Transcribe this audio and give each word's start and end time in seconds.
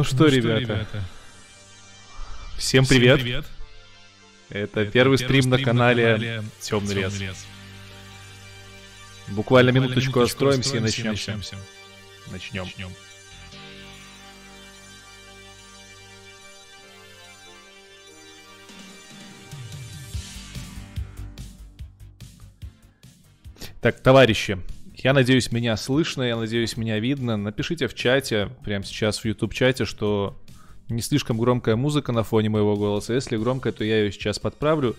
Ну 0.00 0.04
что, 0.04 0.16
Ну 0.24 0.26
ребята, 0.28 0.86
всем 2.56 2.86
привет. 2.86 3.18
Всем 3.18 3.26
привет. 3.26 3.44
Это, 4.48 4.80
Это 4.80 4.90
первый 4.90 5.18
стрим 5.18 5.50
на 5.50 5.58
канале 5.58 6.42
Темный 6.58 6.94
лес. 6.94 7.46
Буквально 9.28 9.68
минуточку 9.68 10.20
остроимся 10.20 10.78
и. 10.78 10.80
Начнем. 10.80 11.42
Начнем. 12.30 12.90
Так, 23.82 24.00
товарищи, 24.00 24.58
я 25.02 25.12
надеюсь, 25.12 25.50
меня 25.50 25.76
слышно, 25.76 26.22
я 26.22 26.36
надеюсь, 26.36 26.76
меня 26.76 26.98
видно. 26.98 27.36
Напишите 27.36 27.88
в 27.88 27.94
чате, 27.94 28.50
прямо 28.64 28.84
сейчас 28.84 29.18
в 29.20 29.24
YouTube 29.24 29.54
чате, 29.54 29.84
что 29.84 30.38
не 30.88 31.00
слишком 31.00 31.38
громкая 31.38 31.76
музыка 31.76 32.12
на 32.12 32.22
фоне 32.22 32.50
моего 32.50 32.76
голоса. 32.76 33.14
Если 33.14 33.36
громкая, 33.36 33.72
то 33.72 33.84
я 33.84 34.00
ее 34.00 34.12
сейчас 34.12 34.38
подправлю. 34.38 34.96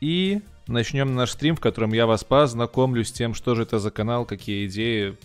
И 0.00 0.40
начнем 0.66 1.14
наш 1.14 1.30
стрим, 1.30 1.56
в 1.56 1.60
котором 1.60 1.92
я 1.92 2.06
вас 2.06 2.24
познакомлю 2.24 3.04
с 3.04 3.12
тем, 3.12 3.34
что 3.34 3.54
же 3.54 3.62
это 3.62 3.78
за 3.78 3.90
канал, 3.90 4.24
какие 4.24 4.66
идеи 4.66 5.16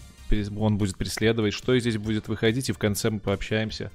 он 0.58 0.78
будет 0.78 0.98
преследовать, 0.98 1.54
что 1.54 1.78
здесь 1.78 1.98
будет 1.98 2.28
выходить, 2.28 2.70
и 2.70 2.74
в 2.74 2.80
конце 2.80 3.10
мы 3.10 3.20
пообщаемся. 3.20 3.92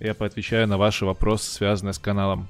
Я 0.00 0.14
поотвечаю 0.14 0.66
на 0.66 0.76
ваши 0.76 1.06
вопросы, 1.06 1.50
связанные 1.50 1.92
с 1.92 1.98
каналом. 1.98 2.48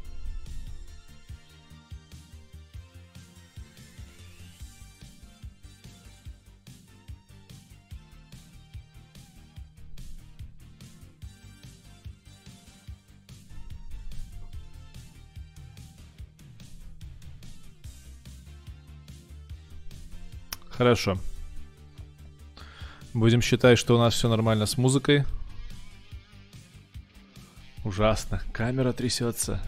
Хорошо. 20.76 21.18
Будем 23.14 23.40
считать, 23.40 23.78
что 23.78 23.96
у 23.96 23.98
нас 23.98 24.12
все 24.12 24.28
нормально 24.28 24.66
с 24.66 24.76
музыкой. 24.76 25.24
Ужасно. 27.82 28.42
Камера 28.52 28.92
трясется. 28.92 29.62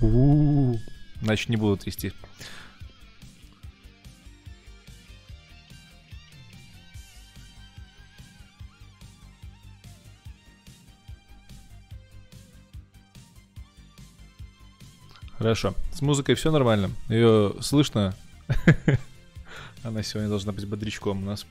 Значит, 1.20 1.50
не 1.50 1.56
буду 1.56 1.76
трясти. 1.76 2.12
Хорошо. 15.36 15.74
С 15.92 16.00
музыкой 16.00 16.36
все 16.36 16.50
нормально. 16.50 16.90
Ее 17.10 17.54
слышно? 17.60 18.14
Она 19.82 20.02
сегодня 20.02 20.28
должна 20.28 20.52
быть 20.52 20.68
бодрячком 20.68 21.22
у 21.22 21.26
нас. 21.26 21.46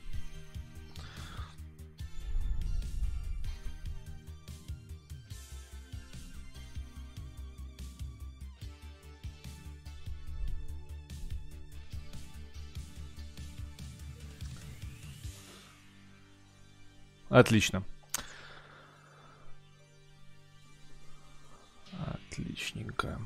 Отлично. 17.30 17.84
Отличненько. 21.98 23.18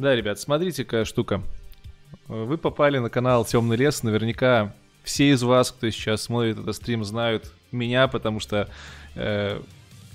Да, 0.00 0.16
ребят, 0.16 0.40
смотрите, 0.40 0.84
какая 0.84 1.04
штука. 1.04 1.42
Вы 2.26 2.56
попали 2.56 2.96
на 2.96 3.10
канал 3.10 3.44
Темный 3.44 3.76
лес. 3.76 4.02
Наверняка 4.02 4.72
все 5.02 5.28
из 5.30 5.42
вас, 5.42 5.72
кто 5.72 5.90
сейчас 5.90 6.22
смотрит 6.22 6.58
этот 6.58 6.74
стрим, 6.74 7.04
знают 7.04 7.52
меня, 7.70 8.08
потому 8.08 8.40
что 8.40 8.70
э, 9.14 9.60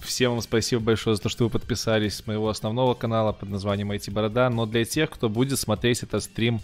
всем 0.02 0.32
вам 0.32 0.42
спасибо 0.42 0.82
большое 0.82 1.16
за 1.16 1.22
то, 1.22 1.30
что 1.30 1.44
вы 1.44 1.52
подписались 1.52 2.16
с 2.16 2.26
моего 2.26 2.50
основного 2.50 2.96
канала 2.96 3.32
под 3.32 3.50
названием 3.50 3.92
IT 3.92 4.10
Борода. 4.10 4.50
Но 4.50 4.66
для 4.66 4.86
тех, 4.86 5.12
кто 5.12 5.30
будет 5.30 5.60
смотреть 5.60 6.02
этот 6.02 6.24
стрим 6.24 6.62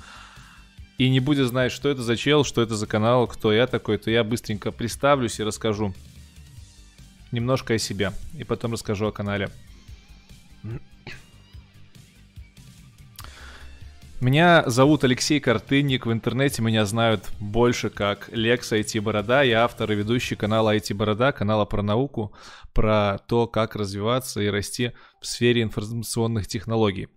и 0.97 1.07
не 1.07 1.19
будет 1.19 1.47
знать, 1.47 1.71
что 1.71 1.89
это 1.89 2.01
за 2.01 2.17
чел, 2.17 2.43
что 2.43 2.63
это 2.63 2.75
за 2.75 2.87
канал, 2.87 3.27
кто 3.27 3.53
я 3.53 3.67
такой, 3.67 3.99
то 3.99 4.09
я 4.09 4.23
быстренько 4.23 4.71
представлюсь 4.71 5.39
и 5.39 5.43
расскажу 5.43 5.93
немножко 7.31 7.75
о 7.75 7.77
себе. 7.77 8.13
И 8.35 8.43
потом 8.43 8.73
расскажу 8.73 9.05
о 9.05 9.11
канале. 9.11 9.51
Меня 14.21 14.69
зовут 14.69 15.03
Алексей 15.03 15.39
Картынник, 15.39 16.05
в 16.05 16.11
интернете 16.11 16.61
меня 16.61 16.85
знают 16.85 17.27
больше 17.39 17.89
как 17.89 18.29
Лекс 18.31 18.71
IT 18.71 19.01
Борода, 19.01 19.41
я 19.41 19.63
автор 19.63 19.91
и 19.91 19.95
ведущий 19.95 20.35
канала 20.35 20.75
IT 20.75 20.93
Борода, 20.93 21.31
канала 21.31 21.65
про 21.65 21.81
науку, 21.81 22.31
про 22.71 23.17
то, 23.27 23.47
как 23.47 23.75
развиваться 23.75 24.39
и 24.39 24.47
расти 24.49 24.91
в 25.19 25.25
сфере 25.25 25.63
информационных 25.63 26.45
технологий. 26.45 27.07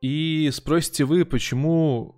И 0.00 0.48
спросите 0.50 1.04
вы, 1.04 1.26
почему 1.26 2.14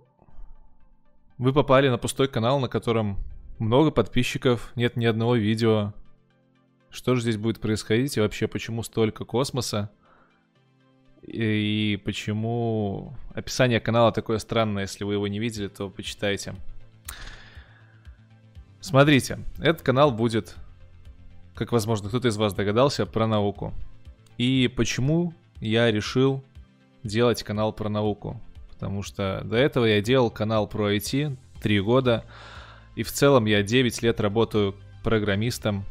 вы 1.37 1.51
попали 1.51 1.89
на 1.89 1.97
пустой 1.97 2.29
канал, 2.29 2.61
на 2.61 2.69
котором 2.69 3.17
много 3.59 3.91
подписчиков, 3.91 4.71
нет 4.75 4.95
ни 4.95 5.03
одного 5.03 5.35
видео, 5.35 5.93
что 6.89 7.15
же 7.15 7.21
здесь 7.23 7.35
будет 7.35 7.59
происходить 7.59 8.15
и 8.15 8.21
вообще 8.21 8.47
почему 8.47 8.81
столько 8.81 9.25
космоса? 9.25 9.91
И 11.25 12.01
почему 12.03 13.13
описание 13.33 13.79
канала 13.79 14.11
такое 14.11 14.39
странное, 14.39 14.83
если 14.83 15.03
вы 15.03 15.13
его 15.13 15.27
не 15.27 15.39
видели, 15.39 15.67
то 15.67 15.89
почитайте. 15.89 16.55
Смотрите, 18.81 19.39
этот 19.59 19.81
канал 19.81 20.11
будет, 20.11 20.55
как 21.55 21.71
возможно 21.71 22.09
кто-то 22.09 22.27
из 22.27 22.35
вас 22.35 22.53
догадался, 22.53 23.05
про 23.05 23.25
науку. 23.25 23.73
И 24.37 24.69
почему 24.75 25.33
я 25.61 25.89
решил 25.89 26.43
делать 27.03 27.43
канал 27.43 27.71
про 27.71 27.87
науку? 27.87 28.41
Потому 28.71 29.01
что 29.01 29.41
до 29.45 29.55
этого 29.55 29.85
я 29.85 30.01
делал 30.01 30.29
канал 30.29 30.67
про 30.67 30.93
IT 30.93 31.37
3 31.61 31.79
года, 31.79 32.25
и 32.95 33.03
в 33.03 33.11
целом 33.13 33.45
я 33.45 33.63
9 33.63 34.01
лет 34.01 34.19
работаю 34.19 34.75
программистом, 35.03 35.85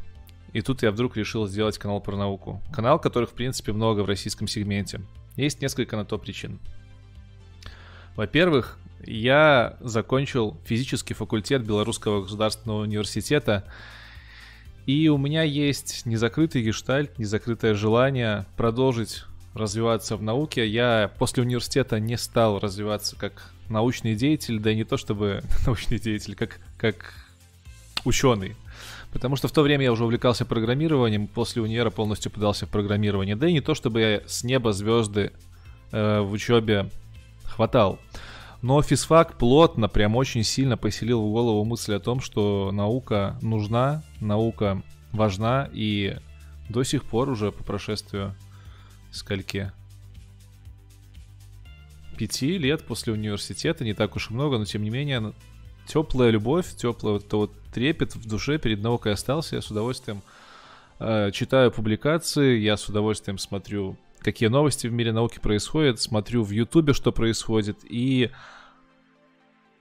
и 0.53 0.61
тут 0.61 0.83
я 0.83 0.91
вдруг 0.91 1.17
решил 1.17 1.47
сделать 1.47 1.79
канал 1.79 1.99
про 1.99 2.15
науку. 2.15 2.61
Канал, 2.71 2.99
которых, 2.99 3.31
в 3.31 3.33
принципе, 3.33 3.73
много 3.73 4.01
в 4.01 4.05
российском 4.05 4.47
сегменте. 4.47 5.01
Есть 5.35 5.61
несколько 5.61 5.95
на 5.95 6.05
то 6.05 6.17
причин. 6.17 6.59
Во-первых, 8.15 8.77
я 9.05 9.77
закончил 9.79 10.57
физический 10.65 11.13
факультет 11.13 11.63
Белорусского 11.63 12.21
государственного 12.21 12.81
университета, 12.81 13.65
и 14.85 15.09
у 15.09 15.17
меня 15.17 15.43
есть 15.43 16.05
незакрытый 16.05 16.61
гештальт, 16.61 17.17
незакрытое 17.17 17.73
желание 17.73 18.45
продолжить 18.57 19.23
развиваться 19.53 20.17
в 20.17 20.23
науке. 20.23 20.67
Я 20.67 21.11
после 21.19 21.43
университета 21.43 21.99
не 21.99 22.17
стал 22.17 22.59
развиваться 22.59 23.15
как 23.15 23.51
научный 23.69 24.15
деятель, 24.15 24.59
да 24.59 24.71
и 24.71 24.75
не 24.75 24.83
то 24.83 24.97
чтобы 24.97 25.43
научный 25.65 25.99
деятель, 25.99 26.35
как, 26.35 26.59
как 26.77 27.13
ученый. 28.05 28.55
Потому 29.13 29.35
что 29.35 29.47
в 29.47 29.51
то 29.51 29.61
время 29.61 29.85
я 29.85 29.91
уже 29.91 30.03
увлекался 30.03 30.43
программированием, 30.43 31.27
после 31.27 31.61
универа 31.61 31.91
полностью 31.91 32.31
подался 32.31 32.65
в 32.65 32.69
программирование. 32.69 33.35
Да 33.35 33.47
и 33.47 33.53
не 33.53 33.61
то, 33.61 33.75
чтобы 33.75 34.01
я 34.01 34.21
с 34.25 34.43
неба 34.43 34.73
звезды 34.73 35.31
э, 35.91 36.21
в 36.21 36.31
учебе 36.31 36.89
хватал. 37.45 37.99
Но 38.63 38.81
физфак 38.81 39.37
плотно, 39.37 39.87
прям 39.87 40.15
очень 40.15 40.43
сильно 40.43 40.77
поселил 40.77 41.21
в 41.21 41.31
голову 41.31 41.63
мысль 41.63 41.93
о 41.93 41.99
том, 41.99 42.21
что 42.21 42.71
наука 42.71 43.37
нужна, 43.41 44.03
наука 44.19 44.81
важна, 45.11 45.69
и 45.71 46.17
до 46.69 46.83
сих 46.83 47.03
пор 47.03 47.29
уже 47.29 47.51
по 47.51 47.63
прошествию 47.63 48.33
скольки? 49.11 49.71
Пяти 52.17 52.57
лет 52.57 52.83
после 52.83 53.13
университета, 53.13 53.83
не 53.83 53.93
так 53.93 54.15
уж 54.15 54.31
и 54.31 54.33
много, 54.33 54.57
но 54.57 54.65
тем 54.65 54.81
не 54.81 54.89
менее 54.89 55.33
теплая 55.87 56.29
любовь, 56.29 56.75
теплый 56.75 57.13
вот, 57.13 57.31
вот 57.33 57.51
трепет 57.73 58.15
в 58.15 58.27
душе 58.27 58.57
перед 58.57 58.81
наукой 58.81 59.13
остался. 59.13 59.55
Я 59.55 59.61
с 59.61 59.71
удовольствием 59.71 60.21
э, 60.99 61.31
читаю 61.31 61.71
публикации, 61.71 62.57
я 62.59 62.77
с 62.77 62.87
удовольствием 62.87 63.37
смотрю, 63.37 63.97
какие 64.19 64.49
новости 64.49 64.87
в 64.87 64.93
мире 64.93 65.11
науки 65.11 65.39
происходят, 65.39 65.99
смотрю 65.99 66.43
в 66.43 66.51
Ютубе, 66.51 66.93
что 66.93 67.11
происходит, 67.11 67.77
и 67.83 68.31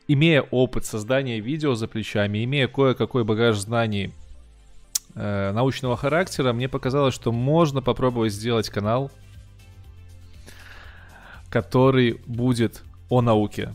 имея 0.08 0.42
опыт 0.42 0.84
создания 0.84 1.40
видео 1.40 1.74
за 1.74 1.88
плечами, 1.88 2.44
имея 2.44 2.68
кое-какой 2.68 3.24
багаж 3.24 3.56
знаний 3.58 4.12
э, 5.14 5.52
научного 5.52 5.96
характера, 5.96 6.52
мне 6.52 6.68
показалось, 6.68 7.14
что 7.14 7.32
можно 7.32 7.82
попробовать 7.82 8.32
сделать 8.32 8.68
канал 8.68 9.10
который 11.52 12.18
будет 12.26 12.82
о 13.10 13.20
науке. 13.20 13.74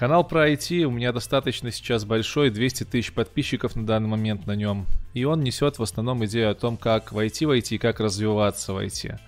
Канал 0.00 0.24
про 0.24 0.50
IT 0.50 0.84
у 0.84 0.90
меня 0.90 1.12
достаточно 1.12 1.70
сейчас 1.70 2.06
большой, 2.06 2.48
200 2.48 2.84
тысяч 2.84 3.12
подписчиков 3.12 3.76
на 3.76 3.84
данный 3.84 4.08
момент 4.08 4.46
на 4.46 4.56
нем. 4.56 4.86
И 5.12 5.24
он 5.24 5.42
несет 5.42 5.78
в 5.78 5.82
основном 5.82 6.24
идею 6.24 6.50
о 6.50 6.54
том, 6.54 6.78
как 6.78 7.12
войти 7.12 7.44
в 7.44 7.50
IT 7.50 7.74
и 7.74 7.78
как 7.78 8.00
развиваться 8.00 8.72
в 8.72 8.78
IT. 8.78 9.18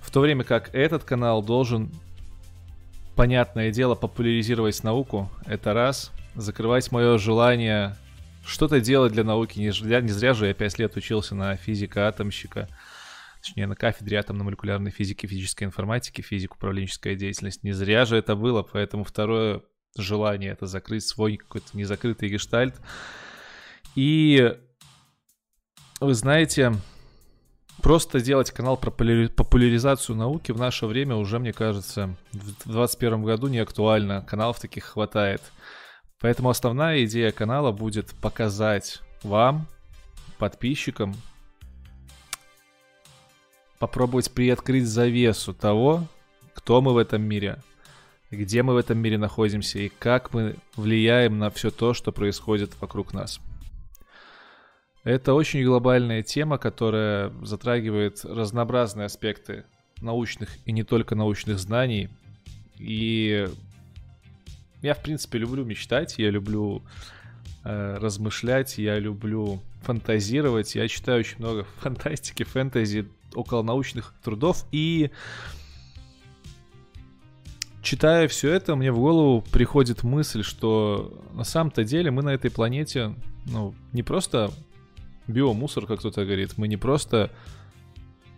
В 0.00 0.10
то 0.10 0.20
время 0.20 0.44
как 0.44 0.74
этот 0.74 1.04
канал 1.04 1.42
должен, 1.42 1.90
понятное 3.16 3.70
дело, 3.70 3.94
популяризировать 3.94 4.82
науку, 4.82 5.30
это 5.44 5.74
раз, 5.74 6.10
закрывать 6.34 6.90
мое 6.90 7.18
желание 7.18 7.96
что-то 8.46 8.80
делать 8.80 9.12
для 9.12 9.24
науки. 9.24 9.58
Не 9.58 9.74
зря, 9.74 10.00
не 10.00 10.08
зря 10.08 10.32
же 10.32 10.46
я 10.46 10.54
5 10.54 10.78
лет 10.78 10.96
учился 10.96 11.34
на 11.34 11.54
физика-атомщика, 11.54 12.70
точнее, 13.46 13.66
на 13.66 13.76
кафедре 13.76 14.18
атомно-молекулярной 14.18 14.90
физики, 14.90 15.26
физической 15.26 15.64
информатики, 15.64 16.20
физик-управленческая 16.20 17.14
деятельность. 17.14 17.62
Не 17.62 17.72
зря 17.72 18.04
же 18.04 18.16
это 18.16 18.34
было, 18.34 18.62
поэтому 18.62 19.04
второе 19.04 19.62
желание 19.96 20.50
это 20.50 20.66
закрыть 20.66 21.06
свой 21.06 21.36
какой-то 21.36 21.76
незакрытый 21.76 22.28
гештальт. 22.28 22.74
И 23.94 24.52
вы 26.00 26.14
знаете, 26.14 26.72
просто 27.82 28.20
делать 28.20 28.50
канал 28.50 28.76
про 28.76 28.90
популяризацию 28.90 30.16
науки 30.16 30.50
в 30.50 30.58
наше 30.58 30.86
время 30.86 31.14
уже, 31.14 31.38
мне 31.38 31.52
кажется, 31.52 32.16
в 32.32 32.44
2021 32.44 33.22
году 33.22 33.46
не 33.46 33.58
актуально. 33.58 34.22
Каналов 34.22 34.58
таких 34.58 34.84
хватает. 34.84 35.40
Поэтому 36.20 36.50
основная 36.50 37.04
идея 37.04 37.30
канала 37.30 37.70
будет 37.70 38.10
показать 38.20 39.00
вам, 39.22 39.68
подписчикам, 40.38 41.14
попробовать 43.78 44.30
приоткрыть 44.30 44.86
завесу 44.86 45.54
того, 45.54 46.06
кто 46.54 46.80
мы 46.80 46.92
в 46.92 46.98
этом 46.98 47.22
мире, 47.22 47.62
где 48.30 48.62
мы 48.62 48.74
в 48.74 48.76
этом 48.76 48.98
мире 48.98 49.18
находимся 49.18 49.78
и 49.78 49.88
как 49.88 50.32
мы 50.32 50.56
влияем 50.76 51.38
на 51.38 51.50
все 51.50 51.70
то, 51.70 51.94
что 51.94 52.12
происходит 52.12 52.72
вокруг 52.80 53.12
нас. 53.12 53.40
Это 55.04 55.34
очень 55.34 55.64
глобальная 55.64 56.22
тема, 56.22 56.58
которая 56.58 57.32
затрагивает 57.42 58.24
разнообразные 58.24 59.06
аспекты 59.06 59.64
научных 60.00 60.48
и 60.64 60.72
не 60.72 60.82
только 60.82 61.14
научных 61.14 61.58
знаний. 61.58 62.08
И 62.76 63.48
я, 64.82 64.94
в 64.94 65.02
принципе, 65.02 65.38
люблю 65.38 65.64
мечтать, 65.64 66.18
я 66.18 66.30
люблю 66.30 66.82
э, 67.64 67.98
размышлять, 68.00 68.78
я 68.78 68.98
люблю 68.98 69.62
фантазировать. 69.82 70.74
Я 70.74 70.88
читаю 70.88 71.20
очень 71.20 71.38
много 71.38 71.64
фантастики, 71.78 72.42
фэнтези, 72.42 73.08
около 73.36 73.62
научных 73.62 74.14
трудов. 74.22 74.64
И 74.72 75.10
читая 77.82 78.28
все 78.28 78.52
это, 78.52 78.76
мне 78.76 78.90
в 78.90 78.98
голову 78.98 79.42
приходит 79.42 80.02
мысль, 80.02 80.42
что 80.42 81.22
на 81.32 81.44
самом-то 81.44 81.84
деле 81.84 82.10
мы 82.10 82.22
на 82.22 82.30
этой 82.30 82.50
планете, 82.50 83.14
ну, 83.46 83.74
не 83.92 84.02
просто 84.02 84.50
биомусор, 85.26 85.86
как 85.86 86.00
кто-то 86.00 86.24
говорит, 86.24 86.56
мы 86.56 86.68
не 86.68 86.76
просто 86.76 87.30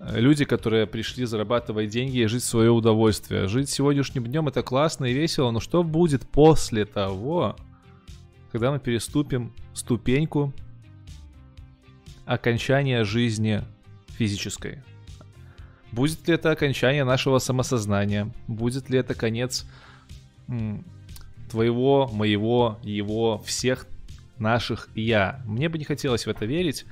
Э, 0.00 0.18
люди, 0.18 0.44
которые 0.44 0.86
пришли 0.86 1.24
зарабатывать 1.24 1.90
деньги 1.90 2.18
и 2.18 2.26
жить 2.26 2.42
в 2.42 2.46
свое 2.46 2.70
удовольствие. 2.70 3.48
Жить 3.48 3.68
сегодняшним 3.68 4.24
днем 4.24 4.48
это 4.48 4.62
классно 4.62 5.06
и 5.06 5.12
весело, 5.12 5.50
но 5.50 5.60
что 5.60 5.82
будет 5.82 6.26
после 6.28 6.84
того, 6.84 7.56
когда 8.52 8.70
мы 8.70 8.78
переступим 8.78 9.52
ступеньку 9.74 10.52
окончания 12.24 13.04
жизни 13.04 13.62
физической? 14.18 14.82
Будет 15.92 16.26
ли 16.28 16.34
это 16.34 16.50
окончание 16.50 17.04
нашего 17.04 17.38
самосознания? 17.38 18.30
Будет 18.46 18.90
ли 18.90 18.98
это 18.98 19.14
конец 19.14 19.64
твоего, 21.50 22.10
моего, 22.12 22.78
его, 22.82 23.38
всех 23.38 23.86
наших 24.38 24.88
я? 24.94 25.40
Мне 25.46 25.68
бы 25.68 25.78
не 25.78 25.84
хотелось 25.84 26.26
в 26.26 26.30
это 26.30 26.44
верить. 26.44 26.84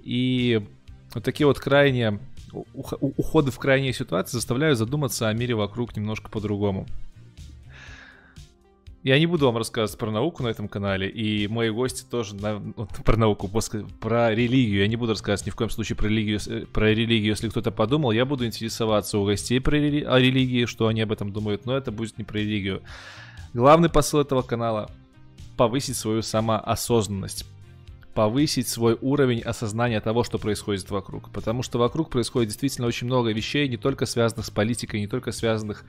И 0.00 0.66
вот 1.14 1.22
такие 1.22 1.46
вот 1.46 1.60
крайние 1.60 2.18
уходы 2.52 3.50
в 3.50 3.58
крайние 3.58 3.92
ситуации 3.92 4.38
заставляют 4.38 4.78
задуматься 4.78 5.28
о 5.28 5.32
мире 5.32 5.54
вокруг 5.54 5.96
немножко 5.96 6.30
по-другому. 6.30 6.86
Я 9.04 9.18
не 9.18 9.26
буду 9.26 9.46
вам 9.46 9.56
рассказывать 9.56 9.98
про 9.98 10.10
науку 10.10 10.42
на 10.42 10.48
этом 10.48 10.66
канале, 10.66 11.08
и 11.08 11.46
мои 11.46 11.70
гости 11.70 12.04
тоже 12.04 12.34
на, 12.34 12.60
про 13.04 13.16
науку, 13.16 13.48
про 14.00 14.34
религию. 14.34 14.80
Я 14.80 14.88
не 14.88 14.96
буду 14.96 15.12
рассказывать 15.12 15.46
ни 15.46 15.50
в 15.50 15.56
коем 15.56 15.70
случае 15.70 15.96
про 15.96 16.08
религию, 16.08 16.66
про 16.72 16.90
религию, 16.90 17.30
если 17.30 17.48
кто-то 17.48 17.70
подумал. 17.70 18.10
Я 18.10 18.24
буду 18.24 18.44
интересоваться 18.44 19.18
у 19.18 19.24
гостей 19.24 19.60
про 19.60 19.76
рели- 19.76 20.04
о 20.04 20.18
религии, 20.18 20.64
что 20.64 20.88
они 20.88 21.00
об 21.02 21.12
этом 21.12 21.32
думают, 21.32 21.64
но 21.64 21.76
это 21.76 21.92
будет 21.92 22.18
не 22.18 22.24
про 22.24 22.38
религию. 22.38 22.82
Главный 23.54 23.88
посыл 23.88 24.20
этого 24.20 24.42
канала— 24.42 24.90
повысить 25.56 25.96
свою 25.96 26.22
самоосознанность, 26.22 27.46
повысить 28.18 28.66
свой 28.66 28.98
уровень 29.00 29.42
осознания 29.42 30.00
того, 30.00 30.24
что 30.24 30.38
происходит 30.38 30.90
вокруг. 30.90 31.30
Потому 31.30 31.62
что 31.62 31.78
вокруг 31.78 32.10
происходит 32.10 32.48
действительно 32.48 32.88
очень 32.88 33.06
много 33.06 33.30
вещей, 33.30 33.68
не 33.68 33.76
только 33.76 34.06
связанных 34.06 34.46
с 34.46 34.50
политикой, 34.50 34.98
не 34.98 35.06
только 35.06 35.30
связанных 35.30 35.84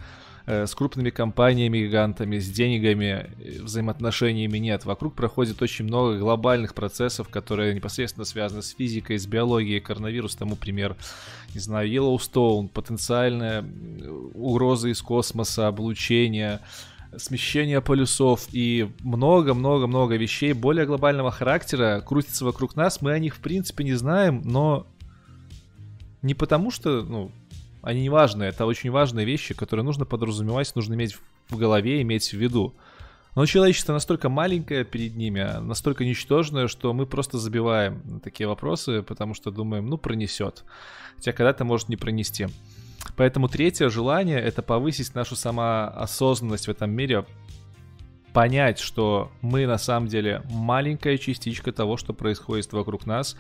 э, 0.46 0.68
с 0.68 0.76
крупными 0.76 1.10
компаниями, 1.10 1.80
гигантами, 1.80 2.38
с 2.38 2.48
деньгами, 2.48 3.32
э, 3.40 3.64
взаимоотношениями. 3.64 4.60
Нет, 4.60 4.86
вокруг 4.86 5.16
проходит 5.16 5.60
очень 5.64 5.86
много 5.86 6.20
глобальных 6.20 6.76
процессов, 6.76 7.30
которые 7.30 7.74
непосредственно 7.74 8.26
связаны 8.26 8.62
с 8.62 8.76
физикой, 8.76 9.18
с 9.18 9.26
биологией. 9.26 9.80
Коронавирус 9.80 10.36
тому 10.36 10.56
пример. 10.56 10.98
Не 11.56 11.60
знаю, 11.60 11.90
Yellowstone, 11.90 12.68
потенциальная 12.68 13.66
угроза 14.36 14.90
из 14.90 15.02
космоса, 15.02 15.68
облучение, 15.68 16.60
смещение 17.18 17.82
полюсов 17.82 18.48
и 18.52 18.92
много-много-много 19.02 20.16
вещей 20.16 20.54
более 20.54 20.86
глобального 20.86 21.32
характера 21.32 22.04
крутится 22.06 22.46
вокруг 22.46 22.76
нас. 22.76 23.02
Мы 23.02 23.12
о 23.12 23.20
них, 23.20 23.36
в 23.36 23.40
принципе, 23.40 23.84
не 23.84 23.94
знаем, 23.94 24.42
но 24.44 24.88
не 26.22 26.34
потому 26.34 26.72
что, 26.72 27.04
ну, 27.04 27.32
они 27.82 28.02
не 28.02 28.10
важны. 28.10 28.44
Это 28.44 28.66
очень 28.66 28.92
важные 28.92 29.26
вещи, 29.26 29.54
которые 29.54 29.84
нужно 29.84 30.06
подразумевать, 30.06 30.76
нужно 30.76 30.94
иметь 30.94 31.18
в 31.50 31.58
голове, 31.58 32.02
иметь 32.02 32.30
в 32.30 32.38
виду. 32.38 32.76
Но 33.36 33.46
человечество 33.46 33.94
настолько 33.94 34.28
маленькое 34.28 34.84
перед 34.84 35.16
ними, 35.16 35.60
настолько 35.62 36.04
ничтожное, 36.04 36.68
что 36.68 36.94
мы 36.94 37.06
просто 37.06 37.38
забиваем 37.38 38.20
такие 38.24 38.48
вопросы, 38.48 39.02
потому 39.02 39.34
что 39.34 39.52
думаем, 39.52 39.88
ну, 39.88 39.98
пронесет. 39.98 40.66
Хотя 41.16 41.32
когда-то 41.32 41.64
может 41.64 41.90
не 41.90 41.96
пронести. 41.96 42.48
Поэтому 43.16 43.48
третье 43.48 43.90
желание— 43.90 44.40
это 44.42 44.62
повысить 44.62 45.16
нашу 45.16 45.36
самоосознанность 45.36 46.68
в 46.68 46.72
этом 46.72 46.92
мире, 46.92 47.26
понять, 48.34 48.80
что 48.80 49.32
мы 49.42 49.66
на 49.66 49.78
самом 49.78 50.08
деле 50.08 50.44
маленькая 50.50 51.18
частичка 51.18 51.72
того, 51.72 51.98
что 51.98 52.14
происходит 52.14 52.72
вокруг 52.74 53.06
нас, 53.06 53.36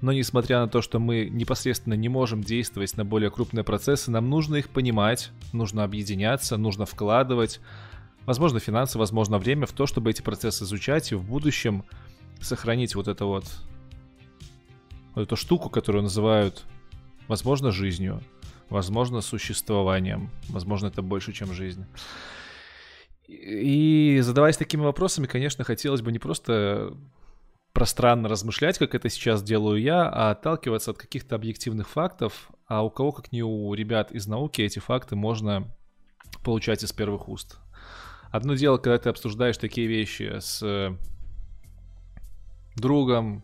но 0.00 0.12
несмотря 0.12 0.60
на 0.60 0.68
то, 0.68 0.82
что 0.82 0.98
мы 0.98 1.28
непосредственно 1.30 1.94
не 1.94 2.08
можем 2.08 2.42
действовать 2.42 2.96
на 2.96 3.04
более 3.04 3.30
крупные 3.30 3.64
процессы, 3.64 4.10
нам 4.10 4.28
нужно 4.30 4.56
их 4.56 4.68
понимать, 4.68 5.30
нужно 5.52 5.84
объединяться, 5.84 6.56
нужно 6.56 6.86
вкладывать, 6.86 7.60
возможно, 8.26 8.58
финансы, 8.58 8.98
возможно, 8.98 9.38
время 9.38 9.66
в 9.66 9.72
то, 9.72 9.86
чтобы 9.86 10.10
эти 10.10 10.22
процессы 10.22 10.64
изучать 10.64 11.12
и 11.12 11.14
в 11.14 11.24
будущем 11.24 11.84
сохранить 12.40 12.94
вот 12.94 13.08
это 13.08 13.26
вот, 13.26 13.44
вот 15.14 15.22
эту 15.22 15.36
штуку, 15.36 15.68
которую 15.68 16.02
называют, 16.02 16.64
возможно, 17.28 17.70
жизнью 17.70 18.22
возможно, 18.72 19.20
существованием. 19.20 20.30
Возможно, 20.48 20.88
это 20.88 21.02
больше, 21.02 21.32
чем 21.32 21.52
жизнь. 21.52 21.84
И 23.28 24.18
задаваясь 24.22 24.56
такими 24.56 24.82
вопросами, 24.82 25.26
конечно, 25.26 25.64
хотелось 25.64 26.02
бы 26.02 26.10
не 26.10 26.18
просто 26.18 26.96
пространно 27.72 28.28
размышлять, 28.28 28.78
как 28.78 28.94
это 28.94 29.08
сейчас 29.08 29.42
делаю 29.42 29.80
я, 29.80 30.08
а 30.08 30.30
отталкиваться 30.32 30.90
от 30.90 30.98
каких-то 30.98 31.36
объективных 31.36 31.88
фактов, 31.88 32.50
а 32.66 32.84
у 32.84 32.90
кого, 32.90 33.12
как 33.12 33.32
не 33.32 33.42
у 33.42 33.72
ребят 33.74 34.12
из 34.12 34.26
науки, 34.26 34.60
эти 34.60 34.78
факты 34.78 35.16
можно 35.16 35.74
получать 36.44 36.82
из 36.82 36.92
первых 36.92 37.28
уст. 37.28 37.58
Одно 38.30 38.54
дело, 38.54 38.78
когда 38.78 38.98
ты 38.98 39.08
обсуждаешь 39.08 39.58
такие 39.58 39.86
вещи 39.86 40.38
с 40.38 40.96
другом, 42.76 43.42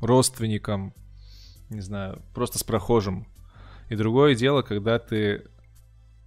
родственником, 0.00 0.94
не 1.70 1.80
знаю, 1.80 2.22
просто 2.34 2.58
с 2.58 2.64
прохожим, 2.64 3.26
и 3.88 3.96
другое 3.96 4.34
дело, 4.34 4.62
когда 4.62 4.98
ты 4.98 5.44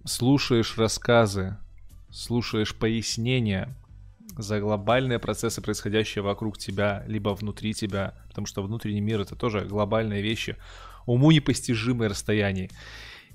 слушаешь 0.04 0.78
рассказы, 0.78 1.56
слушаешь 2.10 2.74
пояснения 2.74 3.74
за 4.36 4.60
глобальные 4.60 5.18
процессы, 5.18 5.60
происходящие 5.60 6.22
вокруг 6.22 6.58
тебя, 6.58 7.04
либо 7.06 7.30
внутри 7.30 7.74
тебя, 7.74 8.14
потому 8.28 8.46
что 8.46 8.62
внутренний 8.62 9.00
мир 9.00 9.20
это 9.20 9.34
тоже 9.34 9.64
глобальные 9.64 10.22
вещи, 10.22 10.56
уму 11.06 11.30
непостижимые 11.30 12.08
расстояния. 12.08 12.70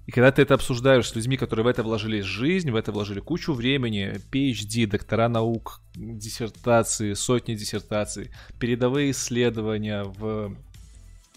И 0.05 0.11
когда 0.11 0.31
ты 0.31 0.41
это 0.41 0.55
обсуждаешь 0.55 1.07
с 1.07 1.15
людьми, 1.15 1.37
которые 1.37 1.63
в 1.63 1.67
это 1.67 1.81
вложили 1.81 2.19
жизнь, 2.19 2.71
в 2.71 2.75
это 2.75 2.91
вложили 2.91 3.21
кучу 3.21 3.53
времени, 3.53 4.15
PhD, 4.31 4.85
доктора 4.85 5.29
наук, 5.29 5.81
диссертации, 5.95 7.13
сотни 7.13 7.55
диссертаций, 7.55 8.31
передовые 8.59 9.11
исследования 9.11 10.03
в 10.03 10.57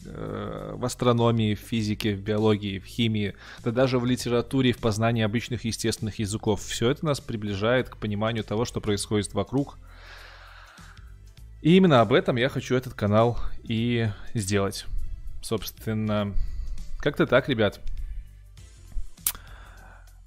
э, 0.06 0.72
в 0.74 0.84
астрономии, 0.84 1.54
в 1.54 1.60
физике, 1.60 2.14
в 2.14 2.20
биологии, 2.20 2.78
в 2.78 2.84
химии, 2.84 3.34
да 3.64 3.70
даже 3.70 3.98
в 3.98 4.06
литературе, 4.06 4.72
в 4.72 4.78
познании 4.78 5.22
обычных 5.22 5.64
естественных 5.64 6.18
языков. 6.18 6.62
Все 6.62 6.90
это 6.90 7.04
нас 7.04 7.20
приближает 7.20 7.88
к 7.88 7.96
пониманию 7.96 8.44
того, 8.44 8.64
что 8.64 8.80
происходит 8.80 9.34
вокруг. 9.34 9.78
И 11.62 11.76
именно 11.76 12.00
об 12.00 12.12
этом 12.12 12.36
я 12.36 12.48
хочу 12.48 12.76
этот 12.76 12.94
канал 12.94 13.38
и 13.64 14.08
сделать. 14.34 14.86
Собственно, 15.42 16.32
как-то 16.98 17.26
так, 17.26 17.48
ребят. 17.48 17.80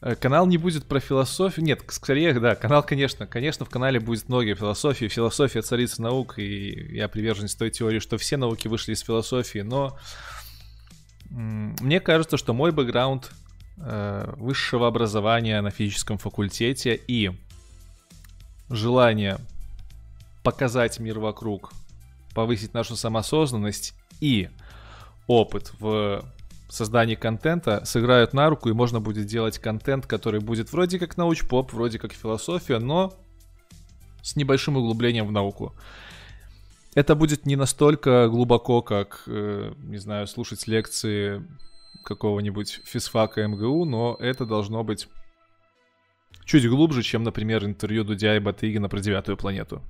Э, 0.01 0.15
канал 0.15 0.47
не 0.47 0.57
будет 0.57 0.85
про 0.85 0.99
философию. 0.99 1.65
Нет, 1.65 1.83
скорее, 1.89 2.33
да, 2.39 2.55
канал, 2.55 2.83
конечно. 2.83 3.27
Конечно, 3.27 3.65
в 3.65 3.69
канале 3.69 3.99
будет 3.99 4.29
много 4.29 4.55
философии. 4.55 5.07
Философия 5.07 5.61
царица 5.61 6.01
наук, 6.01 6.39
и 6.39 6.95
я 6.95 7.07
приверженец 7.07 7.55
той 7.55 7.69
теории, 7.69 7.99
что 7.99 8.17
все 8.17 8.37
науки 8.37 8.67
вышли 8.67 8.93
из 8.93 9.01
философии, 9.01 9.59
но 9.59 9.97
мне 11.29 11.99
кажется, 11.99 12.37
что 12.37 12.53
мой 12.53 12.71
бэкграунд 12.71 13.31
э, 13.77 14.33
высшего 14.37 14.87
образования 14.87 15.61
на 15.61 15.69
физическом 15.69 16.17
факультете 16.17 16.99
и 17.07 17.31
желание 18.69 19.37
показать 20.43 20.99
мир 20.99 21.19
вокруг, 21.19 21.71
повысить 22.33 22.73
нашу 22.73 22.95
самоосознанность 22.95 23.93
и 24.21 24.49
опыт 25.27 25.71
в 25.79 26.25
создании 26.73 27.15
контента 27.15 27.83
сыграют 27.85 28.33
на 28.33 28.49
руку, 28.49 28.69
и 28.69 28.73
можно 28.73 28.99
будет 28.99 29.25
делать 29.25 29.57
контент, 29.59 30.05
который 30.05 30.39
будет 30.39 30.71
вроде 30.71 30.99
как 30.99 31.17
науч-поп, 31.17 31.73
вроде 31.73 31.99
как 31.99 32.13
философия, 32.13 32.79
но 32.79 33.13
с 34.21 34.35
небольшим 34.35 34.77
углублением 34.77 35.27
в 35.27 35.31
науку. 35.31 35.73
Это 36.95 37.15
будет 37.15 37.45
не 37.45 37.55
настолько 37.55 38.27
глубоко, 38.29 38.81
как, 38.81 39.23
э, 39.27 39.73
не 39.77 39.97
знаю, 39.97 40.27
слушать 40.27 40.67
лекции 40.67 41.45
какого-нибудь 42.03 42.81
физфака 42.83 43.47
МГУ, 43.47 43.85
но 43.85 44.17
это 44.19 44.45
должно 44.45 44.83
быть 44.83 45.07
чуть 46.45 46.67
глубже, 46.67 47.03
чем, 47.03 47.23
например, 47.23 47.65
интервью 47.65 48.03
Дудя 48.03 48.35
и 48.35 48.39
Батыгина 48.39 48.89
про 48.89 48.99
девятую 48.99 49.37
планету. 49.37 49.83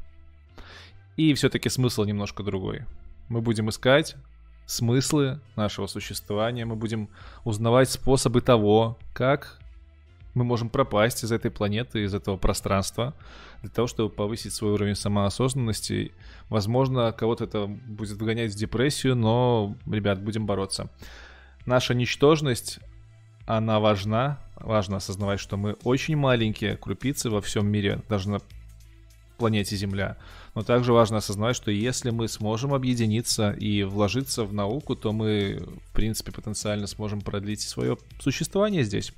И 1.15 1.33
все-таки 1.33 1.69
смысл 1.69 2.03
немножко 2.03 2.43
другой. 2.43 2.83
Мы 3.29 3.41
будем 3.41 3.69
искать 3.69 4.15
смыслы 4.69 5.39
нашего 5.55 5.87
существования, 5.87 6.63
мы 6.63 6.75
будем 6.75 7.09
узнавать 7.43 7.89
способы 7.89 8.41
того, 8.41 8.99
как 9.13 9.59
мы 10.35 10.43
можем 10.43 10.69
пропасть 10.69 11.23
из 11.23 11.31
этой 11.31 11.49
планеты, 11.49 12.03
из 12.03 12.13
этого 12.13 12.37
пространства, 12.37 13.15
для 13.61 13.71
того, 13.71 13.87
чтобы 13.87 14.09
повысить 14.09 14.53
свой 14.53 14.73
уровень 14.73 14.93
самоосознанности. 14.93 16.13
Возможно, 16.49 17.11
кого-то 17.11 17.45
это 17.45 17.65
будет 17.65 18.21
вгонять 18.21 18.53
в 18.53 18.57
депрессию, 18.57 19.15
но, 19.15 19.75
ребят, 19.87 20.21
будем 20.21 20.45
бороться. 20.45 20.91
Наша 21.65 21.95
ничтожность, 21.95 22.79
она 23.47 23.79
важна. 23.79 24.39
Важно 24.55 24.97
осознавать, 24.97 25.39
что 25.39 25.57
мы 25.57 25.73
очень 25.83 26.15
маленькие 26.15 26.77
крупицы 26.77 27.31
во 27.31 27.41
всем 27.41 27.67
мире, 27.67 28.03
даже 28.07 28.29
на 28.29 28.39
планете 29.39 29.75
Земля. 29.75 30.17
Но 30.53 30.63
также 30.63 30.93
важно 30.93 31.17
осознавать, 31.17 31.55
что 31.55 31.71
если 31.71 32.11
мы 32.11 32.27
сможем 32.27 32.73
объединиться 32.73 33.51
и 33.51 33.83
вложиться 33.83 34.43
в 34.43 34.53
науку, 34.53 34.95
то 34.95 35.11
мы, 35.11 35.63
в 35.89 35.93
принципе, 35.93 36.31
потенциально 36.31 36.85
сможем 36.85 37.21
продлить 37.21 37.61
свое 37.61 37.97
существование 38.19 38.83
здесь. 38.83 39.13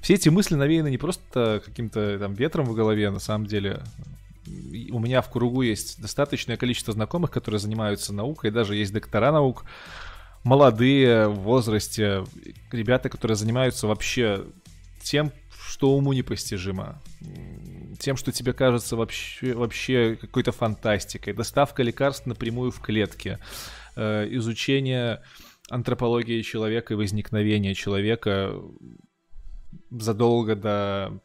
Все 0.00 0.14
эти 0.14 0.28
мысли 0.28 0.54
навеяны 0.54 0.90
не 0.90 0.98
просто 0.98 1.62
каким-то 1.64 2.18
там 2.18 2.34
ветром 2.34 2.66
в 2.66 2.74
голове, 2.74 3.10
на 3.10 3.20
самом 3.20 3.46
деле. 3.46 3.82
У 4.90 4.98
меня 4.98 5.22
в 5.22 5.30
кругу 5.30 5.62
есть 5.62 6.02
достаточное 6.02 6.56
количество 6.56 6.92
знакомых, 6.92 7.30
которые 7.30 7.58
занимаются 7.58 8.12
наукой, 8.12 8.50
даже 8.50 8.76
есть 8.76 8.92
доктора 8.92 9.32
наук, 9.32 9.64
молодые 10.42 11.28
в 11.28 11.36
возрасте, 11.36 12.24
ребята, 12.70 13.08
которые 13.08 13.36
занимаются 13.36 13.86
вообще 13.86 14.44
тем, 15.02 15.32
что 15.68 15.96
уму 15.96 16.12
непостижимо. 16.12 17.00
Тем, 17.98 18.16
что 18.16 18.32
тебе 18.32 18.52
кажется 18.52 18.96
вообще, 18.96 19.54
вообще 19.54 20.16
какой-то 20.20 20.52
фантастикой. 20.52 21.32
Доставка 21.32 21.82
лекарств 21.82 22.26
напрямую 22.26 22.70
в 22.70 22.80
клетке. 22.80 23.38
Э, 23.96 24.26
изучение 24.30 25.22
антропологии 25.70 26.42
человека 26.42 26.94
и 26.94 26.96
возникновения 26.96 27.74
человека 27.74 28.54
задолго 29.90 30.56
до 30.56 31.20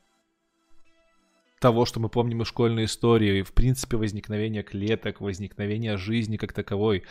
того, 1.60 1.86
что 1.86 2.00
мы 2.00 2.10
помним 2.10 2.42
из 2.42 2.48
школьной 2.48 2.86
истории, 2.86 3.42
в 3.42 3.54
принципе, 3.54 3.98
возникновения 3.98 4.64
клеток, 4.64 5.20
возникновения 5.20 5.98
жизни 5.98 6.38
как 6.38 6.54
таковой. 6.54 7.04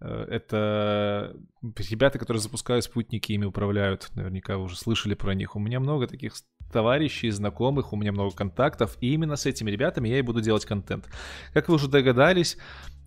Э, 0.00 0.26
это 0.28 1.36
ребята, 1.62 2.18
которые 2.18 2.40
запускают 2.40 2.84
спутники, 2.84 3.32
ими 3.32 3.44
управляют. 3.44 4.10
Наверняка 4.14 4.58
вы 4.58 4.64
уже 4.64 4.76
слышали 4.76 5.14
про 5.14 5.34
них. 5.34 5.56
У 5.56 5.58
меня 5.58 5.80
много 5.80 6.06
таких 6.06 6.34
товарищей, 6.72 7.30
знакомых, 7.30 7.92
у 7.92 7.96
меня 7.96 8.12
много 8.12 8.34
контактов, 8.34 8.96
и 9.00 9.12
именно 9.12 9.36
с 9.36 9.46
этими 9.46 9.70
ребятами 9.70 10.08
я 10.08 10.18
и 10.18 10.22
буду 10.22 10.40
делать 10.40 10.64
контент. 10.64 11.08
Как 11.52 11.68
вы 11.68 11.74
уже 11.74 11.88
догадались, 11.88 12.58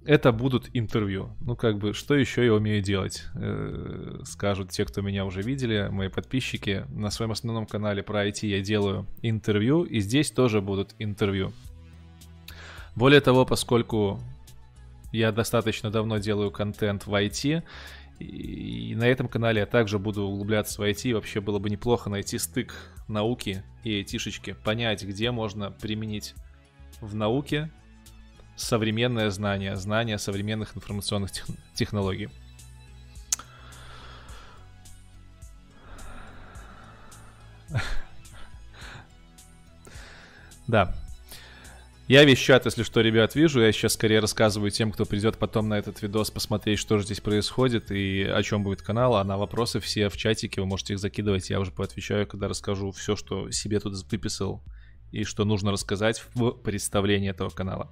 это 0.06 0.32
будут 0.32 0.70
интервью. 0.74 1.36
Ну, 1.42 1.56
как 1.56 1.78
бы, 1.78 1.94
что 1.94 2.16
еще 2.16 2.46
я 2.46 2.54
умею 2.54 2.82
делать? 2.82 3.26
Э, 3.36 4.22
скажут 4.24 4.72
те, 4.72 4.86
кто 4.86 5.02
меня 5.02 5.26
уже 5.26 5.42
видели, 5.42 5.88
мои 5.92 6.08
подписчики. 6.08 6.86
На 6.90 7.12
своем 7.12 7.32
основном 7.32 7.66
канале 7.66 8.02
про 8.02 8.28
IT 8.28 8.48
я 8.48 8.62
делаю 8.62 9.06
интервью, 9.22 9.84
и 9.84 10.00
здесь 10.00 10.32
тоже 10.32 10.62
будут 10.62 10.96
интервью. 11.00 11.52
Более 12.96 13.22
того, 13.22 13.46
поскольку 13.46 14.20
я 15.12 15.32
достаточно 15.32 15.90
давно 15.90 16.18
делаю 16.18 16.52
контент 16.52 17.06
в 17.08 17.14
IT, 17.14 17.64
и 18.20 18.96
на 18.96 19.06
этом 19.06 19.28
канале 19.28 19.62
я 19.62 19.66
также 19.66 19.98
буду 19.98 20.24
углубляться 20.24 20.82
в 20.82 20.86
IT. 20.86 21.14
Вообще 21.14 21.42
было 21.42 21.60
бы 21.60 21.70
неплохо 21.70 22.10
найти 22.10 22.38
стык 22.38 22.76
науки 23.08 23.64
и 23.84 23.94
айтишечки, 23.96 24.54
понять, 24.64 25.04
где 25.04 25.32
можно 25.32 25.72
применить 25.72 26.36
в 27.02 27.16
науке 27.16 27.72
современное 28.56 29.30
знание, 29.30 29.76
знание 29.78 30.18
современных 30.18 30.76
информационных 30.76 31.32
тех- 31.32 31.48
технологий. 31.74 32.30
Да, 40.68 40.94
я 42.10 42.26
весь 42.26 42.40
чат, 42.40 42.66
если 42.66 42.82
что, 42.82 43.02
ребят, 43.02 43.36
вижу. 43.36 43.62
Я 43.62 43.72
сейчас 43.72 43.94
скорее 43.94 44.20
рассказываю 44.20 44.72
тем, 44.72 44.92
кто 44.92 45.06
придет 45.06 45.38
потом 45.38 45.70
на 45.70 45.78
этот 45.78 46.02
видос 46.02 46.32
посмотреть, 46.32 46.80
что 46.80 46.98
же 46.98 47.06
здесь 47.06 47.22
происходит 47.22 47.92
и 47.92 48.24
о 48.24 48.42
чем 48.42 48.64
будет 48.64 48.82
канал. 48.82 49.16
А 49.16 49.24
на 49.24 49.38
вопросы 49.38 49.80
все 49.80 50.10
в 50.10 50.18
чатике, 50.18 50.60
вы 50.60 50.66
можете 50.66 50.94
их 50.94 51.00
закидывать. 51.00 51.52
Я 51.52 51.60
уже 51.60 51.72
поотвечаю, 51.72 52.26
когда 52.26 52.48
расскажу 52.48 52.92
все, 52.92 53.16
что 53.16 53.52
себе 53.52 53.80
тут 53.80 53.94
выписал 54.12 54.64
и 55.12 55.24
что 55.24 55.46
нужно 55.46 55.72
рассказать 55.72 56.24
в 56.34 56.54
представлении 56.54 57.30
этого 57.30 57.52
канала. 57.52 57.92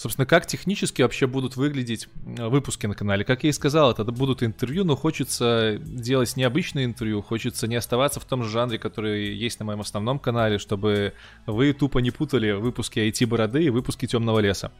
Собственно, 0.00 0.24
как 0.24 0.46
технически 0.46 1.02
вообще 1.02 1.26
будут 1.26 1.56
выглядеть 1.56 2.08
э, 2.24 2.48
выпуски 2.48 2.86
на 2.86 2.94
канале? 2.94 3.22
Как 3.22 3.44
я 3.44 3.50
и 3.50 3.52
сказал, 3.52 3.90
это 3.90 4.02
будут 4.04 4.42
интервью, 4.42 4.82
но 4.82 4.96
хочется 4.96 5.76
делать 5.78 6.38
необычное 6.38 6.86
интервью, 6.86 7.20
хочется 7.20 7.66
не 7.66 7.76
оставаться 7.76 8.18
в 8.18 8.24
том 8.24 8.42
же 8.42 8.48
жанре, 8.48 8.78
который 8.78 9.34
есть 9.34 9.58
на 9.58 9.66
моем 9.66 9.82
основном 9.82 10.18
канале, 10.18 10.56
чтобы 10.56 11.12
вы 11.44 11.74
тупо 11.74 11.98
не 11.98 12.10
путали 12.10 12.52
выпуски 12.52 12.98
IT-бороды 12.98 13.62
и 13.62 13.68
выпуски 13.68 14.06
темного 14.06 14.38
леса. 14.38 14.72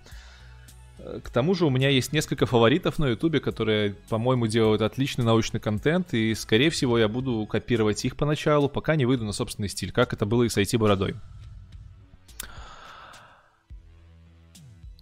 Э, 0.97 1.21
к 1.23 1.29
тому 1.29 1.55
же 1.55 1.67
у 1.67 1.71
меня 1.71 1.91
есть 1.91 2.15
несколько 2.15 2.47
фаворитов 2.47 2.99
на 2.99 3.09
ютубе, 3.09 3.41
которые, 3.41 3.97
по-моему, 4.09 4.47
делают 4.47 4.81
отличный 4.81 5.27
научный 5.27 5.61
контент, 5.61 6.15
и, 6.15 6.35
скорее 6.35 6.71
всего, 6.71 6.99
я 6.99 7.09
буду 7.09 7.45
копировать 7.45 8.03
их 8.07 8.17
поначалу, 8.17 8.71
пока 8.71 8.97
не 8.97 9.05
выйду 9.05 9.27
на 9.27 9.33
собственный 9.33 9.69
стиль, 9.69 9.93
как 9.93 10.15
это 10.15 10.25
было 10.25 10.45
и 10.45 10.49
с 10.49 10.57
IT-бородой. 10.57 11.17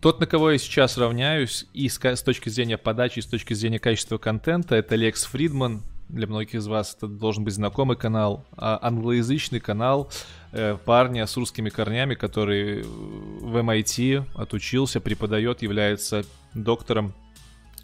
Тот, 0.00 0.20
на 0.20 0.26
кого 0.26 0.52
я 0.52 0.58
сейчас 0.58 0.96
равняюсь, 0.96 1.66
и 1.72 1.88
с, 1.88 1.98
точки 1.98 2.48
зрения 2.48 2.78
подачи, 2.78 3.18
и 3.18 3.22
с 3.22 3.26
точки 3.26 3.54
зрения 3.54 3.80
качества 3.80 4.16
контента, 4.16 4.76
это 4.76 4.94
Лекс 4.94 5.24
Фридман. 5.24 5.82
Для 6.08 6.26
многих 6.26 6.54
из 6.54 6.66
вас 6.68 6.94
это 6.96 7.08
должен 7.08 7.44
быть 7.44 7.54
знакомый 7.54 7.96
канал. 7.96 8.46
А 8.56 8.78
англоязычный 8.80 9.60
канал 9.60 10.10
э, 10.52 10.78
парня 10.82 11.26
с 11.26 11.36
русскими 11.36 11.68
корнями, 11.68 12.14
который 12.14 12.82
в 12.82 13.56
MIT 13.56 14.24
отучился, 14.34 15.00
преподает, 15.00 15.62
является 15.62 16.24
доктором 16.54 17.12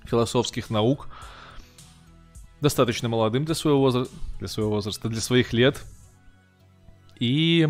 философских 0.05 0.71
наук. 0.71 1.09
Достаточно 2.61 3.09
молодым 3.09 3.45
для 3.45 3.57
своего, 3.57 3.81
возраста, 3.81 4.15
для 4.39 4.49
своего 4.49 4.71
возраста, 4.71 5.09
для 5.09 5.21
своих 5.21 5.53
лет. 5.53 5.83
И 7.19 7.69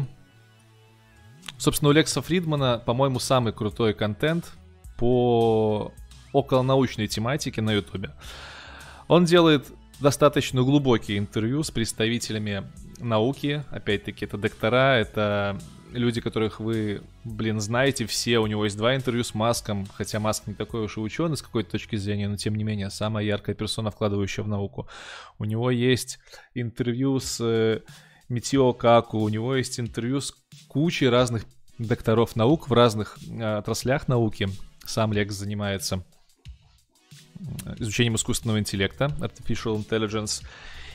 Собственно, 1.59 1.91
у 1.91 1.93
Лекса 1.93 2.21
Фридмана, 2.23 2.83
по-моему, 2.85 3.19
самый 3.19 3.53
крутой 3.53 3.95
контент 3.95 4.53
по 4.99 5.93
околонаучной 6.33 7.07
тематике 7.07 7.63
на 7.63 7.73
Ютубе. 7.73 8.11
Он 9.09 9.25
делает 9.25 9.67
достаточно 10.01 10.63
глубокие 10.63 11.19
интервью 11.19 11.63
с 11.63 11.71
представителями 11.71 12.65
науки. 12.99 13.65
Опять-таки, 13.71 14.25
это 14.25 14.37
доктора, 14.37 14.97
это 14.97 15.59
люди, 15.93 16.21
которых 16.21 16.61
вы, 16.61 17.03
блин, 17.25 17.61
знаете 17.61 18.07
все. 18.07 18.39
У 18.39 18.47
него 18.47 18.65
есть 18.65 18.77
два 18.77 18.97
интервью 18.97 19.25
с 19.25 19.35
Маском, 19.35 19.87
хотя 19.87 20.19
Маск 20.21 20.47
не 20.47 20.55
такой 20.55 20.85
уж 20.85 20.97
и 20.97 21.01
ученый 21.01 21.37
с 21.37 21.43
какой-то 21.43 21.73
точки 21.73 21.97
зрения, 21.97 22.29
но 22.29 22.37
тем 22.37 22.55
не 22.57 22.65
менее, 22.65 22.91
самая 22.91 23.25
яркая 23.25 23.55
персона, 23.55 23.91
вкладывающая 23.91 24.45
в 24.45 24.49
науку. 24.49 24.89
У 25.39 25.45
него 25.45 25.71
есть 25.71 26.19
интервью 26.55 27.21
с 27.21 27.41
э, 27.41 27.81
Митио 28.29 28.73
Каку, 28.73 29.19
у 29.19 29.29
него 29.29 29.55
есть 29.55 29.79
интервью 29.79 30.21
с 30.21 30.33
кучей 30.75 31.09
разных 31.09 31.45
докторов 31.79 32.35
наук 32.35 32.69
в 32.69 32.73
разных 32.73 33.17
э, 33.31 33.59
отраслях 33.59 34.09
науки. 34.09 34.49
Сам 34.85 35.13
Лекс 35.13 35.33
занимается 35.33 36.05
изучением 37.79 38.17
искусственного 38.17 38.59
интеллекта, 38.59 39.05
Artificial 39.21 39.77
Intelligence. 39.77 40.45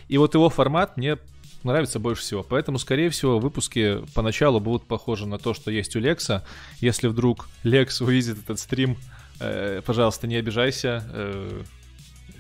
И 0.10 0.18
вот 0.18 0.34
его 0.34 0.50
формат 0.50 0.98
мне 0.98 1.18
нравится 1.64 1.98
больше 1.98 2.24
всего. 2.24 2.44
Поэтому, 2.44 2.78
скорее 2.78 3.10
всего, 3.10 3.40
выпуски 3.40 4.04
поначалу 4.14 4.60
будут 4.60 4.86
похожи 4.86 5.26
на 5.26 5.38
то, 5.38 5.54
что 5.54 5.72
есть 5.72 5.96
у 5.96 6.00
Лекса. 6.00 6.46
Если 6.82 7.08
вдруг 7.08 7.48
Лекс 7.64 8.02
увидит 8.02 8.38
этот 8.38 8.60
стрим, 8.60 8.98
э, 9.40 9.82
пожалуйста, 9.86 10.28
не 10.28 10.36
обижайся. 10.36 11.06
Э, 11.08 11.64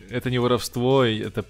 это 0.09 0.29
не 0.29 0.39
воровство, 0.39 1.05
это 1.05 1.45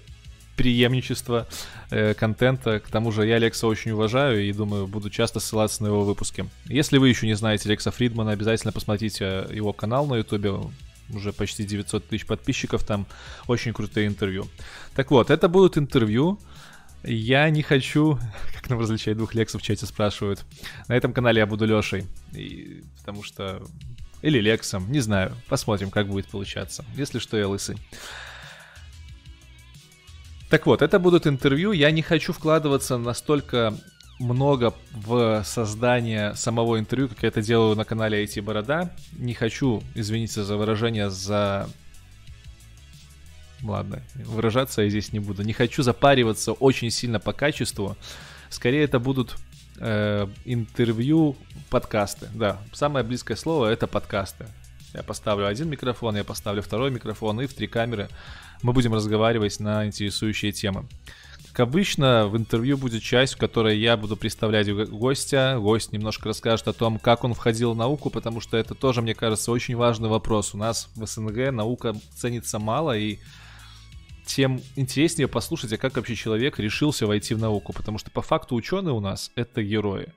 преемничество 0.60 1.46
э, 1.90 2.12
контента. 2.12 2.80
К 2.80 2.88
тому 2.88 3.12
же 3.12 3.26
я 3.26 3.38
Лекса 3.38 3.66
очень 3.66 3.92
уважаю 3.92 4.44
и 4.44 4.52
думаю, 4.52 4.86
буду 4.86 5.08
часто 5.08 5.40
ссылаться 5.40 5.82
на 5.82 5.86
его 5.86 6.04
выпуски. 6.04 6.44
Если 6.66 6.98
вы 6.98 7.08
еще 7.08 7.26
не 7.26 7.32
знаете 7.32 7.66
Лекса 7.70 7.90
Фридмана, 7.90 8.32
обязательно 8.32 8.70
посмотрите 8.70 9.46
его 9.50 9.72
канал 9.72 10.06
на 10.06 10.16
ютубе. 10.16 10.52
Уже 11.14 11.32
почти 11.32 11.64
900 11.64 12.06
тысяч 12.06 12.26
подписчиков, 12.26 12.84
там 12.84 13.06
очень 13.46 13.72
крутые 13.72 14.06
интервью. 14.06 14.48
Так 14.94 15.10
вот, 15.10 15.30
это 15.30 15.48
будут 15.48 15.78
интервью 15.78 16.38
я 17.02 17.48
не 17.48 17.62
хочу, 17.62 18.18
как 18.54 18.68
нам 18.68 18.80
различать 18.80 19.16
двух 19.16 19.34
лексов 19.34 19.62
в 19.62 19.64
чате 19.64 19.86
спрашивают. 19.86 20.44
На 20.88 20.94
этом 20.94 21.14
канале 21.14 21.38
я 21.38 21.46
буду 21.46 21.64
Лешей. 21.64 22.04
И, 22.34 22.82
потому 22.98 23.22
что... 23.22 23.62
Или 24.20 24.38
Лексом, 24.38 24.92
не 24.92 25.00
знаю. 25.00 25.34
Посмотрим, 25.48 25.90
как 25.90 26.06
будет 26.06 26.26
получаться. 26.26 26.84
Если 26.94 27.18
что, 27.18 27.38
я 27.38 27.48
лысый. 27.48 27.78
Так 30.50 30.66
вот, 30.66 30.82
это 30.82 30.98
будут 30.98 31.28
интервью. 31.28 31.70
Я 31.70 31.92
не 31.92 32.02
хочу 32.02 32.32
вкладываться 32.32 32.98
настолько 32.98 33.72
много 34.18 34.74
в 34.90 35.44
создание 35.44 36.34
самого 36.34 36.80
интервью, 36.80 37.08
как 37.08 37.22
я 37.22 37.28
это 37.28 37.40
делаю 37.40 37.76
на 37.76 37.84
канале 37.84 38.24
IT 38.24 38.42
Борода. 38.42 38.90
Не 39.12 39.32
хочу, 39.32 39.80
извините 39.94 40.42
за 40.42 40.56
выражение, 40.56 41.08
за 41.08 41.68
ладно, 43.62 44.02
выражаться 44.16 44.82
я 44.82 44.90
здесь 44.90 45.12
не 45.12 45.20
буду. 45.20 45.44
Не 45.44 45.52
хочу 45.52 45.84
запариваться 45.84 46.52
очень 46.52 46.90
сильно 46.90 47.20
по 47.20 47.32
качеству. 47.32 47.96
Скорее 48.48 48.82
это 48.82 48.98
будут 48.98 49.36
э, 49.78 50.26
интервью, 50.44 51.36
подкасты. 51.70 52.28
Да, 52.34 52.58
самое 52.72 53.04
близкое 53.04 53.36
слово 53.36 53.66
это 53.66 53.86
подкасты. 53.86 54.46
Я 54.94 55.04
поставлю 55.04 55.46
один 55.46 55.68
микрофон, 55.68 56.16
я 56.16 56.24
поставлю 56.24 56.60
второй 56.60 56.90
микрофон, 56.90 57.40
и 57.40 57.46
в 57.46 57.54
три 57.54 57.68
камеры 57.68 58.08
мы 58.62 58.72
будем 58.72 58.94
разговаривать 58.94 59.60
на 59.60 59.86
интересующие 59.86 60.52
темы. 60.52 60.86
Как 61.52 61.60
обычно, 61.60 62.28
в 62.28 62.36
интервью 62.36 62.78
будет 62.78 63.02
часть, 63.02 63.34
в 63.34 63.38
которой 63.38 63.76
я 63.78 63.96
буду 63.96 64.16
представлять 64.16 64.72
гостя. 64.72 65.56
Гость 65.58 65.92
немножко 65.92 66.28
расскажет 66.28 66.68
о 66.68 66.72
том, 66.72 66.98
как 66.98 67.24
он 67.24 67.34
входил 67.34 67.72
в 67.72 67.76
науку, 67.76 68.08
потому 68.08 68.40
что 68.40 68.56
это 68.56 68.74
тоже, 68.76 69.02
мне 69.02 69.14
кажется, 69.14 69.50
очень 69.50 69.74
важный 69.74 70.08
вопрос. 70.08 70.54
У 70.54 70.58
нас 70.58 70.88
в 70.94 71.04
СНГ 71.04 71.50
наука 71.50 71.96
ценится 72.14 72.60
мало, 72.60 72.96
и 72.96 73.18
тем 74.26 74.60
интереснее 74.76 75.26
послушать, 75.26 75.72
а 75.72 75.76
как 75.76 75.96
вообще 75.96 76.14
человек 76.14 76.60
решился 76.60 77.06
войти 77.06 77.34
в 77.34 77.38
науку, 77.38 77.72
потому 77.72 77.98
что 77.98 78.12
по 78.12 78.22
факту 78.22 78.54
ученые 78.54 78.92
у 78.92 79.00
нас— 79.00 79.32
это 79.34 79.60
герои. 79.60 80.12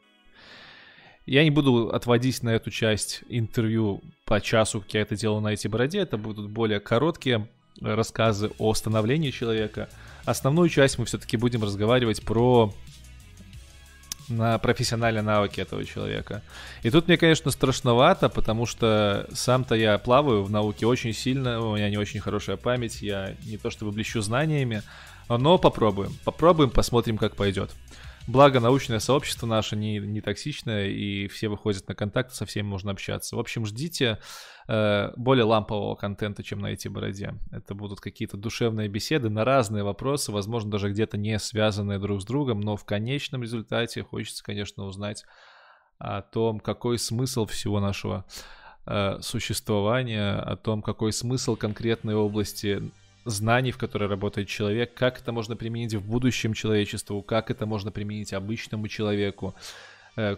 Я 1.25 1.43
не 1.43 1.49
буду 1.49 1.89
отводить 1.89 2.43
на 2.43 2.49
эту 2.49 2.69
часть 2.69 3.23
интервью 3.27 4.03
по 4.25 4.39
часу, 4.39 4.81
как 4.81 4.93
я 4.93 5.01
это 5.01 5.15
делал 5.15 5.41
на 5.41 5.53
эти 5.53 5.67
бороде, 5.67 5.99
это 5.99 6.17
будут 6.17 6.51
более 6.51 6.79
короткие 6.79 7.47
рассказы 7.81 8.51
о 8.57 8.73
становлении 8.73 9.31
человека. 9.31 9.89
Основную 10.25 10.69
часть 10.69 10.97
мы 10.97 11.05
все-таки 11.05 11.37
будем 11.37 11.63
разговаривать 11.63 12.23
про 12.23 12.73
на 14.29 14.57
профессиональной 14.57 15.21
навыки 15.21 15.59
этого 15.59 15.83
человека. 15.83 16.41
И 16.81 16.89
тут 16.89 17.07
мне, 17.07 17.17
конечно, 17.17 17.51
страшновато, 17.51 18.29
потому 18.29 18.65
что 18.65 19.27
сам-то 19.33 19.75
я 19.75 19.97
плаваю 19.97 20.43
в 20.43 20.51
науке 20.51 20.85
очень 20.85 21.13
сильно, 21.13 21.59
у 21.59 21.75
меня 21.75 21.89
не 21.89 21.97
очень 21.97 22.19
хорошая 22.19 22.57
память, 22.57 23.01
я 23.01 23.35
не 23.45 23.57
то 23.57 23.69
чтобы 23.69 23.91
блещу 23.91 24.21
знаниями, 24.21 24.81
но 25.27 25.57
попробуем. 25.57 26.13
Попробуем, 26.23 26.69
посмотрим, 26.69 27.17
как 27.17 27.35
пойдет. 27.35 27.71
Благо, 28.25 28.61
научное 28.61 28.99
сообщество 28.99 29.45
наше 29.45 29.75
не, 29.75 29.99
не 29.99 30.21
токсичное, 30.21 30.87
и 30.87 31.27
все 31.27 31.49
выходят 31.49 31.87
на 31.89 31.95
контакт, 31.95 32.33
со 32.33 32.45
всеми 32.45 32.65
можно 32.65 32.91
общаться. 32.91 33.35
В 33.35 33.39
общем, 33.39 33.65
ждите 33.65 34.19
э, 34.67 35.11
более 35.15 35.45
лампового 35.45 35.95
контента, 35.95 36.43
чем 36.43 36.59
на 36.59 36.67
эти 36.67 36.87
бороде. 36.87 37.33
Это 37.51 37.75
будут 37.75 37.99
какие-то 37.99 38.37
душевные 38.37 38.87
беседы 38.87 39.29
на 39.29 39.45
разные 39.45 39.83
вопросы, 39.83 40.31
возможно, 40.31 40.71
даже 40.71 40.89
где-то 40.89 41.17
не 41.17 41.37
связанные 41.39 41.99
друг 41.99 42.21
с 42.21 42.25
другом, 42.25 42.61
но 42.61 42.75
в 42.75 42.85
конечном 42.85 43.43
результате 43.43 44.03
хочется, 44.03 44.43
конечно, 44.43 44.85
узнать 44.85 45.25
о 45.97 46.21
том, 46.21 46.59
какой 46.59 46.99
смысл 46.99 47.45
всего 47.45 47.79
нашего 47.79 48.25
э, 48.85 49.19
существования, 49.21 50.35
о 50.35 50.55
том, 50.55 50.81
какой 50.81 51.13
смысл 51.13 51.55
конкретной 51.55 52.15
области 52.15 52.91
знаний, 53.25 53.71
в 53.71 53.77
которой 53.77 54.09
работает 54.09 54.47
человек, 54.47 54.93
как 54.93 55.19
это 55.21 55.31
можно 55.31 55.55
применить 55.55 55.93
в 55.93 56.05
будущем 56.05 56.53
человечеству, 56.53 57.21
как 57.21 57.51
это 57.51 57.65
можно 57.65 57.91
применить 57.91 58.33
обычному 58.33 58.87
человеку, 58.87 59.55
э, 60.15 60.37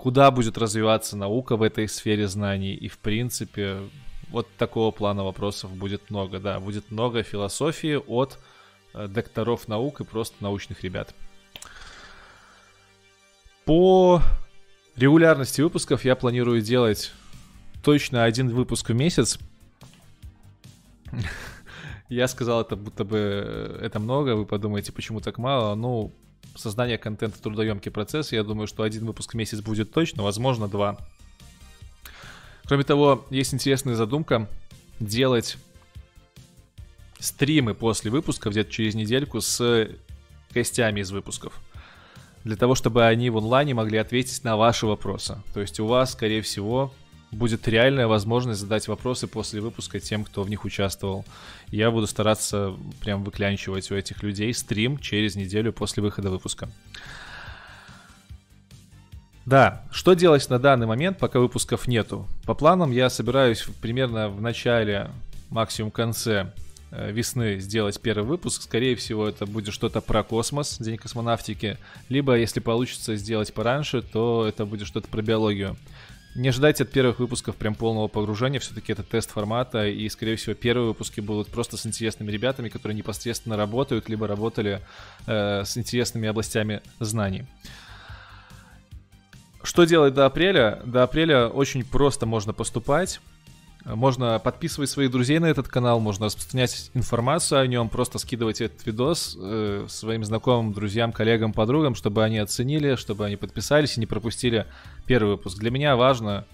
куда 0.00 0.30
будет 0.30 0.56
развиваться 0.56 1.14
наука 1.14 1.56
в 1.56 1.62
этой 1.62 1.86
сфере 1.86 2.26
знаний. 2.26 2.72
И, 2.72 2.88
в 2.88 2.98
принципе, 2.98 3.80
вот 4.30 4.48
такого 4.56 4.92
плана 4.92 5.24
вопросов 5.24 5.76
будет 5.76 6.08
много, 6.08 6.40
да. 6.40 6.58
Будет 6.58 6.90
много 6.90 7.22
философии 7.22 7.96
от 8.06 8.38
э, 8.94 9.08
докторов 9.08 9.68
наук 9.68 10.00
и 10.00 10.04
просто 10.04 10.36
научных 10.40 10.82
ребят. 10.84 11.14
По 13.66 14.22
регулярности 14.96 15.60
выпусков 15.60 16.02
я 16.06 16.16
планирую 16.16 16.62
делать 16.62 17.12
точно 17.84 18.24
один 18.24 18.48
выпуск 18.48 18.88
в 18.88 18.94
месяц. 18.94 19.38
Я 22.08 22.26
сказал 22.26 22.62
это, 22.62 22.74
будто 22.74 23.04
бы 23.04 23.18
э, 23.18 23.80
это 23.82 24.00
много, 24.00 24.34
вы 24.34 24.46
подумаете, 24.46 24.92
почему 24.92 25.20
так 25.20 25.36
мало. 25.36 25.74
Ну, 25.74 26.10
создание 26.56 26.98
контента 26.98 27.40
трудоемкий 27.40 27.90
процесс. 27.90 28.32
Я 28.32 28.42
думаю, 28.44 28.66
что 28.66 28.82
один 28.82 29.06
выпуск 29.06 29.32
в 29.32 29.36
месяц 29.36 29.60
будет 29.60 29.92
точно, 29.92 30.22
возможно, 30.22 30.68
два. 30.68 30.98
Кроме 32.64 32.84
того, 32.84 33.26
есть 33.30 33.52
интересная 33.52 33.94
задумка 33.94 34.48
делать 35.00 35.56
стримы 37.18 37.74
после 37.74 38.10
выпуска, 38.10 38.50
где-то 38.50 38.70
через 38.70 38.94
недельку, 38.94 39.40
с 39.40 39.88
гостями 40.52 41.00
из 41.00 41.10
выпусков. 41.10 41.60
Для 42.44 42.56
того, 42.56 42.74
чтобы 42.74 43.04
они 43.06 43.28
в 43.28 43.38
онлайне 43.38 43.74
могли 43.74 43.98
ответить 43.98 44.44
на 44.44 44.56
ваши 44.56 44.86
вопросы. 44.86 45.42
То 45.52 45.60
есть 45.60 45.78
у 45.80 45.86
вас, 45.86 46.12
скорее 46.12 46.42
всего, 46.42 46.92
будет 47.30 47.68
реальная 47.68 48.06
возможность 48.06 48.60
задать 48.60 48.88
вопросы 48.88 49.26
после 49.26 49.60
выпуска 49.60 50.00
тем, 50.00 50.24
кто 50.24 50.42
в 50.42 50.50
них 50.50 50.64
участвовал. 50.64 51.24
Я 51.68 51.90
буду 51.90 52.06
стараться 52.06 52.74
прям 53.00 53.22
выклянчивать 53.24 53.90
у 53.90 53.94
этих 53.94 54.22
людей 54.22 54.52
стрим 54.52 54.98
через 54.98 55.36
неделю 55.36 55.72
после 55.72 56.02
выхода 56.02 56.30
выпуска. 56.30 56.68
Да, 59.46 59.82
что 59.90 60.14
делать 60.14 60.48
на 60.50 60.58
данный 60.58 60.86
момент, 60.86 61.18
пока 61.18 61.40
выпусков 61.40 61.88
нету? 61.88 62.28
По 62.44 62.54
планам 62.54 62.92
я 62.92 63.10
собираюсь 63.10 63.64
примерно 63.80 64.28
в 64.28 64.40
начале, 64.40 65.10
максимум 65.48 65.90
конце 65.90 66.52
э, 66.90 67.10
весны 67.10 67.58
сделать 67.58 68.00
первый 68.00 68.24
выпуск. 68.24 68.62
Скорее 68.62 68.94
всего, 68.96 69.26
это 69.26 69.46
будет 69.46 69.74
что-то 69.74 70.00
про 70.00 70.22
космос, 70.22 70.78
День 70.78 70.98
космонавтики. 70.98 71.78
Либо, 72.08 72.36
если 72.36 72.60
получится 72.60 73.16
сделать 73.16 73.52
пораньше, 73.52 74.02
то 74.02 74.46
это 74.46 74.66
будет 74.66 74.86
что-то 74.86 75.08
про 75.08 75.22
биологию. 75.22 75.76
Не 76.36 76.52
ждайте 76.52 76.84
от 76.84 76.90
первых 76.90 77.18
выпусков 77.18 77.56
прям 77.56 77.74
полного 77.74 78.06
погружения, 78.06 78.60
все-таки 78.60 78.92
это 78.92 79.02
тест 79.02 79.30
формата, 79.30 79.88
и, 79.88 80.08
скорее 80.08 80.36
всего, 80.36 80.54
первые 80.54 80.86
выпуски 80.88 81.20
будут 81.20 81.48
просто 81.48 81.76
с 81.76 81.84
интересными 81.86 82.30
ребятами, 82.30 82.68
которые 82.68 82.96
непосредственно 82.96 83.56
работают, 83.56 84.08
либо 84.08 84.28
работали 84.28 84.80
э, 85.26 85.64
с 85.64 85.76
интересными 85.76 86.28
областями 86.28 86.82
знаний. 87.00 87.46
Что 89.62 89.84
делать 89.84 90.14
до 90.14 90.24
апреля? 90.24 90.80
До 90.84 91.02
апреля 91.02 91.48
очень 91.48 91.84
просто 91.84 92.26
можно 92.26 92.52
поступать. 92.52 93.20
Можно 93.84 94.38
подписывать 94.38 94.90
своих 94.90 95.10
друзей 95.10 95.38
на 95.38 95.46
этот 95.46 95.68
канал, 95.68 96.00
можно 96.00 96.26
распространять 96.26 96.90
информацию 96.94 97.60
о 97.60 97.66
нем, 97.66 97.88
просто 97.88 98.18
скидывать 98.18 98.60
этот 98.60 98.84
видос 98.84 99.36
э, 99.40 99.86
своим 99.88 100.24
знакомым, 100.24 100.72
друзьям, 100.74 101.12
коллегам, 101.12 101.52
подругам, 101.52 101.94
чтобы 101.94 102.22
они 102.22 102.38
оценили, 102.38 102.96
чтобы 102.96 103.24
они 103.24 103.36
подписались 103.36 103.96
и 103.96 104.00
не 104.00 104.06
пропустили 104.06 104.66
первый 105.06 105.32
выпуск. 105.32 105.58
Для 105.58 105.70
меня 105.70 105.96
важно, 105.96 106.44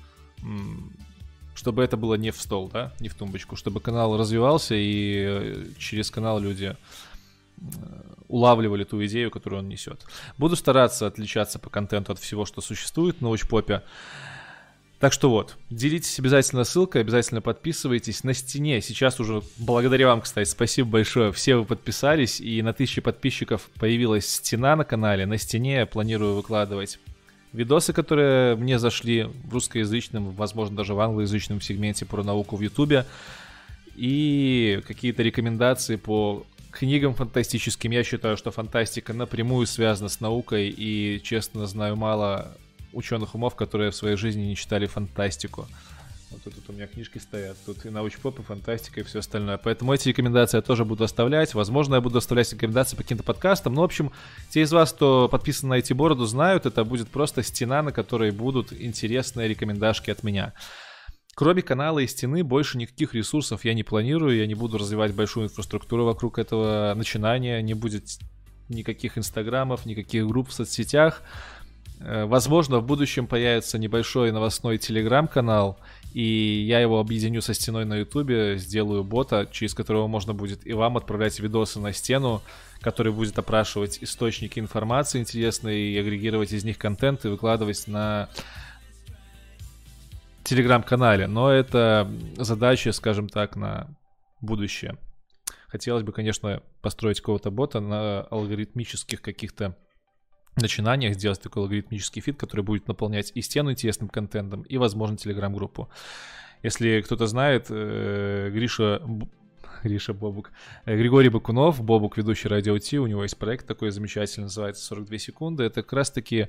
чтобы 1.54 1.82
это 1.82 1.96
было 1.96 2.14
не 2.14 2.30
в 2.30 2.40
стол, 2.40 2.70
да, 2.72 2.92
не 3.00 3.08
в 3.08 3.14
тумбочку, 3.14 3.56
чтобы 3.56 3.80
канал 3.80 4.16
развивался 4.16 4.76
и 4.76 5.24
э, 5.26 5.64
через 5.78 6.10
канал 6.10 6.38
люди 6.38 6.76
улавливали 8.28 8.84
ту 8.84 9.04
идею, 9.06 9.30
которую 9.30 9.60
он 9.62 9.68
несет. 9.68 10.04
Буду 10.38 10.56
стараться 10.56 11.06
отличаться 11.06 11.58
по 11.58 11.70
контенту 11.70 12.12
от 12.12 12.18
всего, 12.18 12.44
что 12.44 12.60
существует 12.60 13.20
на 13.20 13.30
Учпопе. 13.30 13.82
Так 14.98 15.12
что 15.12 15.28
вот, 15.28 15.58
делитесь 15.68 16.18
обязательно 16.18 16.64
ссылкой, 16.64 17.02
обязательно 17.02 17.42
подписывайтесь. 17.42 18.24
На 18.24 18.32
стене 18.32 18.80
сейчас 18.80 19.20
уже, 19.20 19.42
благодаря 19.58 20.06
вам, 20.06 20.22
кстати, 20.22 20.48
спасибо 20.48 20.88
большое, 20.88 21.32
все 21.32 21.56
вы 21.56 21.66
подписались, 21.66 22.40
и 22.40 22.62
на 22.62 22.72
тысячи 22.72 23.02
подписчиков 23.02 23.68
появилась 23.78 24.26
стена 24.26 24.74
на 24.74 24.84
канале. 24.84 25.26
На 25.26 25.36
стене 25.36 25.80
я 25.80 25.86
планирую 25.86 26.34
выкладывать 26.34 26.98
видосы, 27.52 27.92
которые 27.92 28.56
мне 28.56 28.78
зашли 28.78 29.24
в 29.24 29.52
русскоязычном, 29.52 30.30
возможно, 30.30 30.76
даже 30.76 30.94
в 30.94 31.00
англоязычном 31.00 31.60
сегменте 31.60 32.06
про 32.06 32.22
науку 32.22 32.56
в 32.56 32.62
Ютубе, 32.62 33.04
и 33.96 34.80
какие-то 34.86 35.22
рекомендации 35.22 35.96
по 35.96 36.46
книгам 36.70 37.14
фантастическим. 37.14 37.90
Я 37.90 38.02
считаю, 38.02 38.38
что 38.38 38.50
фантастика 38.50 39.12
напрямую 39.12 39.66
связана 39.66 40.08
с 40.08 40.20
наукой, 40.20 40.68
и, 40.68 41.20
честно, 41.22 41.66
знаю 41.66 41.96
мало 41.96 42.56
ученых 42.96 43.34
умов, 43.34 43.54
которые 43.54 43.90
в 43.90 43.96
своей 43.96 44.16
жизни 44.16 44.42
не 44.42 44.56
читали 44.56 44.86
фантастику. 44.86 45.66
Вот 46.30 46.42
тут, 46.42 46.56
тут 46.56 46.70
у 46.70 46.72
меня 46.72 46.88
книжки 46.88 47.18
стоят, 47.18 47.56
тут 47.64 47.86
и 47.86 47.90
научпоп, 47.90 48.40
и 48.40 48.42
фантастика, 48.42 49.00
и 49.00 49.02
все 49.04 49.20
остальное. 49.20 49.58
Поэтому 49.58 49.92
эти 49.92 50.08
рекомендации 50.08 50.56
я 50.56 50.62
тоже 50.62 50.84
буду 50.84 51.04
оставлять. 51.04 51.54
Возможно, 51.54 51.94
я 51.94 52.00
буду 52.00 52.18
оставлять 52.18 52.52
рекомендации 52.52 52.96
по 52.96 53.02
каким-то 53.02 53.22
подкастам. 53.22 53.74
Но, 53.74 53.82
в 53.82 53.84
общем, 53.84 54.10
те 54.50 54.62
из 54.62 54.72
вас, 54.72 54.92
кто 54.92 55.28
подписан 55.28 55.68
на 55.68 55.74
эти 55.74 55.92
бороду, 55.92 56.26
знают, 56.26 56.66
это 56.66 56.84
будет 56.84 57.08
просто 57.08 57.44
стена, 57.44 57.82
на 57.82 57.92
которой 57.92 58.32
будут 58.32 58.72
интересные 58.72 59.46
рекомендашки 59.46 60.10
от 60.10 60.24
меня. 60.24 60.52
Кроме 61.36 61.62
канала 61.62 62.00
и 62.00 62.06
стены, 62.06 62.42
больше 62.42 62.78
никаких 62.78 63.14
ресурсов 63.14 63.64
я 63.64 63.74
не 63.74 63.84
планирую. 63.84 64.36
Я 64.36 64.46
не 64.46 64.54
буду 64.54 64.78
развивать 64.78 65.14
большую 65.14 65.46
инфраструктуру 65.46 66.06
вокруг 66.06 66.38
этого 66.38 66.92
начинания. 66.96 67.62
Не 67.62 67.74
будет 67.74 68.04
никаких 68.68 69.16
инстаграмов, 69.16 69.86
никаких 69.86 70.26
групп 70.26 70.48
в 70.48 70.52
соцсетях. 70.52 71.22
Э, 72.00 72.24
возможно, 72.26 72.78
в 72.78 72.86
будущем 72.86 73.26
появится 73.26 73.78
небольшой 73.78 74.32
новостной 74.32 74.78
телеграм-канал, 74.78 75.78
и 76.12 76.64
я 76.66 76.80
его 76.80 77.00
объединю 77.00 77.42
со 77.42 77.54
стеной 77.54 77.84
на 77.84 77.96
ютубе, 77.96 78.58
сделаю 78.58 79.04
бота, 79.04 79.48
через 79.50 79.74
которого 79.74 80.06
можно 80.06 80.34
будет 80.34 80.66
и 80.66 80.72
вам 80.72 80.96
отправлять 80.96 81.38
видосы 81.40 81.80
на 81.80 81.92
стену, 81.92 82.42
который 82.80 83.12
будет 83.12 83.38
опрашивать 83.38 83.98
источники 84.02 84.58
информации 84.58 85.20
интересные 85.20 85.92
и 85.92 85.98
агрегировать 85.98 86.52
из 86.52 86.64
них 86.64 86.78
контент 86.78 87.24
и 87.24 87.28
выкладывать 87.28 87.86
на 87.86 88.28
телеграм-канале. 90.44 91.26
Но 91.26 91.50
это 91.50 92.10
задача, 92.36 92.92
скажем 92.92 93.28
так, 93.28 93.56
на 93.56 93.88
будущее. 94.40 94.96
Хотелось 95.68 96.04
бы, 96.04 96.12
конечно, 96.12 96.62
построить 96.80 97.20
какого-то 97.20 97.50
бота 97.50 97.80
на 97.80 98.20
алгоритмических 98.30 99.20
каких-то 99.20 99.76
начинаниях 100.56 101.14
сделать 101.14 101.40
такой 101.40 101.62
алгоритмический 101.62 102.22
фид, 102.22 102.36
который 102.38 102.62
будет 102.62 102.88
наполнять 102.88 103.32
и 103.34 103.42
стену 103.42 103.70
интересным 103.70 104.08
контентом, 104.08 104.62
и, 104.62 104.78
возможно, 104.78 105.16
телеграм-группу. 105.16 105.88
Если 106.62 107.00
кто-то 107.02 107.26
знает, 107.26 107.66
э, 107.70 108.50
Гриша 108.52 109.02
Гриша 109.82 110.12
Бобук. 110.14 110.52
Э, 110.84 110.96
Григорий 110.96 111.28
Бакунов, 111.28 111.82
Бобук, 111.82 112.16
ведущий 112.16 112.48
радио 112.48 112.78
Ти, 112.78 112.98
у 112.98 113.06
него 113.06 113.22
есть 113.22 113.36
проект 113.36 113.66
такой 113.66 113.90
замечательный, 113.90 114.44
называется 114.44 114.84
42 114.84 115.18
секунды. 115.18 115.64
Это 115.64 115.82
как 115.82 115.92
раз-таки 115.92 116.48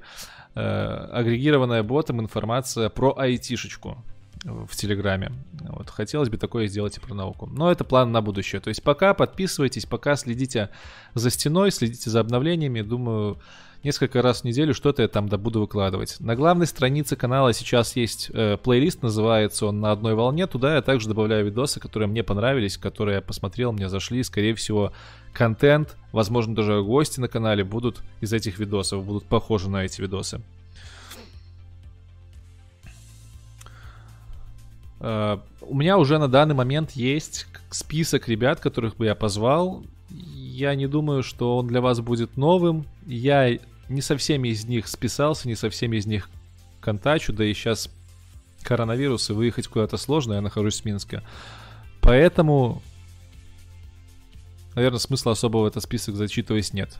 э, 0.55 0.59
агрегированная 0.59 1.83
ботом 1.83 2.21
информация 2.21 2.89
про 2.89 3.13
айтишечку 3.17 4.03
в 4.43 4.75
Телеграме. 4.75 5.31
Вот, 5.69 5.89
хотелось 5.89 6.29
бы 6.29 6.37
такое 6.37 6.67
сделать 6.67 6.97
и 6.97 6.99
про 6.99 7.13
науку. 7.13 7.47
Но 7.47 7.71
это 7.71 7.83
план 7.83 8.11
на 8.11 8.21
будущее. 8.21 8.61
То 8.61 8.69
есть 8.69 8.83
пока 8.83 9.13
подписывайтесь, 9.13 9.85
пока 9.85 10.15
следите 10.15 10.69
за 11.15 11.29
стеной, 11.29 11.71
следите 11.71 12.09
за 12.09 12.19
обновлениями. 12.19 12.81
Думаю, 12.81 13.39
несколько 13.83 14.21
раз 14.21 14.41
в 14.41 14.43
неделю 14.43 14.73
что-то 14.73 15.01
я 15.01 15.07
там 15.07 15.29
да 15.29 15.37
буду 15.37 15.61
выкладывать. 15.61 16.17
На 16.19 16.35
главной 16.35 16.67
странице 16.67 17.15
канала 17.15 17.53
сейчас 17.53 17.95
есть 17.95 18.29
э, 18.33 18.57
плейлист, 18.57 19.01
называется 19.01 19.67
он 19.67 19.79
«На 19.79 19.91
одной 19.91 20.15
волне». 20.15 20.47
Туда 20.47 20.75
я 20.75 20.81
также 20.81 21.07
добавляю 21.07 21.45
видосы, 21.45 21.79
которые 21.79 22.07
мне 22.07 22.23
понравились, 22.23 22.77
которые 22.77 23.15
я 23.15 23.21
посмотрел, 23.21 23.71
мне 23.71 23.89
зашли. 23.89 24.23
Скорее 24.23 24.55
всего, 24.55 24.93
контент, 25.33 25.95
возможно, 26.11 26.55
даже 26.55 26.81
гости 26.81 27.19
на 27.19 27.27
канале 27.27 27.63
будут 27.63 28.01
из 28.21 28.33
этих 28.33 28.59
видосов, 28.59 29.05
будут 29.05 29.25
похожи 29.25 29.69
на 29.69 29.85
эти 29.85 30.01
видосы. 30.01 30.41
Uh, 34.99 35.39
у 35.61 35.75
меня 35.75 35.99
уже 35.99 36.17
на 36.17 36.27
данный 36.27 36.55
момент 36.55 36.91
есть 36.91 37.45
список 37.69 38.27
ребят, 38.27 38.59
которых 38.59 38.97
бы 38.97 39.05
я 39.05 39.13
позвал. 39.13 39.83
Я 40.57 40.73
не 40.73 40.87
думаю, 40.87 41.21
что 41.21 41.55
он 41.55 41.67
для 41.67 41.81
вас 41.81 41.99
будет 41.99 42.35
новым. 42.35 42.87
Я 43.05 43.59
не 43.89 44.01
со 44.01 44.17
всеми 44.17 44.47
из 44.47 44.65
них 44.65 44.87
списался, 44.87 45.47
не 45.47 45.53
со 45.53 45.69
всеми 45.69 45.97
из 45.97 46.07
них 46.07 46.31
контачу, 46.79 47.31
да 47.31 47.45
и 47.45 47.53
сейчас 47.53 47.91
коронавирус, 48.63 49.29
и 49.29 49.33
выехать 49.33 49.67
куда-то 49.67 49.97
сложно, 49.97 50.33
я 50.33 50.41
нахожусь 50.41 50.81
в 50.81 50.85
Минске. 50.85 51.21
Поэтому, 52.01 52.81
наверное, 54.73 54.97
смысла 54.97 55.33
особого 55.33 55.61
в 55.61 55.65
этот 55.67 55.83
список 55.83 56.15
зачитывать 56.15 56.73
нет 56.73 56.97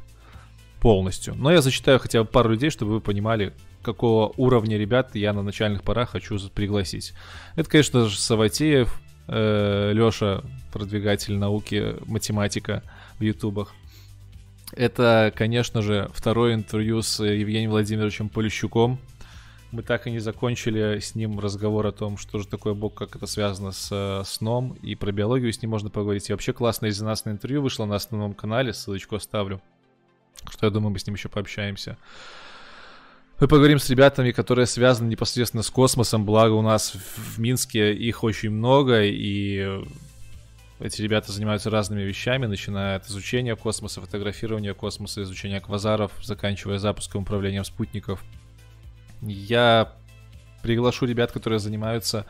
полностью. 0.79 1.33
Но 1.33 1.51
я 1.51 1.63
зачитаю 1.63 1.97
хотя 1.97 2.21
бы 2.21 2.29
пару 2.29 2.51
людей, 2.51 2.69
чтобы 2.69 2.91
вы 2.91 3.01
понимали, 3.01 3.53
какого 3.81 4.35
уровня 4.37 4.77
ребят 4.77 5.15
я 5.15 5.33
на 5.33 5.41
начальных 5.41 5.81
порах 5.81 6.11
хочу 6.11 6.37
пригласить. 6.51 7.13
Это, 7.55 7.67
конечно 7.67 8.07
же, 8.07 8.19
Саватеев, 8.19 9.01
э, 9.27 9.93
Леша, 9.95 10.43
продвигатель 10.71 11.35
науки, 11.39 11.95
математика 12.05 12.83
в 13.19 13.23
ютубах. 13.23 13.73
Это, 14.73 15.31
конечно 15.35 15.81
же, 15.81 16.09
второе 16.13 16.53
интервью 16.53 17.01
с 17.01 17.23
Евгением 17.23 17.71
Владимировичем 17.71 18.29
Полищуком. 18.29 18.99
Мы 19.71 19.81
так 19.81 20.07
и 20.07 20.11
не 20.11 20.19
закончили 20.19 20.99
с 20.99 21.15
ним 21.15 21.39
разговор 21.39 21.87
о 21.87 21.91
том, 21.91 22.17
что 22.17 22.39
же 22.39 22.47
такое 22.47 22.73
Бог, 22.73 22.93
как 22.93 23.15
это 23.15 23.27
связано 23.27 23.71
с 23.71 23.89
э, 23.91 24.23
сном, 24.25 24.77
и 24.81 24.95
про 24.95 25.11
биологию 25.11 25.51
с 25.51 25.61
ним 25.61 25.71
можно 25.71 25.89
поговорить. 25.89 26.29
И 26.29 26.31
вообще 26.31 26.53
классное 26.53 26.89
резонансное 26.89 27.33
интервью 27.33 27.61
вышло 27.61 27.85
на 27.85 27.95
основном 27.95 28.33
канале, 28.33 28.73
ссылочку 28.73 29.15
оставлю. 29.15 29.61
Что 30.49 30.67
я 30.67 30.71
думаю, 30.71 30.91
мы 30.91 30.99
с 30.99 31.07
ним 31.07 31.15
еще 31.15 31.27
пообщаемся. 31.27 31.97
Мы 33.39 33.47
поговорим 33.47 33.77
с 33.77 33.89
ребятами, 33.89 34.31
которые 34.31 34.65
связаны 34.65 35.09
непосредственно 35.09 35.63
с 35.63 35.69
космосом, 35.69 36.25
благо 36.25 36.53
у 36.53 36.61
нас 36.61 36.93
в 36.95 37.39
Минске 37.39 37.93
их 37.93 38.23
очень 38.23 38.49
много, 38.49 39.03
и 39.03 39.83
эти 40.79 41.01
ребята 41.01 41.31
занимаются 41.31 41.69
разными 41.69 42.03
вещами, 42.03 42.45
начиная 42.45 42.97
от 42.97 43.07
изучения 43.07 43.55
космоса, 43.55 43.99
фотографирования 44.01 44.73
космоса, 44.73 45.23
изучения 45.23 45.59
квазаров, 45.59 46.11
заканчивая 46.21 46.77
запуском 46.77 47.23
управлением 47.23 47.63
спутников. 47.63 48.23
Я 49.21 49.93
приглашу 50.61 51.05
ребят, 51.05 51.31
которые 51.31 51.59
занимаются 51.59 52.27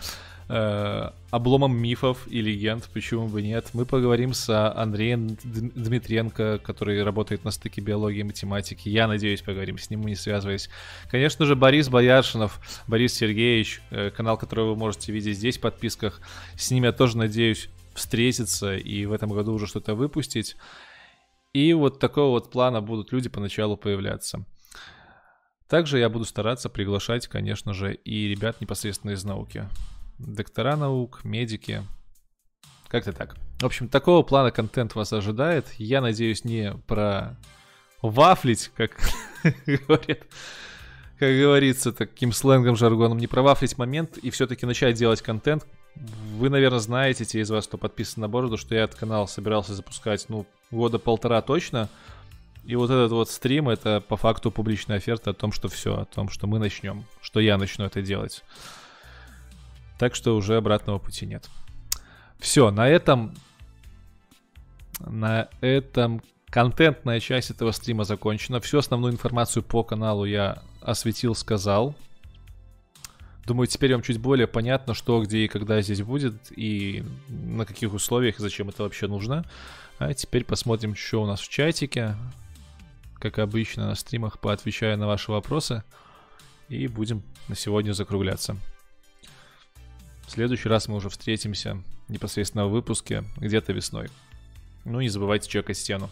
э, 0.48 1.10
обломом 1.30 1.78
мифов 1.78 2.26
и 2.28 2.42
легенд, 2.42 2.90
почему 2.94 3.28
бы 3.28 3.42
нет. 3.42 3.72
Мы 3.74 3.86
поговорим 3.86 4.34
с 4.34 4.50
Андреем 4.72 5.38
Дмитренко, 5.44 6.60
который 6.64 7.04
работает 7.04 7.44
на 7.44 7.52
стыке 7.52 7.82
биологии 7.82 8.20
и 8.20 8.24
математики. 8.24 8.88
Я 8.88 9.08
надеюсь, 9.08 9.42
поговорим 9.42 9.78
с 9.78 9.90
ним, 9.90 10.04
не 10.04 10.16
связываясь. 10.16 10.70
Конечно 11.10 11.46
же, 11.46 11.56
Борис 11.56 11.90
Бояршинов, 11.90 12.62
Борис 12.88 13.14
Сергеевич, 13.14 13.82
э, 13.90 14.10
канал, 14.12 14.38
который 14.38 14.66
вы 14.66 14.76
можете 14.78 15.12
видеть 15.12 15.38
здесь 15.38 15.58
в 15.58 15.62
подписках. 15.62 16.22
С 16.56 16.72
ним 16.72 16.86
я 16.86 16.94
тоже 16.94 17.18
надеюсь 17.18 17.70
встретиться 17.98 18.76
и 18.76 19.06
в 19.06 19.12
этом 19.12 19.32
году 19.32 19.54
уже 19.54 19.68
что-то 19.68 19.96
выпустить. 19.96 20.56
И 21.54 21.74
вот 21.74 22.00
такого 22.00 22.30
вот 22.32 22.52
плана 22.52 22.82
будут 22.82 23.12
люди 23.12 23.30
поначалу 23.30 23.78
появляться. 23.78 24.46
Также 25.68 26.00
я 26.00 26.10
буду 26.10 26.24
стараться 26.24 26.70
приглашать, 26.70 27.28
конечно 27.28 27.74
же, 27.74 27.94
и 27.94 28.28
ребят 28.28 28.62
непосредственно 28.62 29.12
из 29.12 29.24
науки. 29.26 29.68
Доктора 30.18 30.78
наук, 30.78 31.24
медики. 31.24 31.84
Как-то 32.88 33.12
так. 33.12 33.36
В 33.60 33.66
общем, 33.66 33.90
такого 33.90 34.24
плана 34.24 34.52
контент 34.52 34.96
вас 34.96 35.12
ожидает. 35.12 35.66
Я 35.78 36.00
надеюсь, 36.00 36.46
не 36.46 36.74
про 36.88 37.38
вафлить, 38.02 38.72
как 38.76 38.92
говорят, 39.66 40.20
как 41.20 41.30
говорится 41.30 41.92
таким 41.92 42.32
сленгом, 42.32 42.76
жаргоном, 42.76 43.18
не 43.18 43.28
провафлить 43.28 43.78
момент 43.78 44.18
и 44.18 44.30
все-таки 44.30 44.66
начать 44.66 44.96
делать 44.96 45.22
контент, 45.22 45.66
вы, 46.36 46.50
наверное, 46.50 46.80
знаете, 46.80 47.26
те 47.26 47.42
из 47.42 47.50
вас, 47.50 47.68
кто 47.68 47.78
подписан 47.78 48.22
на 48.22 48.30
бороду, 48.30 48.58
что 48.58 48.76
я 48.76 48.84
этот 48.84 49.00
канал 49.00 49.28
собирался 49.28 49.74
запускать, 49.74 50.26
ну, 50.30 50.46
года 50.72 51.00
полтора 51.00 51.42
точно. 51.42 51.90
И 52.64 52.76
вот 52.76 52.90
этот 52.90 53.12
вот 53.12 53.30
стрим, 53.30 53.70
это 53.70 54.02
по 54.02 54.18
факту 54.18 54.52
публичная 54.52 54.98
оферта 54.98 55.32
о 55.32 55.34
том, 55.34 55.52
что 55.52 55.70
все, 55.70 56.02
о 56.02 56.06
том, 56.06 56.30
что 56.30 56.48
мы 56.48 56.60
начнем, 56.60 57.06
что 57.22 57.40
я 57.40 57.58
начну 57.58 57.86
это 57.86 58.02
делать. 58.02 58.44
Так 59.98 60.16
что 60.16 60.36
уже 60.36 60.58
обратного 60.58 61.00
пути 61.00 61.26
нет. 61.26 61.50
Все, 62.40 62.72
на 62.72 62.88
этом... 62.88 63.34
На 65.00 65.48
этом 65.62 66.24
контентная 66.50 67.20
часть 67.20 67.52
этого 67.52 67.72
стрима 67.72 68.04
закончена. 68.04 68.60
Всю 68.60 68.80
основную 68.80 69.14
информацию 69.14 69.64
по 69.64 69.84
каналу 69.84 70.26
я 70.26 70.64
осветил, 70.82 71.36
сказал. 71.36 71.96
Думаю, 73.48 73.68
теперь 73.68 73.94
вам 73.94 74.02
чуть 74.02 74.18
более 74.18 74.46
понятно, 74.46 74.94
что, 74.94 75.24
где 75.24 75.46
и 75.46 75.48
когда 75.48 75.82
здесь 75.82 76.02
будет, 76.02 76.36
и 76.52 77.06
на 77.30 77.66
каких 77.66 77.94
условиях, 77.94 78.38
и 78.38 78.42
зачем 78.42 78.68
это 78.68 78.84
вообще 78.84 79.08
нужно. 79.08 79.46
А 80.00 80.14
теперь 80.14 80.44
посмотрим, 80.44 80.96
что 80.96 81.24
у 81.24 81.26
нас 81.26 81.40
в 81.40 81.48
чатике. 81.48 82.18
Как 83.20 83.40
обычно 83.40 83.88
на 83.88 83.96
стримах, 83.96 84.40
поотвечаю 84.40 84.98
на 84.98 85.08
ваши 85.08 85.32
вопросы. 85.32 85.86
И 86.68 86.88
будем 86.88 87.24
на 87.48 87.56
сегодня 87.56 87.94
закругляться. 87.94 88.58
В 90.28 90.32
следующий 90.32 90.68
раз 90.68 90.90
мы 90.90 90.98
уже 90.98 91.08
встретимся 91.08 91.82
непосредственно 92.10 92.68
в 92.68 92.72
выпуске 92.72 93.24
где-то 93.38 93.72
весной. 93.72 94.10
Ну, 94.84 95.00
не 95.00 95.08
забывайте 95.08 95.50
чекать 95.50 95.78
стену. 95.78 96.10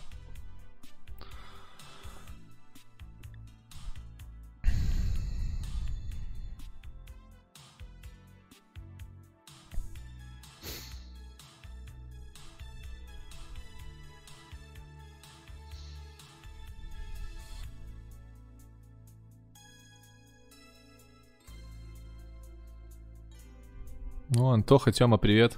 Ну, 24.37 24.49
Антоха, 24.49 24.91
Тёма, 24.91 25.17
привет. 25.17 25.57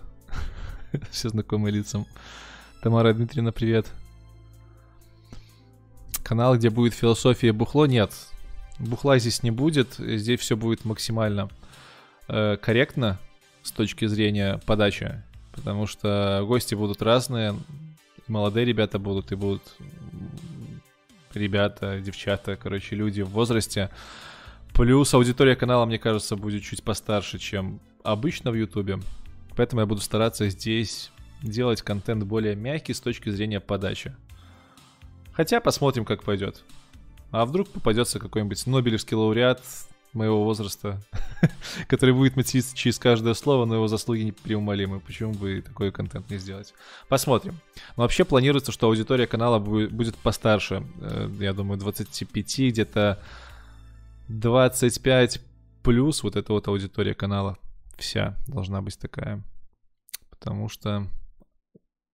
Все 1.09 1.29
знакомые 1.29 1.73
лицам. 1.73 2.05
Тамара 2.83 3.11
Дмитриевна, 3.11 3.51
привет. 3.51 3.87
Канал, 6.21 6.55
где 6.55 6.69
будет 6.69 6.93
философия 6.93 7.53
бухло, 7.53 7.87
нет. 7.87 8.13
Бухла 8.77 9.17
здесь 9.17 9.41
не 9.41 9.49
будет. 9.49 9.95
Здесь 9.95 10.41
все 10.41 10.55
будет 10.55 10.85
максимально 10.85 11.49
э, 12.27 12.57
корректно 12.61 13.17
с 13.63 13.71
точки 13.71 14.05
зрения 14.05 14.61
подачи. 14.67 15.23
Потому 15.53 15.87
что 15.87 16.43
гости 16.47 16.75
будут 16.75 17.01
разные. 17.01 17.55
Молодые 18.27 18.67
ребята 18.67 18.99
будут, 18.99 19.31
и 19.31 19.35
будут 19.35 19.63
ребята, 21.33 21.99
девчата, 21.99 22.55
короче, 22.57 22.95
люди 22.95 23.23
в 23.23 23.29
возрасте. 23.29 23.89
Плюс 24.75 25.11
аудитория 25.15 25.55
канала, 25.55 25.87
мне 25.87 25.97
кажется, 25.97 26.35
будет 26.35 26.61
чуть 26.61 26.83
постарше, 26.83 27.39
чем 27.39 27.79
обычно 28.07 28.51
в 28.51 28.55
Ютубе. 28.55 28.99
Поэтому 29.55 29.81
я 29.81 29.85
буду 29.85 30.01
стараться 30.01 30.47
здесь 30.49 31.11
делать 31.41 31.81
контент 31.81 32.23
более 32.23 32.55
мягкий 32.55 32.93
с 32.93 33.01
точки 33.01 33.29
зрения 33.29 33.59
подачи. 33.59 34.15
Хотя 35.33 35.59
посмотрим, 35.59 36.05
как 36.05 36.23
пойдет. 36.23 36.63
А 37.31 37.45
вдруг 37.45 37.69
попадется 37.69 38.19
какой-нибудь 38.19 38.65
Нобелевский 38.65 39.15
лауреат 39.15 39.61
моего 40.13 40.43
возраста, 40.43 41.01
который 41.87 42.15
будет 42.15 42.37
материться 42.37 42.75
через 42.75 42.97
каждое 42.97 43.33
слово, 43.33 43.65
но 43.65 43.75
его 43.75 43.87
заслуги 43.87 44.21
непреумолимы. 44.21 45.01
Почему 45.01 45.33
бы 45.33 45.61
такой 45.61 45.91
контент 45.91 46.29
не 46.29 46.37
сделать? 46.37 46.73
Посмотрим. 47.09 47.59
Но 47.97 48.03
вообще 48.03 48.23
планируется, 48.23 48.71
что 48.71 48.87
аудитория 48.87 49.27
канала 49.27 49.59
будет 49.59 50.15
постарше. 50.15 50.83
Э, 51.01 51.29
я 51.39 51.53
думаю, 51.53 51.77
25, 51.77 52.59
где-то 52.69 53.21
25 54.29 55.41
плюс 55.83 56.23
вот 56.23 56.35
эта 56.37 56.53
вот 56.53 56.67
аудитория 56.67 57.13
канала 57.13 57.57
вся 57.97 58.37
должна 58.47 58.81
быть 58.81 58.97
такая. 58.97 59.43
Потому 60.29 60.69
что 60.69 61.07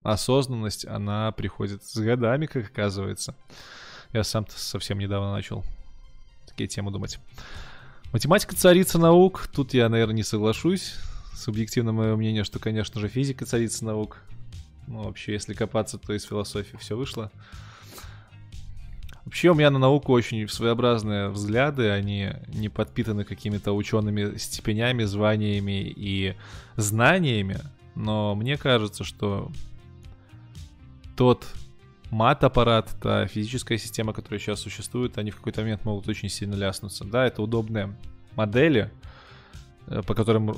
осознанность, 0.02 0.86
она 0.86 1.32
приходит 1.32 1.84
с 1.84 1.98
годами, 1.98 2.46
как 2.46 2.66
оказывается. 2.66 3.36
Я 4.12 4.24
сам 4.24 4.46
совсем 4.50 5.00
недавно 5.00 5.32
начал 5.32 5.64
такие 6.48 6.68
темы 6.68 6.92
думать. 6.92 7.20
Математика 8.12 8.56
царица 8.56 9.00
наук. 9.00 9.48
Тут 9.48 9.74
я, 9.74 9.90
наверное, 9.90 10.16
не 10.16 10.24
соглашусь. 10.24 10.96
Субъективно 11.34 11.94
мое 11.94 12.16
мнение, 12.16 12.44
что, 12.44 12.60
конечно 12.60 13.02
же, 13.02 13.08
физика 13.08 13.46
царица 13.46 13.86
наук. 13.86 14.22
Ну, 14.88 15.04
вообще, 15.04 15.34
если 15.34 15.54
копаться, 15.54 15.98
то 15.98 16.14
из 16.14 16.24
философии 16.24 16.78
все 16.78 16.96
вышло. 16.96 17.32
Вообще 19.26 19.52
у 19.52 19.54
меня 19.54 19.70
на 19.72 19.80
науку 19.80 20.12
очень 20.12 20.48
своеобразные 20.50 21.30
взгляды, 21.30 21.90
они 21.90 22.32
не 22.48 22.68
подпитаны 22.68 23.24
какими-то 23.24 23.72
учеными 23.72 24.38
степенями, 24.38 25.04
званиями 25.04 25.82
и 25.96 26.36
знаниями, 26.76 27.60
но 27.96 28.36
мне 28.36 28.58
кажется, 28.58 29.04
что 29.04 29.50
тот 31.16 31.48
мат-аппарат, 32.12 32.96
та 33.02 33.28
физическая 33.28 33.78
система, 33.78 34.14
которая 34.14 34.40
сейчас 34.40 34.60
существует, 34.60 35.18
они 35.18 35.32
в 35.32 35.38
какой-то 35.38 35.62
момент 35.62 35.86
могут 35.86 36.08
очень 36.08 36.30
сильно 36.30 36.56
ляснуться. 36.56 37.06
Да, 37.06 37.26
это 37.26 37.42
удобные 37.42 37.96
модели, 38.36 38.92
э, 39.88 40.02
по 40.04 40.14
которым 40.14 40.54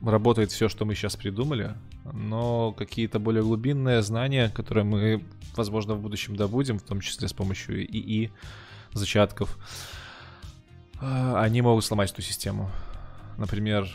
работает 0.00 0.50
все, 0.50 0.68
что 0.68 0.84
мы 0.84 0.94
сейчас 0.94 1.16
придумали, 1.16 1.74
но 2.12 2.72
какие-то 2.72 3.18
более 3.18 3.42
глубинные 3.42 4.02
знания, 4.02 4.50
которые 4.54 4.84
мы, 4.84 5.22
возможно, 5.56 5.94
в 5.94 6.00
будущем 6.00 6.36
добудем, 6.36 6.78
в 6.78 6.82
том 6.82 7.00
числе 7.00 7.28
с 7.28 7.32
помощью 7.32 7.84
ИИ, 7.84 8.30
зачатков, 8.92 9.58
э, 11.00 11.34
они 11.36 11.62
могут 11.62 11.84
сломать 11.84 12.12
эту 12.12 12.22
систему. 12.22 12.70
Например, 13.38 13.88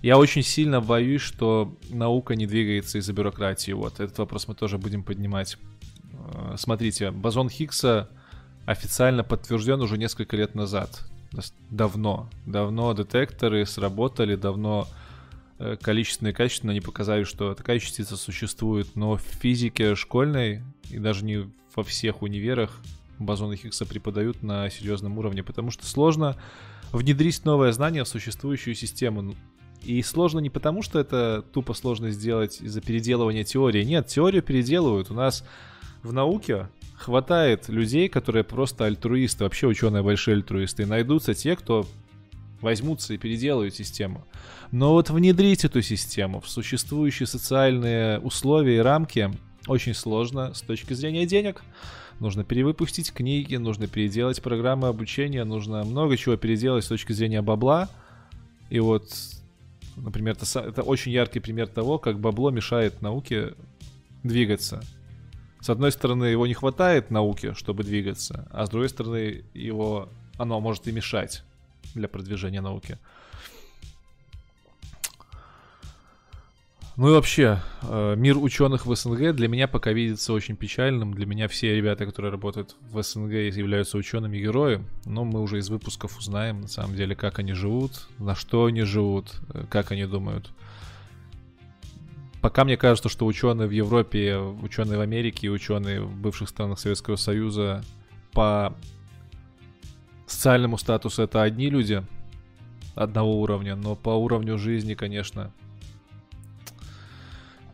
я 0.00 0.18
очень 0.18 0.42
сильно 0.42 0.80
боюсь, 0.80 1.22
что 1.22 1.76
наука 1.90 2.34
не 2.34 2.46
двигается 2.46 2.98
из-за 2.98 3.12
бюрократии. 3.12 3.72
Вот, 3.72 4.00
этот 4.00 4.18
вопрос 4.18 4.48
мы 4.48 4.54
тоже 4.54 4.78
будем 4.78 5.02
поднимать. 5.02 5.58
Э, 6.12 6.56
смотрите, 6.58 7.10
бозон 7.10 7.48
Хиггса 7.48 8.08
официально 8.66 9.24
подтвержден 9.24 9.80
уже 9.80 9.98
несколько 9.98 10.36
лет 10.36 10.54
назад. 10.54 11.02
Давно. 11.70 12.28
Давно 12.46 12.92
детекторы 12.92 13.64
сработали, 13.66 14.36
давно 14.36 14.86
количественно 15.82 16.28
и 16.28 16.32
качественно 16.32 16.72
они 16.72 16.80
показали, 16.80 17.24
что 17.24 17.54
такая 17.54 17.78
частица 17.78 18.16
существует, 18.16 18.94
но 18.94 19.16
в 19.16 19.22
физике 19.22 19.94
школьной 19.94 20.62
и 20.90 20.98
даже 20.98 21.24
не 21.24 21.50
во 21.74 21.82
всех 21.82 22.22
универах 22.22 22.80
бозоны 23.18 23.56
Хиггса 23.56 23.86
преподают 23.86 24.42
на 24.42 24.68
серьезном 24.70 25.18
уровне, 25.18 25.42
потому 25.42 25.70
что 25.70 25.86
сложно 25.86 26.36
внедрить 26.92 27.44
новое 27.44 27.72
знание 27.72 28.04
в 28.04 28.08
существующую 28.08 28.74
систему. 28.74 29.34
И 29.82 30.00
сложно 30.02 30.38
не 30.38 30.50
потому, 30.50 30.82
что 30.82 31.00
это 31.00 31.44
тупо 31.52 31.74
сложно 31.74 32.10
сделать 32.10 32.60
из-за 32.60 32.80
переделывания 32.80 33.42
теории. 33.42 33.82
Нет, 33.82 34.06
теорию 34.06 34.42
переделывают. 34.42 35.10
У 35.10 35.14
нас 35.14 35.44
в 36.02 36.12
науке 36.12 36.68
хватает 36.94 37.68
людей, 37.68 38.08
которые 38.08 38.44
просто 38.44 38.84
альтруисты, 38.84 39.42
вообще 39.42 39.66
ученые 39.66 40.04
большие 40.04 40.36
альтруисты. 40.36 40.84
И 40.84 40.86
найдутся 40.86 41.34
те, 41.34 41.56
кто 41.56 41.86
возьмутся 42.62 43.12
и 43.14 43.18
переделают 43.18 43.74
систему. 43.74 44.24
Но 44.70 44.92
вот 44.92 45.10
внедрить 45.10 45.64
эту 45.64 45.82
систему 45.82 46.40
в 46.40 46.48
существующие 46.48 47.26
социальные 47.26 48.20
условия 48.20 48.76
и 48.76 48.80
рамки 48.80 49.30
очень 49.66 49.94
сложно 49.94 50.54
с 50.54 50.62
точки 50.62 50.94
зрения 50.94 51.26
денег. 51.26 51.62
Нужно 52.20 52.44
перевыпустить 52.44 53.12
книги, 53.12 53.56
нужно 53.56 53.88
переделать 53.88 54.40
программы 54.42 54.88
обучения, 54.88 55.44
нужно 55.44 55.84
много 55.84 56.16
чего 56.16 56.36
переделать 56.36 56.84
с 56.84 56.88
точки 56.88 57.12
зрения 57.12 57.42
бабла. 57.42 57.88
И 58.70 58.80
вот, 58.80 59.10
например, 59.96 60.36
это, 60.40 60.60
это 60.60 60.82
очень 60.82 61.12
яркий 61.12 61.40
пример 61.40 61.66
того, 61.66 61.98
как 61.98 62.20
бабло 62.20 62.50
мешает 62.50 63.02
науке 63.02 63.54
двигаться. 64.22 64.82
С 65.60 65.68
одной 65.70 65.92
стороны, 65.92 66.24
его 66.24 66.46
не 66.46 66.54
хватает 66.54 67.10
науке, 67.10 67.54
чтобы 67.54 67.84
двигаться, 67.84 68.48
а 68.50 68.66
с 68.66 68.70
другой 68.70 68.88
стороны, 68.88 69.44
его 69.54 70.08
оно 70.38 70.60
может 70.60 70.88
и 70.88 70.92
мешать 70.92 71.44
для 71.94 72.08
продвижения 72.08 72.60
науки. 72.60 72.98
Ну 76.96 77.08
и 77.08 77.12
вообще, 77.12 77.58
э, 77.82 78.14
мир 78.18 78.36
ученых 78.36 78.84
в 78.84 78.94
СНГ 78.94 79.34
для 79.34 79.48
меня 79.48 79.66
пока 79.66 79.92
видится 79.92 80.34
очень 80.34 80.56
печальным. 80.56 81.14
Для 81.14 81.24
меня 81.24 81.48
все 81.48 81.74
ребята, 81.74 82.04
которые 82.04 82.30
работают 82.30 82.76
в 82.90 83.02
СНГ, 83.02 83.32
являются 83.32 83.96
учеными 83.96 84.36
герои. 84.36 84.84
Но 85.06 85.24
мы 85.24 85.40
уже 85.40 85.58
из 85.58 85.70
выпусков 85.70 86.18
узнаем, 86.18 86.60
на 86.60 86.68
самом 86.68 86.94
деле, 86.94 87.16
как 87.16 87.38
они 87.38 87.54
живут, 87.54 88.08
на 88.18 88.34
что 88.34 88.66
они 88.66 88.82
живут, 88.82 89.32
э, 89.54 89.64
как 89.70 89.92
они 89.92 90.04
думают. 90.04 90.50
Пока 92.42 92.64
мне 92.64 92.76
кажется, 92.76 93.08
что 93.08 93.24
ученые 93.24 93.68
в 93.68 93.70
Европе, 93.70 94.36
ученые 94.36 94.98
в 94.98 95.00
Америке 95.00 95.48
ученые 95.48 96.02
в 96.02 96.14
бывших 96.14 96.48
странах 96.50 96.78
Советского 96.78 97.16
Союза 97.16 97.82
по 98.32 98.76
социальному 100.32 100.78
статусу 100.78 101.22
это 101.22 101.42
одни 101.42 101.68
люди 101.70 102.04
одного 102.94 103.40
уровня, 103.40 103.76
но 103.76 103.94
по 103.94 104.10
уровню 104.10 104.58
жизни, 104.58 104.94
конечно, 104.94 105.52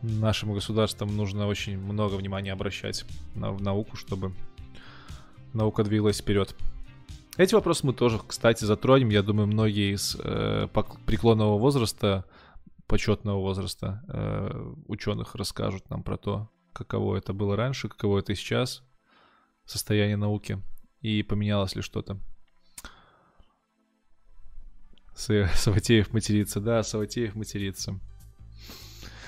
нашим 0.01 0.53
государствам 0.53 1.15
нужно 1.15 1.47
очень 1.47 1.77
много 1.77 2.15
внимания 2.15 2.53
обращать 2.53 3.05
на, 3.35 3.51
в 3.51 3.61
науку, 3.61 3.95
чтобы 3.95 4.33
наука 5.53 5.83
двигалась 5.83 6.19
вперед. 6.19 6.55
Эти 7.37 7.55
вопросы 7.55 7.85
мы 7.85 7.93
тоже, 7.93 8.19
кстати, 8.25 8.65
затронем. 8.65 9.09
Я 9.09 9.23
думаю, 9.23 9.47
многие 9.47 9.93
из 9.93 10.17
э, 10.19 10.67
преклонного 11.05 11.57
возраста, 11.57 12.25
почетного 12.87 13.39
возраста 13.39 14.03
э, 14.09 14.73
ученых 14.87 15.35
расскажут 15.35 15.89
нам 15.89 16.03
про 16.03 16.17
то, 16.17 16.49
каково 16.73 17.15
это 17.15 17.31
было 17.33 17.55
раньше, 17.55 17.87
каково 17.87 18.19
это 18.19 18.35
сейчас, 18.35 18.83
состояние 19.65 20.17
науки 20.17 20.61
и 21.01 21.23
поменялось 21.23 21.75
ли 21.75 21.81
что-то. 21.81 22.19
Саватеев 25.55 26.13
матерится, 26.13 26.59
да, 26.59 26.81
Саватеев 26.83 27.35
матерится. 27.35 27.99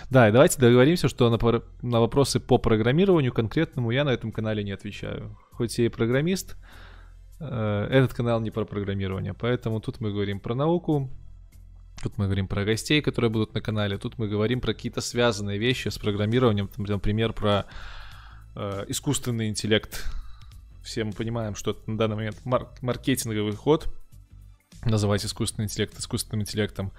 Да, 0.09 0.27
и 0.27 0.31
давайте 0.31 0.59
договоримся, 0.59 1.07
что 1.07 1.29
на, 1.29 1.61
на 1.81 1.99
вопросы 1.99 2.39
по 2.39 2.57
программированию 2.57 3.31
конкретному 3.31 3.91
я 3.91 4.03
на 4.03 4.09
этом 4.09 4.31
канале 4.31 4.63
не 4.63 4.71
отвечаю. 4.71 5.37
Хоть 5.51 5.77
я 5.77 5.85
и 5.85 5.89
программист, 5.89 6.57
э, 7.39 7.87
этот 7.89 8.13
канал 8.13 8.41
не 8.41 8.51
про 8.51 8.65
программирование, 8.65 9.33
поэтому 9.33 9.79
тут 9.79 10.01
мы 10.01 10.11
говорим 10.11 10.39
про 10.39 10.53
науку, 10.53 11.09
тут 12.03 12.17
мы 12.17 12.25
говорим 12.25 12.47
про 12.47 12.65
гостей, 12.65 13.01
которые 13.01 13.31
будут 13.31 13.53
на 13.53 13.61
канале, 13.61 13.97
тут 13.97 14.17
мы 14.17 14.27
говорим 14.27 14.59
про 14.59 14.73
какие-то 14.73 15.01
связанные 15.01 15.57
вещи 15.57 15.87
с 15.87 15.97
программированием, 15.97 16.69
например, 16.77 17.31
про 17.31 17.65
э, 18.55 18.85
искусственный 18.89 19.47
интеллект. 19.47 20.09
Все 20.83 21.03
мы 21.05 21.13
понимаем, 21.13 21.55
что 21.55 21.71
это 21.71 21.89
на 21.89 21.97
данный 21.97 22.15
момент 22.15 22.37
мар- 22.43 22.69
маркетинговый 22.81 23.55
ход, 23.55 23.87
называть 24.85 25.25
искусственный 25.25 25.65
интеллект 25.65 25.97
искусственным 25.97 26.41
интеллектом. 26.41 26.91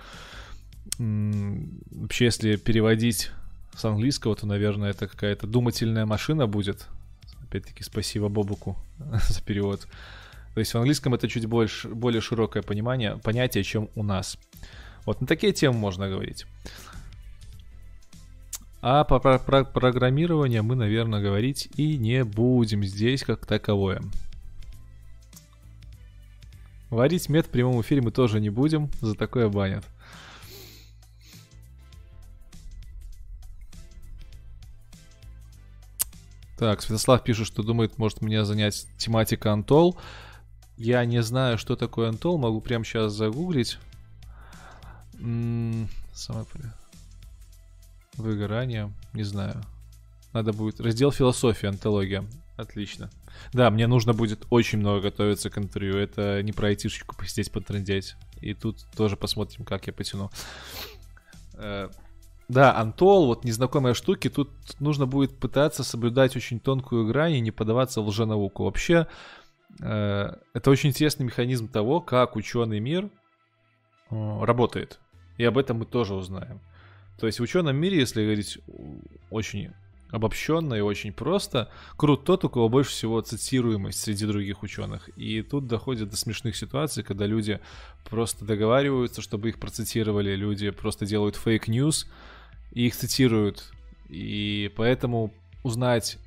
Вообще, 0.99 2.27
если 2.27 2.57
переводить 2.57 3.31
с 3.75 3.85
английского, 3.85 4.37
то, 4.37 4.47
наверное, 4.47 4.91
это 4.91 5.09
какая-то 5.09 5.47
думательная 5.47 6.07
машина 6.07 6.47
будет. 6.47 6.87
Опять-таки, 7.43 7.83
спасибо 7.83 8.29
Бобуку 8.29 8.77
за 9.29 9.43
перевод. 9.43 9.87
То 10.55 10.61
есть 10.61 10.75
в 10.75 10.77
английском 10.77 11.15
это 11.15 11.29
чуть 11.29 11.47
больше, 11.47 11.89
более 11.89 12.21
широкое 12.21 12.63
понимание, 12.63 13.19
понятие, 13.19 13.65
чем 13.65 13.89
у 13.95 14.03
нас. 14.03 14.39
Вот 15.07 15.21
на 15.21 15.27
такие 15.27 15.53
темы 15.53 15.79
можно 15.79 16.09
говорить. 16.09 16.47
А 18.83 19.05
по 19.05 19.21
про 19.21 19.39
про 19.39 19.65
программированию 19.65 20.63
мы, 20.65 20.75
наверное, 20.75 21.23
говорить 21.23 21.69
и 21.77 21.97
не 21.97 22.25
будем 22.25 22.85
здесь 22.85 23.23
как 23.23 23.47
таковое. 23.47 24.03
Варить 26.93 27.31
мед 27.31 27.47
в 27.47 27.49
прямом 27.49 27.81
эфире 27.81 28.03
мы 28.03 28.11
тоже 28.11 28.39
не 28.39 28.51
будем, 28.51 28.91
за 29.01 29.15
такое 29.15 29.49
банят. 29.49 29.83
Так, 36.59 36.83
Святослав 36.83 37.25
пишет, 37.25 37.47
что 37.47 37.63
думает, 37.63 37.97
может 37.97 38.21
меня 38.21 38.45
занять 38.45 38.87
тематика 38.99 39.55
Антол. 39.55 39.99
Я 40.77 41.03
не 41.07 41.23
знаю, 41.23 41.57
что 41.57 41.77
такое 41.77 42.11
Антол, 42.11 42.37
могу 42.37 42.61
прямо 42.61 42.85
сейчас 42.85 43.15
загуглить. 43.15 43.79
М 45.15 45.85
-м, 45.85 45.89
самое 46.13 46.45
Выгорание, 48.19 48.93
не 49.15 49.23
знаю. 49.23 49.63
Надо 50.35 50.53
будет... 50.53 50.79
Раздел 50.79 51.11
философия, 51.11 51.69
антология. 51.69 52.27
Отлично. 52.63 53.11
Да, 53.53 53.71
мне 53.71 53.89
нужно 53.89 54.13
будет 54.13 54.47
очень 54.51 54.79
много 54.79 55.01
готовиться 55.01 55.51
к 55.51 55.59
интервью. 55.59 55.97
Это 55.97 56.43
не 56.43 56.53
про 56.53 56.69
айтишечку 56.69 57.17
посидеть, 57.17 57.51
потрындеть. 57.51 58.15
И 58.41 58.55
тут 58.55 58.87
тоже 58.97 59.17
посмотрим, 59.17 59.65
как 59.65 59.89
я 59.89 59.93
потяну. 59.93 60.31
Э, 61.55 61.89
да, 62.49 62.77
Антол, 62.77 63.27
вот 63.27 63.45
незнакомые 63.45 63.95
штуки, 63.95 64.31
тут 64.31 64.51
нужно 64.79 65.07
будет 65.07 65.37
пытаться 65.39 65.83
соблюдать 65.83 66.37
очень 66.37 66.61
тонкую 66.61 67.07
грань 67.07 67.35
и 67.35 67.41
не 67.41 67.51
подаваться 67.51 68.01
в 68.01 68.07
лженауку. 68.07 68.65
Вообще, 68.65 69.09
э, 69.81 70.33
это 70.55 70.71
очень 70.71 70.91
интересный 70.91 71.27
механизм 71.27 71.67
того, 71.67 72.01
как 72.01 72.37
ученый 72.37 72.79
мир 72.79 73.11
э, 74.11 74.45
работает. 74.45 75.01
И 75.37 75.45
об 75.45 75.59
этом 75.59 75.79
мы 75.79 75.85
тоже 75.85 76.15
узнаем. 76.15 76.61
То 77.19 77.27
есть 77.27 77.41
в 77.41 77.43
ученом 77.43 77.75
мире, 77.77 77.99
если 77.99 78.23
говорить 78.23 78.59
очень 79.31 79.73
обобщенно 80.13 80.75
и 80.75 80.81
очень 80.81 81.13
просто, 81.13 81.69
крут 81.97 82.25
тот, 82.25 82.45
у 82.45 82.51
кого 82.51 82.69
больше 82.69 82.93
всего 82.93 83.21
цитируемость 83.21 84.01
среди 84.01 84.27
других 84.27 84.63
ученых. 84.63 85.09
И 85.17 85.43
тут 85.43 85.67
доходит 85.67 86.11
до 86.11 86.17
смешных 86.17 86.55
ситуаций, 86.55 87.03
когда 87.03 87.27
люди 87.27 87.59
просто 88.09 88.45
договариваются, 88.45 89.23
чтобы 89.23 89.49
их 89.49 89.59
процитировали, 89.59 90.37
люди 90.37 90.71
просто 90.71 91.07
делают 91.07 91.37
fake 91.37 91.72
news 91.72 92.07
и 92.73 92.87
их 92.87 92.95
цитируют. 92.95 93.73
И 94.09 94.71
поэтому 94.77 95.33
узнать, 95.63 96.19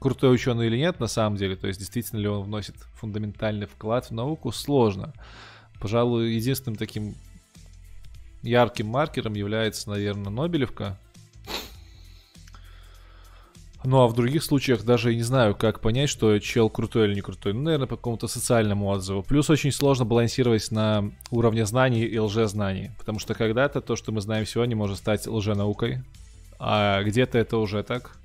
крутой 0.00 0.34
ученый 0.34 0.66
или 0.66 0.76
нет 0.76 0.98
на 0.98 1.06
самом 1.06 1.36
деле, 1.36 1.54
то 1.54 1.68
есть 1.68 1.78
действительно 1.78 2.18
ли 2.18 2.28
он 2.28 2.42
вносит 2.42 2.74
фундаментальный 2.94 3.66
вклад 3.66 4.06
в 4.06 4.10
науку, 4.10 4.50
сложно. 4.50 5.14
Пожалуй, 5.80 6.34
единственным 6.34 6.76
таким 6.76 7.14
ярким 8.42 8.88
маркером 8.88 9.34
является, 9.34 9.88
наверное, 9.88 10.30
Нобелевка. 10.30 10.98
Ну 13.84 14.00
а 14.00 14.08
в 14.08 14.14
других 14.14 14.42
случаях 14.42 14.82
даже 14.82 15.12
и 15.12 15.16
не 15.16 15.22
знаю, 15.22 15.54
как 15.54 15.80
понять, 15.80 16.08
что 16.08 16.38
чел 16.38 16.70
крутой 16.70 17.08
или 17.08 17.14
не 17.16 17.20
крутой. 17.20 17.52
Ну, 17.52 17.60
наверное, 17.60 17.86
по 17.86 17.96
какому-то 17.96 18.28
социальному 18.28 18.88
отзыву. 18.88 19.22
Плюс 19.22 19.50
очень 19.50 19.72
сложно 19.72 20.06
балансировать 20.06 20.70
на 20.70 21.12
уровне 21.30 21.66
знаний 21.66 22.04
и 22.04 22.18
лжезнаний. 22.18 22.92
Потому 22.98 23.18
что 23.18 23.34
когда-то 23.34 23.82
то, 23.82 23.94
что 23.94 24.10
мы 24.10 24.22
знаем 24.22 24.46
сегодня, 24.46 24.74
может 24.74 24.96
стать 24.96 25.26
лженаукой. 25.26 26.02
А 26.58 27.02
где-то 27.02 27.36
это 27.36 27.58
уже 27.58 27.82
так. 27.82 28.16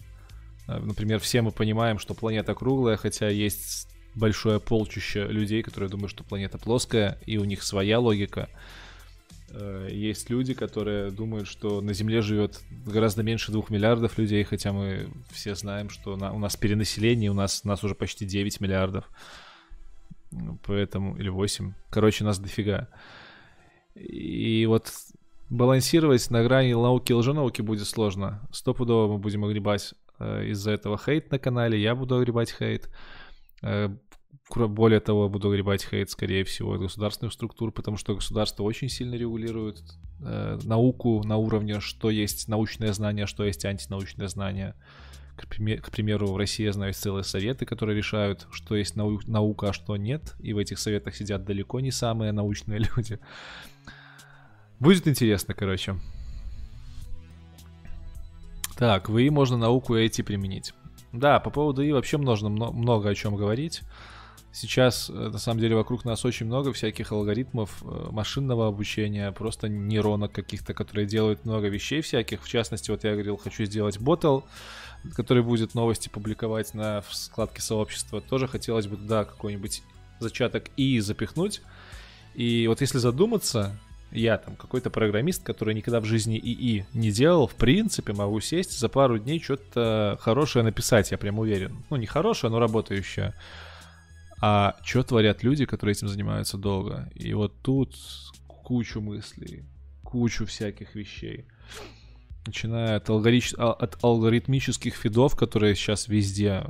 Например, 0.67 1.19
все 1.19 1.41
мы 1.41 1.51
понимаем, 1.51 1.99
что 1.99 2.13
планета 2.13 2.55
круглая, 2.55 2.95
хотя 2.95 3.27
есть 3.27 3.89
большое 4.15 4.61
полчище 4.61 5.27
людей, 5.27 5.61
которые 5.61 5.89
думают, 5.89 6.11
что 6.11 6.23
планета 6.23 6.57
плоская, 6.57 7.17
и 7.25 7.37
у 7.37 7.43
них 7.43 7.63
своя 7.63 7.99
логика. 7.99 8.47
Э, 9.51 9.87
есть 9.91 10.29
люди, 10.29 10.53
которые 10.53 11.11
думают, 11.11 11.47
что 11.47 11.81
на 11.81 11.93
Земле 11.93 12.21
живет 12.21 12.61
гораздо 12.85 13.23
меньше 13.23 13.51
двух 13.51 13.69
миллиардов 13.69 14.17
людей, 14.17 14.43
хотя 14.43 14.73
мы 14.73 15.09
все 15.31 15.55
знаем, 15.55 15.89
что 15.89 16.15
на, 16.15 16.33
у 16.33 16.39
нас 16.39 16.55
перенаселение, 16.55 17.31
у 17.31 17.33
нас, 17.33 17.61
у 17.63 17.67
нас 17.67 17.83
уже 17.83 17.95
почти 17.95 18.25
9 18.25 18.59
миллиардов. 18.61 19.09
Поэтому, 20.65 21.17
или 21.17 21.29
8. 21.29 21.73
Короче, 21.89 22.23
нас 22.23 22.39
дофига. 22.39 22.87
И 23.95 24.65
вот 24.67 24.91
балансировать 25.49 26.29
на 26.29 26.43
грани 26.43 26.73
науки 26.73 27.11
и 27.11 27.15
лженауки 27.15 27.61
будет 27.61 27.87
сложно. 27.87 28.41
Стопудово 28.51 29.13
мы 29.13 29.17
будем 29.17 29.43
огребать 29.45 29.93
э, 30.19 30.47
из-за 30.47 30.71
этого 30.71 30.97
хейт 30.97 31.31
на 31.31 31.39
канале, 31.39 31.81
я 31.81 31.95
буду 31.95 32.15
огребать 32.15 32.51
хейт. 32.51 32.89
Более 34.55 34.99
того, 34.99 35.29
буду 35.29 35.51
гребать 35.51 35.85
хейт, 35.85 36.09
скорее 36.09 36.43
всего, 36.43 36.73
от 36.73 36.81
государственных 36.81 37.33
структур, 37.33 37.71
потому 37.71 37.97
что 37.97 38.15
государство 38.15 38.63
очень 38.63 38.89
сильно 38.89 39.13
регулирует 39.15 39.83
э, 40.21 40.57
науку 40.63 41.23
на 41.23 41.37
уровне, 41.37 41.79
что 41.79 42.09
есть 42.09 42.47
научное 42.47 42.91
знание, 42.93 43.27
что 43.27 43.43
есть 43.45 43.63
антинаучное 43.63 44.27
знание. 44.27 44.73
К, 45.35 45.45
к 45.45 45.91
примеру, 45.91 46.27
в 46.27 46.37
России, 46.37 46.63
я 46.63 46.73
знаю, 46.73 46.93
целые 46.93 47.23
советы, 47.23 47.65
которые 47.65 47.95
решают, 47.95 48.47
что 48.51 48.75
есть 48.75 48.95
нау- 48.95 49.21
наука, 49.27 49.69
а 49.69 49.73
что 49.73 49.95
нет. 49.97 50.35
И 50.39 50.53
в 50.53 50.57
этих 50.57 50.79
советах 50.79 51.15
сидят 51.15 51.45
далеко 51.45 51.79
не 51.79 51.91
самые 51.91 52.31
научные 52.31 52.79
люди. 52.95 53.19
Будет 54.79 55.07
интересно, 55.07 55.53
короче. 55.53 55.95
Так, 58.77 59.09
в 59.09 59.17
ИИ 59.17 59.29
можно 59.29 59.57
науку 59.57 59.95
и 59.95 60.07
IT 60.07 60.23
применить. 60.23 60.73
Да, 61.11 61.39
по 61.39 61.49
поводу 61.49 61.83
ИИ 61.83 61.91
вообще 61.91 62.17
можно 62.17 62.49
много 62.49 63.09
о 63.09 63.15
чем 63.15 63.35
говорить. 63.35 63.81
Сейчас, 64.51 65.09
э, 65.09 65.13
на 65.13 65.37
самом 65.37 65.59
деле, 65.59 65.75
вокруг 65.75 66.05
нас 66.05 66.25
очень 66.25 66.47
много 66.47 66.73
всяких 66.73 67.11
алгоритмов 67.11 67.83
э, 67.83 68.07
машинного 68.11 68.67
обучения, 68.67 69.31
просто 69.31 69.69
нейронок 69.69 70.31
каких-то, 70.31 70.73
которые 70.73 71.05
делают 71.05 71.45
много 71.45 71.67
вещей 71.67 72.01
всяких. 72.01 72.43
В 72.43 72.47
частности, 72.47 72.89
вот 72.89 73.03
я 73.03 73.13
говорил, 73.13 73.37
хочу 73.37 73.65
сделать 73.65 73.99
ботл, 73.99 74.41
который 75.15 75.43
будет 75.43 75.75
новости 75.75 76.09
публиковать 76.09 76.73
на 76.73 77.03
складке 77.11 77.61
сообщества. 77.61 78.21
Тоже 78.21 78.47
хотелось 78.47 78.87
бы 78.87 78.97
туда 78.97 79.23
какой-нибудь 79.23 79.83
зачаток 80.19 80.65
и 80.77 80.99
запихнуть. 80.99 81.61
И 82.33 82.67
вот 82.67 82.81
если 82.81 82.97
задуматься, 82.97 83.79
я 84.11 84.37
там 84.37 84.55
какой-то 84.55 84.89
программист, 84.89 85.43
который 85.43 85.75
никогда 85.75 85.99
в 85.99 86.05
жизни 86.05 86.39
ИИ 86.39 86.85
не 86.93 87.11
делал, 87.11 87.47
в 87.47 87.55
принципе, 87.55 88.13
могу 88.13 88.39
сесть 88.39 88.77
за 88.77 88.89
пару 88.89 89.19
дней 89.19 89.39
что-то 89.41 90.17
хорошее 90.21 90.65
написать, 90.65 91.11
я 91.11 91.17
прям 91.17 91.39
уверен. 91.39 91.83
Ну, 91.89 91.97
не 91.97 92.07
хорошее, 92.07 92.51
но 92.51 92.59
работающее. 92.59 93.35
А 94.41 94.77
что 94.83 95.03
творят 95.03 95.43
люди, 95.43 95.65
которые 95.65 95.93
этим 95.93 96.07
занимаются 96.07 96.57
долго? 96.57 97.11
И 97.15 97.33
вот 97.33 97.61
тут 97.61 97.95
кучу 98.47 99.01
мыслей, 99.01 99.65
кучу 100.03 100.45
всяких 100.45 100.95
вещей. 100.95 101.45
Начиная 102.45 102.97
от, 102.97 103.09
алгорит... 103.09 103.53
А, 103.57 103.73
от 103.73 104.03
алгоритмических 104.03 104.95
фидов, 104.95 105.35
которые 105.35 105.75
сейчас 105.75 106.07
везде. 106.07 106.65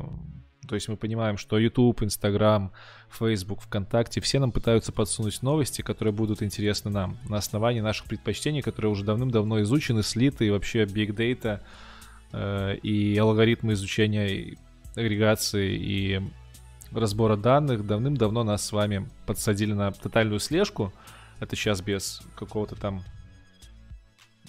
То 0.68 0.76
есть 0.76 0.88
мы 0.88 0.98
понимаем, 0.98 1.38
что 1.38 1.58
YouTube, 1.58 2.02
Instagram, 2.02 2.72
Facebook, 3.10 3.62
ВКонтакте, 3.62 4.22
все 4.22 4.40
нам 4.40 4.52
пытаются 4.52 4.92
подсунуть 4.92 5.42
новости, 5.42 5.82
которые 5.82 6.14
будут 6.14 6.44
интересны 6.44 6.92
нам 6.92 7.18
на 7.28 7.38
основании 7.38 7.82
наших 7.82 8.06
предпочтений, 8.08 8.62
которые 8.62 8.92
уже 8.92 9.04
давным-давно 9.04 9.62
изучены, 9.62 10.04
слиты, 10.04 10.48
и 10.48 10.52
вообще 10.52 10.84
Big 10.84 11.16
Data 11.16 11.62
э, 12.34 12.78
и 12.78 13.18
алгоритмы 13.18 13.74
изучения 13.74 14.58
агрегации 14.96 15.76
и 15.76 16.22
разбора 16.92 17.36
данных 17.36 17.86
давным-давно 17.86 18.44
нас 18.44 18.66
с 18.66 18.72
вами 18.72 19.10
подсадили 19.26 19.74
на 19.74 19.92
тотальную 19.92 20.40
слежку. 20.40 20.92
Это 21.40 21.56
сейчас 21.56 21.82
без 21.82 22.22
какого-то 22.36 22.76
там 22.76 23.04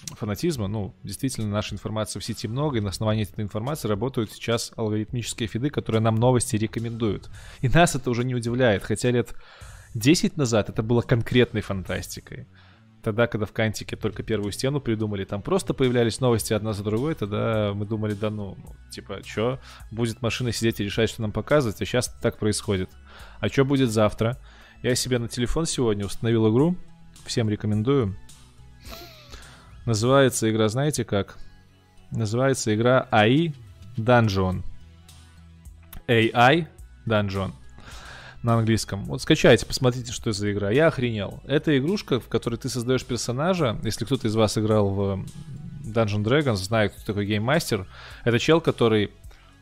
фанатизма. 0.07 0.67
Ну, 0.67 0.93
действительно, 1.03 1.49
нашей 1.49 1.75
информации 1.75 2.19
в 2.19 2.25
сети 2.25 2.47
много, 2.47 2.77
и 2.77 2.81
на 2.81 2.89
основании 2.89 3.23
этой 3.23 3.43
информации 3.43 3.87
работают 3.87 4.31
сейчас 4.31 4.71
алгоритмические 4.75 5.47
фиды, 5.47 5.69
которые 5.69 6.01
нам 6.01 6.15
новости 6.15 6.55
рекомендуют. 6.55 7.29
И 7.61 7.69
нас 7.69 7.95
это 7.95 8.09
уже 8.09 8.23
не 8.23 8.35
удивляет, 8.35 8.83
хотя 8.83 9.11
лет 9.11 9.33
10 9.93 10.37
назад 10.37 10.69
это 10.69 10.83
было 10.83 11.01
конкретной 11.01 11.61
фантастикой. 11.61 12.47
Тогда, 13.03 13.25
когда 13.25 13.45
в 13.45 13.51
Кантике 13.51 13.95
только 13.95 14.21
первую 14.21 14.51
стену 14.51 14.79
придумали, 14.79 15.23
там 15.25 15.41
просто 15.41 15.73
появлялись 15.73 16.19
новости 16.19 16.53
одна 16.53 16.73
за 16.73 16.83
другой, 16.83 17.15
тогда 17.15 17.71
мы 17.73 17.85
думали, 17.85 18.13
да 18.13 18.29
ну, 18.29 18.55
ну 18.63 18.75
типа, 18.91 19.21
что, 19.25 19.59
будет 19.89 20.21
машина 20.21 20.51
сидеть 20.51 20.79
и 20.79 20.83
решать, 20.83 21.09
что 21.09 21.23
нам 21.23 21.31
показывать, 21.31 21.81
а 21.81 21.85
сейчас 21.85 22.15
так 22.21 22.37
происходит. 22.37 22.89
А 23.39 23.49
что 23.49 23.65
будет 23.65 23.89
завтра? 23.89 24.37
Я 24.83 24.93
себе 24.95 25.17
на 25.17 25.27
телефон 25.27 25.65
сегодня 25.65 26.05
установил 26.05 26.51
игру, 26.53 26.77
всем 27.25 27.49
рекомендую. 27.49 28.15
Называется 29.85 30.51
игра, 30.51 30.67
знаете 30.69 31.03
как? 31.03 31.39
Называется 32.11 32.73
игра 32.75 33.07
AI 33.11 33.55
Dungeon. 33.97 34.61
AI 36.07 36.67
Dungeon 37.07 37.51
на 38.43 38.55
английском. 38.55 39.05
Вот 39.05 39.21
скачайте, 39.21 39.65
посмотрите, 39.65 40.11
что 40.11 40.29
это 40.29 40.39
за 40.39 40.51
игра. 40.51 40.71
Я 40.71 40.87
охренел. 40.87 41.41
Это 41.45 41.77
игрушка, 41.77 42.19
в 42.19 42.27
которой 42.27 42.55
ты 42.55 42.69
создаешь 42.69 43.05
персонажа. 43.05 43.77
Если 43.83 44.05
кто-то 44.05 44.27
из 44.27 44.35
вас 44.35 44.57
играл 44.57 44.89
в 44.89 45.25
Dungeon 45.85 46.23
Dragons, 46.23 46.55
знает, 46.55 46.93
кто 46.93 47.05
такой 47.05 47.25
гейммастер. 47.25 47.87
Это 48.23 48.39
чел, 48.39 48.61
который 48.61 49.11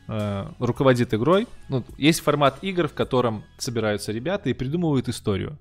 э, 0.08 0.46
руководит 0.58 1.12
игрой. 1.12 1.46
Ну, 1.68 1.84
есть 1.98 2.20
формат 2.20 2.58
игр, 2.62 2.88
в 2.88 2.94
котором 2.94 3.44
собираются 3.58 4.12
ребята 4.12 4.48
и 4.48 4.54
придумывают 4.54 5.08
историю 5.08 5.58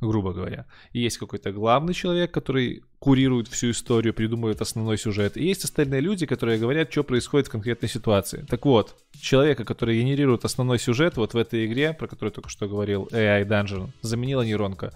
грубо 0.00 0.32
говоря. 0.32 0.66
И 0.92 1.00
есть 1.00 1.18
какой-то 1.18 1.52
главный 1.52 1.94
человек, 1.94 2.30
который 2.30 2.82
курирует 2.98 3.48
всю 3.48 3.70
историю, 3.70 4.14
придумывает 4.14 4.60
основной 4.60 4.98
сюжет. 4.98 5.36
И 5.36 5.44
есть 5.44 5.64
остальные 5.64 6.00
люди, 6.00 6.26
которые 6.26 6.58
говорят, 6.58 6.90
что 6.90 7.04
происходит 7.04 7.48
в 7.48 7.50
конкретной 7.50 7.88
ситуации. 7.88 8.44
Так 8.48 8.64
вот, 8.66 8.96
человека, 9.20 9.64
который 9.64 9.98
генерирует 10.00 10.44
основной 10.44 10.78
сюжет 10.78 11.16
вот 11.16 11.34
в 11.34 11.36
этой 11.36 11.66
игре, 11.66 11.92
про 11.92 12.06
которую 12.06 12.32
только 12.32 12.48
что 12.48 12.68
говорил, 12.68 13.08
AI 13.12 13.46
Dungeon, 13.46 13.90
заменила 14.02 14.42
нейронка. 14.42 14.92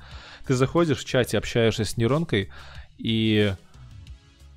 Ты 0.47 0.55
заходишь 0.55 0.99
в 0.99 1.05
чате, 1.05 1.39
общаешься 1.39 1.85
с 1.85 1.97
нейронкой, 1.97 2.51
и 2.99 3.55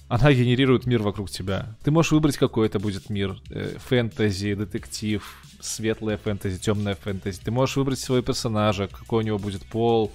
она 0.07 0.31
генерирует 0.33 0.85
мир 0.85 1.01
вокруг 1.01 1.29
тебя. 1.29 1.75
Ты 1.83 1.91
можешь 1.91 2.11
выбрать, 2.11 2.37
какой 2.37 2.67
это 2.67 2.79
будет 2.79 3.09
мир. 3.09 3.37
Э, 3.49 3.75
фэнтези, 3.77 4.53
детектив, 4.53 5.23
светлая 5.59 6.17
фэнтези, 6.17 6.59
темная 6.59 6.95
фэнтези. 6.95 7.41
Ты 7.43 7.51
можешь 7.51 7.75
выбрать 7.75 7.99
своего 7.99 8.23
персонажа, 8.23 8.87
какой 8.87 9.23
у 9.23 9.27
него 9.27 9.37
будет 9.37 9.65
пол, 9.65 10.13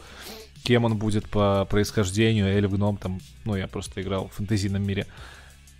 кем 0.64 0.84
он 0.84 0.96
будет 0.96 1.28
по 1.28 1.66
происхождению, 1.68 2.46
эльф, 2.46 2.70
гном, 2.70 2.96
там, 2.96 3.20
ну, 3.44 3.56
я 3.56 3.68
просто 3.68 4.00
играл 4.00 4.28
в 4.28 4.34
фэнтезийном 4.34 4.82
мире. 4.82 5.06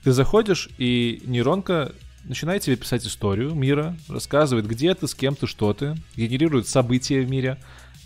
Ты 0.05 0.13
заходишь, 0.13 0.69
и 0.79 1.23
нейронка 1.25 1.93
начинает 2.25 2.63
тебе 2.63 2.77
писать 2.77 3.07
историю 3.07 3.55
мира, 3.55 3.97
рассказывает, 4.09 4.67
где 4.67 4.95
ты, 4.95 5.07
с 5.07 5.15
кем 5.15 5.37
ты, 5.37 5.47
что 5.47 5.73
ты, 5.73 5.97
генерирует 6.17 6.69
события 6.69 7.21
в 7.21 7.31
мире 7.31 7.59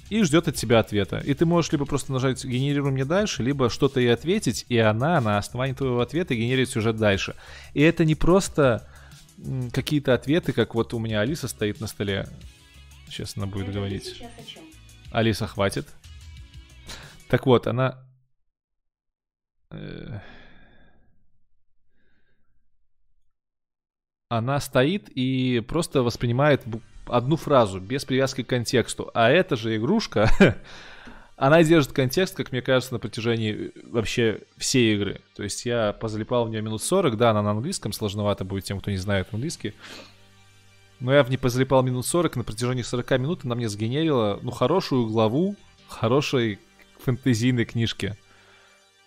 и 0.08 0.22
ждет 0.22 0.48
от 0.48 0.54
тебя 0.54 0.78
ответа. 0.78 1.18
И 1.18 1.34
ты 1.34 1.46
можешь 1.46 1.72
либо 1.72 1.84
просто 1.84 2.12
нажать 2.12 2.44
«генерируй 2.44 2.90
мне 2.90 3.04
дальше», 3.04 3.42
либо 3.42 3.70
что-то 3.70 4.00
ей 4.00 4.12
ответить, 4.12 4.64
и 4.68 4.78
она 4.78 5.20
на 5.20 5.38
основании 5.38 5.74
твоего 5.74 6.00
ответа 6.00 6.34
генерирует 6.34 6.70
сюжет 6.70 6.96
дальше. 6.96 7.34
И 7.74 7.80
это 7.80 8.04
не 8.04 8.14
просто 8.14 8.88
какие-то 9.72 10.14
ответы, 10.14 10.52
как 10.52 10.74
вот 10.74 10.94
у 10.94 10.98
меня 10.98 11.20
Алиса 11.20 11.48
стоит 11.48 11.80
на 11.80 11.86
столе. 11.86 12.28
Сейчас 13.08 13.36
она 13.36 13.46
будет 13.46 13.68
это 13.68 13.78
говорить. 13.78 14.22
Алиса, 15.10 15.46
хватит. 15.46 15.86
Так 17.28 17.46
вот, 17.46 17.66
она... 17.66 17.98
Э, 19.70 20.20
она 24.28 24.60
стоит 24.60 25.08
и 25.08 25.60
просто 25.60 26.02
воспринимает 26.02 26.62
одну 27.06 27.36
фразу 27.36 27.80
без 27.80 28.04
привязки 28.04 28.42
к 28.42 28.48
контексту. 28.48 29.10
А 29.14 29.30
эта 29.30 29.56
же 29.56 29.76
игрушка 29.76 30.30
она 31.36 31.62
держит 31.62 31.92
контекст, 31.92 32.34
как 32.34 32.52
мне 32.52 32.62
кажется, 32.62 32.94
на 32.94 32.98
протяжении 32.98 33.68
э, 33.68 33.70
вообще 33.90 34.40
всей 34.56 34.94
игры. 34.94 35.20
То 35.34 35.42
есть 35.42 35.66
я 35.66 35.92
позалипал 35.92 36.46
в 36.46 36.50
нее 36.50 36.62
минут 36.62 36.82
40, 36.82 37.16
да, 37.16 37.30
она 37.30 37.42
на 37.42 37.50
английском, 37.50 37.92
сложновато 37.92 38.44
будет 38.44 38.64
тем, 38.64 38.80
кто 38.80 38.90
не 38.90 38.96
знает 38.96 39.28
английский. 39.32 39.74
Но 40.98 41.12
я 41.12 41.22
в 41.22 41.28
ней 41.28 41.36
позалипал 41.36 41.82
минут 41.82 42.06
40, 42.06 42.36
на 42.36 42.44
протяжении 42.44 42.82
40 42.82 43.10
минут 43.18 43.40
она 43.44 43.54
мне 43.54 43.68
сгенерила, 43.68 44.38
ну, 44.42 44.50
хорошую 44.50 45.06
главу 45.06 45.56
хорошей 45.88 46.58
фэнтезийной 47.04 47.64
книжки. 47.64 48.16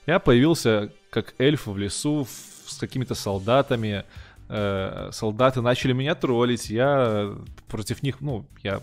Я 0.06 0.20
появился 0.20 0.94
как 1.10 1.34
эльф 1.40 1.68
в 1.68 1.78
лесу 1.78 2.28
с 2.66 2.78
какими-то 2.78 3.16
солдатами. 3.16 4.06
Э, 4.50 5.10
солдаты 5.12 5.62
начали 5.62 5.94
меня 5.94 6.16
троллить. 6.16 6.70
Я 6.70 7.34
против 7.68 8.02
них, 8.02 8.20
ну, 8.20 8.46
я 8.64 8.82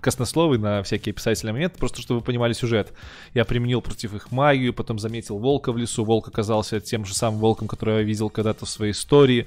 коснословый 0.00 0.58
на 0.58 0.82
всякие 0.82 1.12
писательные 1.12 1.54
моменты, 1.54 1.78
просто 1.78 2.00
чтобы 2.02 2.20
вы 2.20 2.24
понимали 2.24 2.52
сюжет. 2.52 2.92
Я 3.34 3.44
применил 3.44 3.80
против 3.80 4.14
их 4.14 4.30
магию, 4.30 4.72
потом 4.72 4.98
заметил 4.98 5.38
волка 5.38 5.72
в 5.72 5.78
лесу. 5.78 6.04
Волк 6.04 6.28
оказался 6.28 6.80
тем 6.80 7.04
же 7.04 7.14
самым 7.14 7.40
волком, 7.40 7.68
который 7.68 7.96
я 7.96 8.02
видел 8.02 8.30
когда-то 8.30 8.66
в 8.66 8.70
своей 8.70 8.92
истории. 8.92 9.46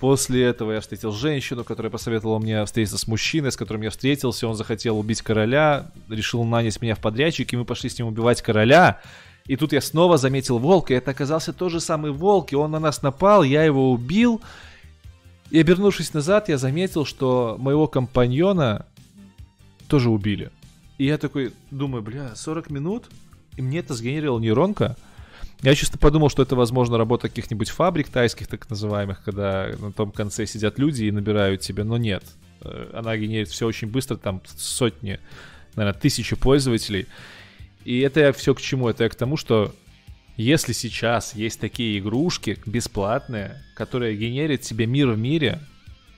После 0.00 0.44
этого 0.44 0.72
я 0.72 0.80
встретил 0.80 1.12
женщину, 1.12 1.64
которая 1.64 1.90
посоветовала 1.90 2.38
мне 2.38 2.64
встретиться 2.64 2.98
с 2.98 3.06
мужчиной, 3.06 3.52
с 3.52 3.56
которым 3.56 3.82
я 3.82 3.90
встретился. 3.90 4.46
Он 4.48 4.54
захотел 4.54 4.98
убить 4.98 5.22
короля, 5.22 5.86
решил 6.08 6.44
нанять 6.44 6.80
меня 6.82 6.94
в 6.94 7.00
подрядчик, 7.00 7.52
и 7.52 7.56
мы 7.56 7.64
пошли 7.64 7.88
с 7.88 7.98
ним 7.98 8.08
убивать 8.08 8.42
короля. 8.42 9.00
И 9.46 9.56
тут 9.56 9.72
я 9.72 9.80
снова 9.80 10.18
заметил 10.18 10.58
волка, 10.58 10.92
и 10.92 10.96
это 10.96 11.12
оказался 11.12 11.52
тот 11.52 11.70
же 11.70 11.80
самый 11.80 12.10
волк, 12.10 12.52
и 12.52 12.56
он 12.56 12.72
на 12.72 12.80
нас 12.80 13.02
напал, 13.02 13.42
я 13.42 13.62
его 13.62 13.92
убил. 13.92 14.42
И 15.50 15.60
обернувшись 15.60 16.14
назад, 16.14 16.48
я 16.48 16.58
заметил, 16.58 17.04
что 17.04 17.56
моего 17.58 17.86
компаньона 17.86 18.86
тоже 19.88 20.10
убили. 20.10 20.50
И 20.98 21.04
я 21.04 21.18
такой 21.18 21.52
думаю, 21.70 22.02
бля, 22.02 22.34
40 22.34 22.70
минут? 22.70 23.04
И 23.56 23.62
мне 23.62 23.78
это 23.78 23.94
сгенерировала 23.94 24.40
нейронка? 24.40 24.96
Я 25.62 25.74
чисто 25.74 25.98
подумал, 25.98 26.28
что 26.28 26.42
это, 26.42 26.56
возможно, 26.56 26.98
работа 26.98 27.28
каких-нибудь 27.28 27.70
фабрик 27.70 28.08
тайских, 28.08 28.46
так 28.46 28.68
называемых, 28.68 29.22
когда 29.22 29.70
на 29.78 29.92
том 29.92 30.10
конце 30.10 30.46
сидят 30.46 30.78
люди 30.78 31.04
и 31.04 31.10
набирают 31.10 31.60
тебе, 31.62 31.84
но 31.84 31.96
нет. 31.96 32.24
Э, 32.60 32.90
она 32.92 33.16
генерит 33.16 33.48
все 33.48 33.66
очень 33.66 33.88
быстро, 33.88 34.16
там 34.16 34.42
сотни, 34.56 35.18
наверное, 35.74 35.98
тысячи 35.98 36.36
пользователей. 36.36 37.06
И 37.84 38.00
это 38.00 38.20
я 38.20 38.32
все 38.32 38.54
к 38.54 38.60
чему? 38.60 38.88
Это 38.88 39.04
я 39.04 39.10
к 39.10 39.14
тому, 39.14 39.36
что 39.36 39.74
если 40.36 40.72
сейчас 40.72 41.34
есть 41.34 41.60
такие 41.60 41.98
игрушки 41.98 42.58
бесплатные, 42.66 43.62
которые 43.74 44.16
генерят 44.16 44.64
себе 44.64 44.86
мир 44.86 45.08
в 45.08 45.18
мире, 45.18 45.60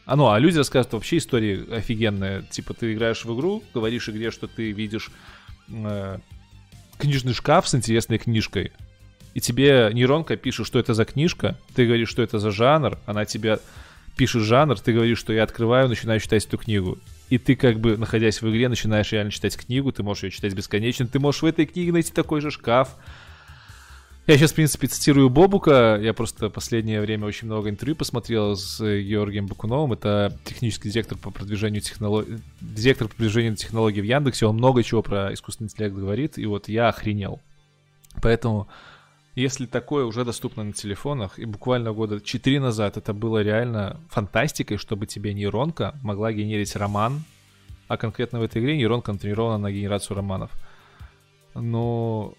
а 0.06 0.16
ну, 0.16 0.30
а 0.30 0.38
люди 0.38 0.56
рассказывают 0.56 0.94
вообще 0.94 1.18
истории 1.18 1.70
офигенные. 1.70 2.42
Типа 2.50 2.74
ты 2.74 2.92
играешь 2.92 3.24
в 3.24 3.34
игру, 3.34 3.62
говоришь 3.74 4.08
игре, 4.08 4.30
что 4.30 4.46
ты 4.46 4.72
видишь 4.72 5.10
э, 5.68 6.18
книжный 6.98 7.34
шкаф 7.34 7.68
с 7.68 7.74
интересной 7.74 8.18
книжкой, 8.18 8.72
и 9.34 9.40
тебе 9.40 9.90
нейронка 9.92 10.36
пишет, 10.36 10.66
что 10.66 10.78
это 10.78 10.94
за 10.94 11.04
книжка, 11.04 11.56
ты 11.74 11.86
говоришь, 11.86 12.08
что 12.08 12.22
это 12.22 12.38
за 12.38 12.50
жанр, 12.50 12.98
она 13.06 13.24
тебе 13.24 13.58
пишет 14.16 14.42
жанр, 14.42 14.80
ты 14.80 14.92
говоришь, 14.92 15.18
что 15.18 15.32
я 15.32 15.44
открываю, 15.44 15.88
начинаю 15.88 16.18
читать 16.18 16.44
эту 16.44 16.58
книгу. 16.58 16.98
И 17.28 17.38
ты 17.38 17.54
как 17.54 17.78
бы, 17.78 17.96
находясь 17.96 18.42
в 18.42 18.50
игре, 18.50 18.68
начинаешь 18.68 19.12
реально 19.12 19.30
читать 19.30 19.56
книгу, 19.56 19.92
ты 19.92 20.02
можешь 20.02 20.24
ее 20.24 20.30
читать 20.30 20.54
бесконечно, 20.54 21.06
ты 21.06 21.20
можешь 21.20 21.42
в 21.42 21.46
этой 21.46 21.66
книге 21.66 21.92
найти 21.92 22.12
такой 22.12 22.40
же 22.40 22.50
шкаф, 22.50 22.96
я 24.28 24.36
сейчас, 24.36 24.52
в 24.52 24.56
принципе, 24.56 24.86
цитирую 24.88 25.30
Бобука. 25.30 25.98
Я 25.98 26.12
просто 26.12 26.50
последнее 26.50 27.00
время 27.00 27.26
очень 27.26 27.46
много 27.46 27.70
интервью 27.70 27.96
посмотрел 27.96 28.56
с 28.56 28.78
Георгием 28.78 29.46
Бакуновым. 29.46 29.94
Это 29.94 30.38
технический 30.44 30.90
директор 30.90 31.16
по 31.16 31.30
продвижению 31.30 31.80
технологий, 31.80 32.36
директор 32.60 33.08
по 33.08 33.14
продвижению 33.14 33.56
технологий 33.56 34.02
в 34.02 34.04
Яндексе. 34.04 34.44
Он 34.44 34.56
много 34.56 34.82
чего 34.82 35.02
про 35.02 35.32
искусственный 35.32 35.68
интеллект 35.68 35.96
говорит, 35.96 36.36
и 36.36 36.44
вот 36.44 36.68
я 36.68 36.88
охренел. 36.88 37.40
Поэтому, 38.20 38.68
если 39.34 39.64
такое 39.64 40.04
уже 40.04 40.26
доступно 40.26 40.62
на 40.62 40.74
телефонах, 40.74 41.38
и 41.38 41.46
буквально 41.46 41.94
года 41.94 42.20
4 42.20 42.60
назад 42.60 42.98
это 42.98 43.14
было 43.14 43.42
реально 43.42 43.98
фантастикой, 44.10 44.76
чтобы 44.76 45.06
тебе 45.06 45.32
нейронка 45.32 45.94
могла 46.02 46.34
генерить 46.34 46.76
роман, 46.76 47.22
а 47.86 47.96
конкретно 47.96 48.40
в 48.40 48.42
этой 48.42 48.60
игре 48.60 48.76
нейронка 48.76 49.10
натренирована 49.10 49.56
на 49.56 49.72
генерацию 49.72 50.18
романов. 50.18 50.50
Но 51.54 52.34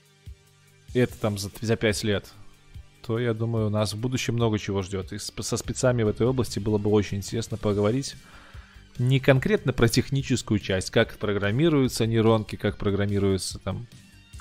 это 0.93 1.15
там 1.17 1.37
за, 1.37 1.51
за 1.61 1.75
5 1.75 2.03
лет, 2.03 2.31
то 3.05 3.19
я 3.19 3.33
думаю, 3.33 3.69
нас 3.69 3.93
в 3.93 3.97
будущем 3.97 4.35
много 4.35 4.59
чего 4.59 4.81
ждет. 4.81 5.13
И 5.13 5.17
со 5.17 5.57
спецами 5.57 6.03
в 6.03 6.07
этой 6.07 6.27
области 6.27 6.59
было 6.59 6.77
бы 6.77 6.89
очень 6.89 7.17
интересно 7.17 7.57
поговорить. 7.57 8.15
Не 8.97 9.19
конкретно 9.19 9.71
про 9.71 9.87
техническую 9.87 10.59
часть, 10.59 10.91
как 10.91 11.17
программируются 11.17 12.05
нейронки, 12.05 12.55
как 12.55 12.77
программируются 12.77 13.59
там 13.59 13.87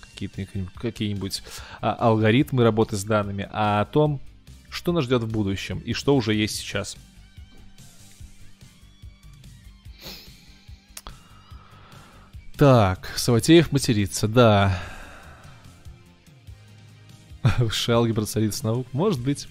какие-то 0.01 0.45
какие-нибудь 0.81 1.43
а, 1.81 1.95
алгоритмы 1.95 2.65
работы 2.65 2.97
с 2.97 3.05
данными, 3.05 3.49
а 3.53 3.81
о 3.81 3.85
том, 3.85 4.21
что 4.69 4.93
нас 4.93 5.05
ждет 5.05 5.23
в 5.23 5.31
будущем 5.31 5.79
и 5.79 5.93
что 5.93 6.17
уже 6.17 6.35
есть 6.35 6.57
сейчас. 6.57 6.97
Так, 12.57 13.13
Саватеев 13.17 13.71
матерится, 13.71 14.27
да. 14.27 14.77
Высшая 17.59 17.97
алгебра 17.97 18.25
царица 18.25 18.67
наук? 18.67 18.87
Может 18.93 19.21
быть. 19.21 19.49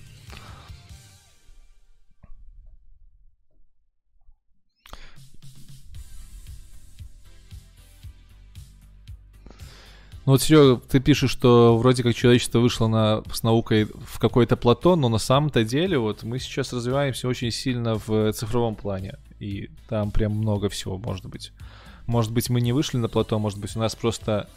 Ну 10.26 10.34
вот, 10.34 10.42
Серега, 10.42 10.82
ты 10.90 11.00
пишешь, 11.00 11.32
что 11.32 11.78
вроде 11.78 12.04
как 12.04 12.14
человечество 12.14 12.60
вышло 12.60 12.88
на, 12.88 13.24
с 13.32 13.44
наукой 13.44 13.86
в 13.86 14.20
какой-то 14.20 14.58
плато, 14.58 14.98
но 14.98 15.08
на 15.08 15.20
самом-то 15.20 15.64
деле 15.64 15.98
вот 15.98 16.24
мы 16.24 16.40
сейчас 16.40 16.74
развиваемся 16.74 17.30
очень 17.30 17.50
сильно 17.50 17.96
в 17.96 18.34
цифровом 18.34 18.76
плане. 18.76 19.20
И 19.40 19.70
там 19.88 20.12
прям 20.12 20.34
много 20.34 20.68
всего 20.68 20.98
может 20.98 21.26
быть. 21.28 21.54
Может 22.08 22.34
быть, 22.34 22.50
мы 22.50 22.60
не 22.60 22.74
вышли 22.74 22.98
на 22.98 23.08
плато, 23.08 23.40
может 23.40 23.58
быть, 23.60 23.74
у 23.78 23.80
нас 23.80 23.96
просто 23.96 24.50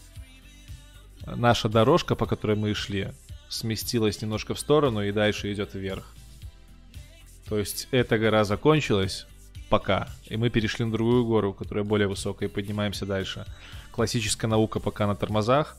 наша 1.24 1.68
дорожка, 1.68 2.16
по 2.16 2.26
которой 2.26 2.57
мы 2.57 2.74
шли, 2.74 3.12
сместилась 3.51 4.22
немножко 4.22 4.55
в 4.55 4.61
сторону 4.61 5.03
и 5.03 5.12
дальше 5.12 5.53
идет 5.53 5.74
вверх. 5.74 6.14
То 7.48 7.59
есть 7.59 7.88
эта 7.90 8.16
гора 8.16 8.44
закончилась 8.44 9.26
пока, 9.68 10.09
и 10.26 10.36
мы 10.36 10.51
перешли 10.51 10.84
на 10.84 10.92
другую 10.92 11.26
гору, 11.26 11.53
которая 11.53 11.84
более 11.84 12.09
высокая, 12.09 12.48
и 12.48 12.53
поднимаемся 12.53 13.07
дальше. 13.07 13.44
Классическая 13.90 14.46
наука 14.46 14.78
пока 14.78 15.07
на 15.07 15.16
тормозах, 15.16 15.76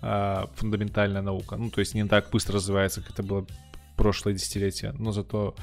а 0.00 0.48
фундаментальная 0.56 1.22
наука. 1.22 1.56
Ну, 1.56 1.70
то 1.70 1.80
есть 1.80 1.94
не 1.94 2.06
так 2.06 2.30
быстро 2.30 2.54
развивается, 2.56 3.02
как 3.02 3.10
это 3.10 3.22
было 3.22 3.46
прошлое 3.96 4.34
десятилетие, 4.34 4.92
но 4.92 5.12
зато 5.12 5.54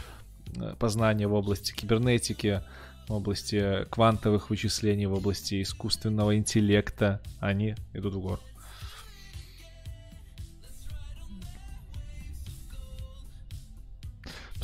э, 0.55 0.75
познание 0.77 1.27
в 1.27 1.33
области 1.33 1.73
кибернетики, 1.73 2.63
в 3.07 3.13
области 3.13 3.85
квантовых 3.89 4.49
вычислений, 4.49 5.07
в 5.07 5.13
области 5.13 5.61
искусственного 5.61 6.35
интеллекта, 6.37 7.21
они 7.39 7.75
идут 7.93 8.13
в 8.13 8.19
гору. 8.19 8.41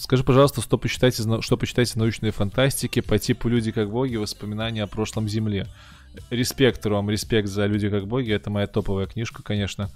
Скажи, 0.02 0.24
пожалуйста, 0.24 0.62
что 0.62 0.80
почитаете, 0.80 1.22
что 1.41 1.58
почитаете 1.58 1.99
научной 1.99 2.32
фантастики 2.32 3.02
по 3.02 3.20
типу 3.20 3.47
«Люди 3.47 3.72
как 3.72 3.91
боги. 3.91 4.16
Воспоминания 4.16 4.82
о 4.82 4.88
прошлом 4.88 5.30
Земле». 5.30 5.68
Респект 6.32 6.84
вам, 6.88 7.12
респект 7.12 7.47
за 7.47 7.68
«Люди 7.68 7.88
как 7.88 8.08
боги». 8.08 8.34
Это 8.34 8.49
моя 8.49 8.66
топовая 8.66 9.06
книжка, 9.06 9.43
конечно. 9.43 9.91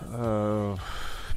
Э, 0.00 0.74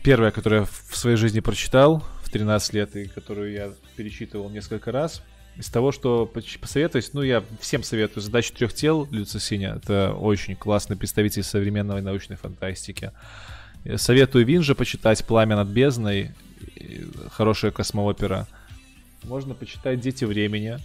первая, 0.04 0.32
которую 0.32 0.62
я 0.62 0.66
в 0.66 0.98
своей 0.98 1.18
жизни 1.18 1.40
прочитал 1.40 2.04
в 2.24 2.32
13 2.32 2.74
лет 2.74 2.96
и 2.96 3.06
которую 3.06 3.52
я 3.52 3.74
перечитывал 3.96 4.50
несколько 4.50 4.92
раз. 4.92 5.22
Из 5.56 5.70
того, 5.70 5.92
что 5.92 6.26
посоветовать, 6.26 7.12
ну, 7.14 7.22
я 7.22 7.44
всем 7.62 7.84
советую 7.84 8.24
«Задача 8.24 8.56
трех 8.56 8.74
тел» 8.74 9.08
Люца 9.12 9.40
Синя. 9.40 9.76
Это 9.76 10.14
очень 10.14 10.56
классный 10.56 10.98
представитель 10.98 11.44
современной 11.44 12.02
научной 12.02 12.38
фантастики. 12.38 13.12
Советую 13.98 14.48
Винжа 14.48 14.74
почитать 14.74 15.24
«Пламя 15.24 15.58
над 15.58 15.68
бездной» 15.68 16.34
хорошая 17.32 17.72
космоопера. 17.72 18.48
Можно 19.24 19.54
почитать 19.54 20.00
«Дети 20.00 20.26
времени», 20.26 20.80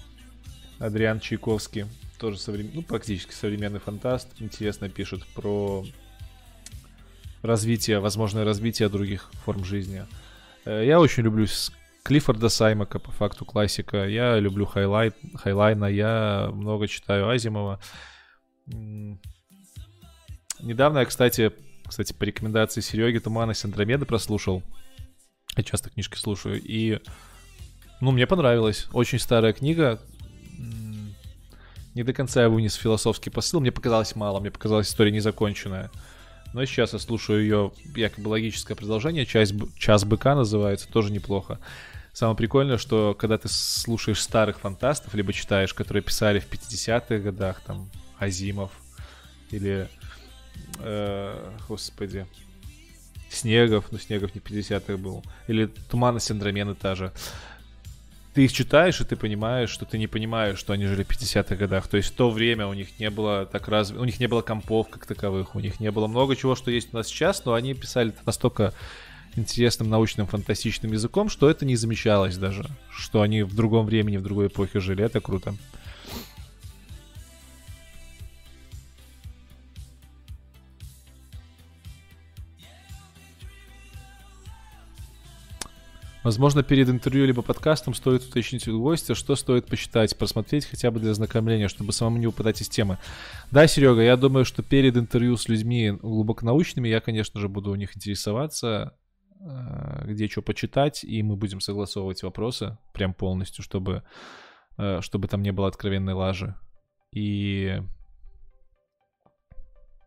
Адриан 0.78 1.20
Чайковский, 1.20 1.86
тоже 2.18 2.38
современ... 2.38 2.72
ну, 2.74 2.82
практически 2.82 3.32
современный 3.32 3.78
фантаст, 3.78 4.28
интересно 4.40 4.88
пишет 4.88 5.24
про 5.28 5.84
развитие, 7.42 8.00
возможное 8.00 8.44
развитие 8.44 8.88
других 8.88 9.30
форм 9.44 9.64
жизни. 9.64 10.04
Э, 10.64 10.82
я 10.84 11.00
очень 11.00 11.22
люблю 11.22 11.46
Клиффорда 12.02 12.48
Саймака, 12.48 12.98
по 12.98 13.12
факту 13.12 13.44
классика. 13.44 14.08
Я 14.08 14.38
люблю 14.38 14.66
Хайнлайн, 14.66 15.14
Хайнлайна, 15.34 15.86
я 15.86 16.50
много 16.52 16.88
читаю 16.88 17.28
Азимова. 17.28 17.80
Недавно 20.60 20.98
я, 20.98 21.04
кстати, 21.04 21.52
кстати, 21.86 22.12
по 22.12 22.24
рекомендации 22.24 22.80
Сереги 22.80 23.18
«Туманность 23.18 23.52
Андромеды» 23.62 24.04
прослушал. 24.04 24.62
Я 25.56 25.62
часто 25.62 25.90
книжки 25.90 26.16
слушаю. 26.16 26.60
И, 26.62 27.00
ну, 28.00 28.10
мне 28.10 28.26
понравилось. 28.26 28.88
Очень 28.92 29.18
старая 29.18 29.52
книга. 29.52 30.00
Не 31.94 32.04
до 32.04 32.12
конца 32.14 32.42
я 32.42 32.48
вынес 32.48 32.74
философский 32.74 33.30
посыл. 33.30 33.60
Мне 33.60 33.72
показалось 33.72 34.16
мало. 34.16 34.40
Мне 34.40 34.50
показалась 34.50 34.88
история 34.88 35.10
незаконченная. 35.10 35.90
Но 36.54 36.64
сейчас 36.64 36.92
я 36.92 36.98
слушаю 36.98 37.42
ее 37.42 37.72
якобы 37.94 38.28
логическое 38.28 38.74
продолжение. 38.74 39.26
Часть, 39.26 39.54
«Час 39.78 40.04
быка» 40.04 40.34
называется. 40.34 40.88
Тоже 40.88 41.12
неплохо. 41.12 41.58
Самое 42.12 42.36
прикольное, 42.36 42.76
что 42.76 43.14
когда 43.14 43.38
ты 43.38 43.48
слушаешь 43.48 44.20
старых 44.20 44.60
фантастов, 44.60 45.14
либо 45.14 45.32
читаешь, 45.32 45.72
которые 45.72 46.02
писали 46.02 46.40
в 46.40 46.50
50-х 46.50 47.18
годах, 47.18 47.62
там, 47.66 47.90
Азимов, 48.18 48.70
или, 49.50 49.88
э, 50.80 51.52
господи, 51.68 52.26
Снегов, 53.34 53.86
ну 53.90 53.98
Снегов 53.98 54.34
не 54.34 54.40
50-х 54.40 54.96
был, 54.96 55.24
или 55.48 55.66
Туманность 55.90 56.30
Андромены 56.30 56.74
та 56.74 56.94
же. 56.94 57.12
Ты 58.34 58.46
их 58.46 58.52
читаешь, 58.52 58.98
и 59.00 59.04
ты 59.04 59.14
понимаешь, 59.14 59.68
что 59.68 59.84
ты 59.84 59.98
не 59.98 60.06
понимаешь, 60.06 60.58
что 60.58 60.72
они 60.72 60.86
жили 60.86 61.02
в 61.02 61.08
50-х 61.08 61.54
годах. 61.56 61.86
То 61.88 61.98
есть 61.98 62.10
в 62.10 62.14
то 62.14 62.30
время 62.30 62.66
у 62.66 62.72
них 62.72 62.98
не 62.98 63.10
было 63.10 63.44
так 63.44 63.68
раз... 63.68 63.90
У 63.90 64.04
них 64.04 64.20
не 64.20 64.26
было 64.26 64.40
компов 64.40 64.88
как 64.88 65.04
таковых, 65.04 65.54
у 65.54 65.60
них 65.60 65.80
не 65.80 65.90
было 65.90 66.06
много 66.06 66.34
чего, 66.34 66.54
что 66.54 66.70
есть 66.70 66.94
у 66.94 66.96
нас 66.96 67.08
сейчас, 67.08 67.44
но 67.44 67.52
они 67.52 67.74
писали 67.74 68.14
настолько 68.24 68.72
интересным 69.36 69.90
научным 69.90 70.26
фантастичным 70.26 70.92
языком, 70.92 71.28
что 71.28 71.50
это 71.50 71.64
не 71.66 71.76
замечалось 71.76 72.36
даже, 72.36 72.64
что 72.90 73.20
они 73.22 73.42
в 73.42 73.54
другом 73.54 73.86
времени, 73.86 74.16
в 74.16 74.22
другой 74.22 74.46
эпохе 74.46 74.80
жили. 74.80 75.04
Это 75.04 75.20
круто. 75.20 75.54
Возможно, 86.22 86.62
перед 86.62 86.88
интервью 86.88 87.26
либо 87.26 87.42
подкастом 87.42 87.94
стоит 87.94 88.22
уточнить 88.22 88.68
у 88.68 88.80
гостя, 88.80 89.16
что 89.16 89.34
стоит 89.34 89.66
почитать, 89.66 90.16
просмотреть 90.16 90.66
хотя 90.66 90.92
бы 90.92 91.00
для 91.00 91.10
ознакомления, 91.10 91.66
чтобы 91.66 91.92
самому 91.92 92.18
не 92.18 92.28
упадать 92.28 92.60
из 92.60 92.68
темы. 92.68 92.98
Да, 93.50 93.66
Серега, 93.66 94.02
я 94.02 94.16
думаю, 94.16 94.44
что 94.44 94.62
перед 94.62 94.96
интервью 94.96 95.36
с 95.36 95.48
людьми 95.48 95.90
глубоконаучными 95.90 96.88
я, 96.88 97.00
конечно 97.00 97.40
же, 97.40 97.48
буду 97.48 97.72
у 97.72 97.74
них 97.74 97.96
интересоваться, 97.96 98.96
э, 99.40 100.04
где 100.06 100.28
что 100.28 100.42
почитать, 100.42 101.02
и 101.02 101.24
мы 101.24 101.34
будем 101.34 101.60
согласовывать 101.60 102.22
вопросы 102.22 102.78
прям 102.92 103.14
полностью, 103.14 103.64
чтобы, 103.64 104.04
э, 104.78 105.00
чтобы 105.00 105.26
там 105.26 105.42
не 105.42 105.50
было 105.50 105.66
откровенной 105.66 106.12
лажи. 106.12 106.54
И, 107.12 107.82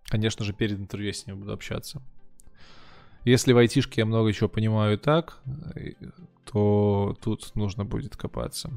конечно 0.05 0.45
же, 0.45 0.53
перед 0.53 0.79
интервью 0.79 1.07
я 1.07 1.13
с 1.13 1.27
ними 1.27 1.35
буду 1.35 1.51
общаться. 1.51 2.01
Если 3.25 3.53
в 3.53 3.57
айтишке 3.57 4.01
я 4.01 4.05
много 4.05 4.31
чего 4.31 4.47
понимаю 4.47 4.93
и 4.93 4.97
так, 4.97 5.39
то 6.51 7.17
тут 7.21 7.55
нужно 7.55 7.83
будет 7.83 8.15
копаться. 8.15 8.71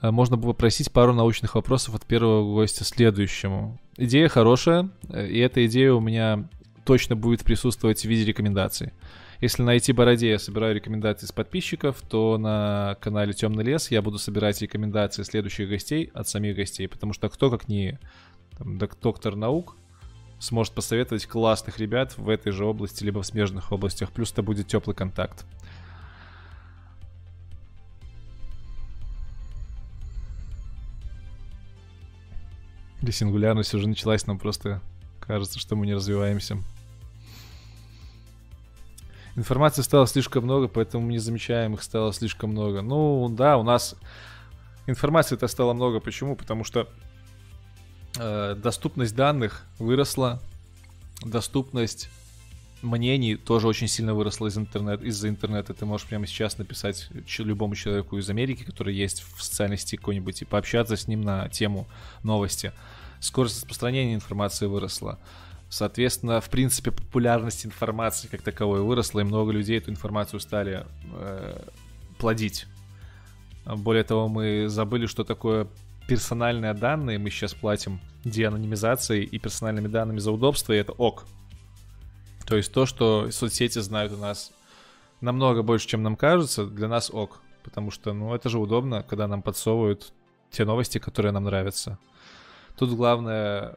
А 0.00 0.12
можно 0.12 0.36
было 0.36 0.52
попросить 0.52 0.92
пару 0.92 1.14
научных 1.14 1.54
вопросов 1.54 1.94
от 1.94 2.04
первого 2.06 2.44
гостя 2.44 2.84
следующему. 2.84 3.80
Идея 3.96 4.28
хорошая, 4.28 4.90
и 5.12 5.38
эта 5.38 5.66
идея 5.66 5.94
у 5.94 6.00
меня 6.00 6.48
точно 6.84 7.16
будет 7.16 7.42
присутствовать 7.42 8.02
в 8.02 8.04
виде 8.04 8.24
рекомендаций. 8.24 8.92
Если 9.40 9.62
на 9.62 9.76
IT-бороде 9.76 10.30
я 10.30 10.38
собираю 10.38 10.74
рекомендации 10.74 11.26
с 11.26 11.32
подписчиков, 11.32 12.02
то 12.02 12.38
на 12.38 12.96
канале 13.00 13.32
Темный 13.32 13.64
лес 13.64 13.90
я 13.90 14.02
буду 14.02 14.18
собирать 14.18 14.60
рекомендации 14.60 15.22
следующих 15.22 15.68
гостей 15.68 16.10
от 16.12 16.28
самих 16.28 16.56
гостей, 16.56 16.86
потому 16.86 17.12
что 17.12 17.28
кто 17.28 17.50
как 17.50 17.66
не 17.68 17.98
там, 18.58 18.78
доктор 18.78 19.36
наук 19.36 19.76
сможет 20.38 20.72
посоветовать 20.74 21.26
классных 21.26 21.78
ребят 21.78 22.16
в 22.16 22.28
этой 22.28 22.52
же 22.52 22.64
области, 22.64 23.04
либо 23.04 23.22
в 23.22 23.26
смежных 23.26 23.72
областях. 23.72 24.12
Плюс 24.12 24.32
это 24.32 24.42
будет 24.42 24.68
теплый 24.68 24.94
контакт. 24.94 25.44
Или 33.02 33.10
сингулярность 33.10 33.74
уже 33.74 33.88
началась, 33.88 34.26
нам 34.26 34.38
просто 34.38 34.80
кажется, 35.20 35.58
что 35.58 35.76
мы 35.76 35.86
не 35.86 35.94
развиваемся. 35.94 36.58
Информации 39.36 39.82
стало 39.82 40.08
слишком 40.08 40.44
много, 40.44 40.66
поэтому 40.66 41.06
мы 41.06 41.12
не 41.12 41.18
замечаем 41.18 41.74
их 41.74 41.82
стало 41.84 42.12
слишком 42.12 42.50
много. 42.50 42.82
Ну, 42.82 43.28
да, 43.28 43.56
у 43.56 43.62
нас 43.62 43.94
информации-то 44.86 45.46
стало 45.46 45.74
много. 45.74 46.00
Почему? 46.00 46.34
Потому 46.34 46.64
что 46.64 46.88
доступность 48.18 49.14
данных 49.14 49.64
выросла, 49.78 50.40
доступность 51.24 52.10
мнений 52.82 53.36
тоже 53.36 53.66
очень 53.66 53.88
сильно 53.88 54.14
выросла 54.14 54.46
из 54.48 54.58
интернета, 54.58 55.04
из-за 55.04 55.28
интернета. 55.28 55.74
Ты 55.74 55.84
можешь 55.84 56.06
прямо 56.06 56.26
сейчас 56.26 56.58
написать 56.58 57.08
любому 57.38 57.74
человеку 57.74 58.18
из 58.18 58.28
Америки, 58.30 58.62
который 58.62 58.94
есть 58.94 59.24
в 59.36 59.42
социальной 59.42 59.78
сети 59.78 59.96
какой-нибудь, 59.96 60.42
и 60.42 60.44
пообщаться 60.44 60.96
с 60.96 61.08
ним 61.08 61.22
на 61.22 61.48
тему 61.48 61.86
новости. 62.22 62.72
Скорость 63.20 63.56
распространения 63.56 64.14
информации 64.14 64.66
выросла. 64.66 65.18
Соответственно, 65.70 66.40
в 66.40 66.48
принципе, 66.48 66.90
популярность 66.90 67.66
информации 67.66 68.28
как 68.28 68.42
таковой 68.42 68.82
выросла, 68.82 69.20
и 69.20 69.24
много 69.24 69.52
людей 69.52 69.78
эту 69.78 69.90
информацию 69.90 70.40
стали 70.40 70.86
э, 71.12 71.62
плодить. 72.16 72.66
Более 73.66 74.04
того, 74.04 74.28
мы 74.28 74.68
забыли, 74.68 75.06
что 75.06 75.24
такое 75.24 75.66
персональные 76.08 76.72
данные 76.74 77.18
мы 77.18 77.30
сейчас 77.30 77.54
платим 77.54 78.00
деанонимизацией 78.24 79.24
и 79.24 79.38
персональными 79.38 79.88
данными 79.88 80.18
за 80.18 80.32
удобство, 80.32 80.72
и 80.72 80.76
это 80.76 80.92
ок. 80.92 81.24
То 82.46 82.56
есть 82.56 82.72
то, 82.72 82.86
что 82.86 83.30
соцсети 83.30 83.78
знают 83.78 84.12
у 84.12 84.16
нас 84.16 84.52
намного 85.20 85.62
больше, 85.62 85.86
чем 85.86 86.02
нам 86.02 86.16
кажется, 86.16 86.64
для 86.66 86.88
нас 86.88 87.10
ок. 87.12 87.40
Потому 87.62 87.90
что, 87.90 88.14
ну, 88.14 88.34
это 88.34 88.48
же 88.48 88.58
удобно, 88.58 89.02
когда 89.02 89.28
нам 89.28 89.42
подсовывают 89.42 90.14
те 90.50 90.64
новости, 90.64 90.98
которые 90.98 91.32
нам 91.32 91.44
нравятся. 91.44 91.98
Тут 92.78 92.90
главное 92.94 93.76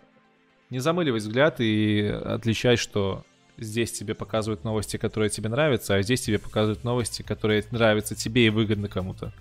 не 0.69 0.79
замыливать 0.79 1.23
взгляд 1.23 1.59
и 1.59 2.07
отличать, 2.07 2.79
что 2.79 3.25
здесь 3.57 3.91
тебе 3.91 4.15
показывают 4.15 4.63
новости, 4.63 4.95
которые 4.95 5.29
тебе 5.29 5.49
нравятся, 5.49 5.95
а 5.95 6.01
здесь 6.01 6.21
тебе 6.21 6.39
показывают 6.39 6.85
новости, 6.85 7.23
которые 7.23 7.65
нравятся 7.71 8.15
тебе 8.15 8.45
и 8.45 8.49
выгодны 8.49 8.87
кому-то. 8.87 9.33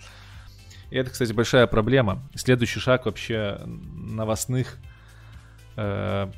И 0.90 0.96
это, 0.96 1.10
кстати, 1.10 1.32
большая 1.32 1.66
проблема. 1.66 2.22
Следующий 2.34 2.80
шаг 2.80 3.06
вообще 3.06 3.60
новостных 3.64 4.76
э, 5.76 6.30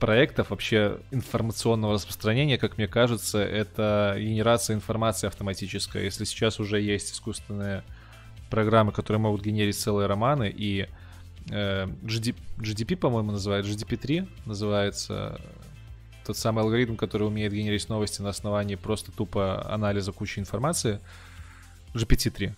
проектов, 0.00 0.50
вообще 0.50 0.98
информационного 1.12 1.94
распространения, 1.94 2.58
как 2.58 2.76
мне 2.76 2.88
кажется, 2.88 3.38
это 3.38 4.16
генерация 4.18 4.74
информации 4.74 5.28
автоматическая. 5.28 6.02
Если 6.02 6.24
сейчас 6.24 6.60
уже 6.60 6.80
есть 6.80 7.12
искусственные 7.12 7.84
программы, 8.50 8.92
которые 8.92 9.20
могут 9.20 9.42
генерить 9.42 9.78
целые 9.78 10.06
романы, 10.06 10.52
и 10.54 10.88
э, 11.50 11.86
GDP, 12.02 12.36
GDP, 12.58 12.96
по-моему, 12.96 13.32
называют, 13.32 13.66
GDP-3 13.66 14.28
называется 14.44 15.40
тот 16.26 16.36
самый 16.36 16.64
алгоритм, 16.64 16.96
который 16.96 17.28
умеет 17.28 17.52
генерить 17.52 17.88
новости 17.88 18.22
на 18.22 18.30
основании 18.30 18.76
просто 18.76 19.12
тупо 19.12 19.64
анализа 19.72 20.12
кучи 20.12 20.38
информации, 20.38 21.00
GPT-3, 21.94 22.50
э, 22.50 22.54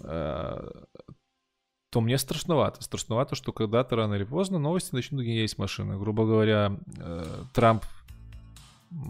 то 0.00 2.00
мне 2.00 2.16
страшновато. 2.16 2.82
Страшновато, 2.82 3.34
что 3.34 3.52
когда-то 3.52 3.96
рано 3.96 4.14
или 4.14 4.24
поздно 4.24 4.58
новости 4.58 4.94
начнут 4.94 5.22
генерить 5.22 5.58
машины. 5.58 5.98
Грубо 5.98 6.24
говоря, 6.24 6.78
э, 6.98 7.44
Трамп 7.52 7.84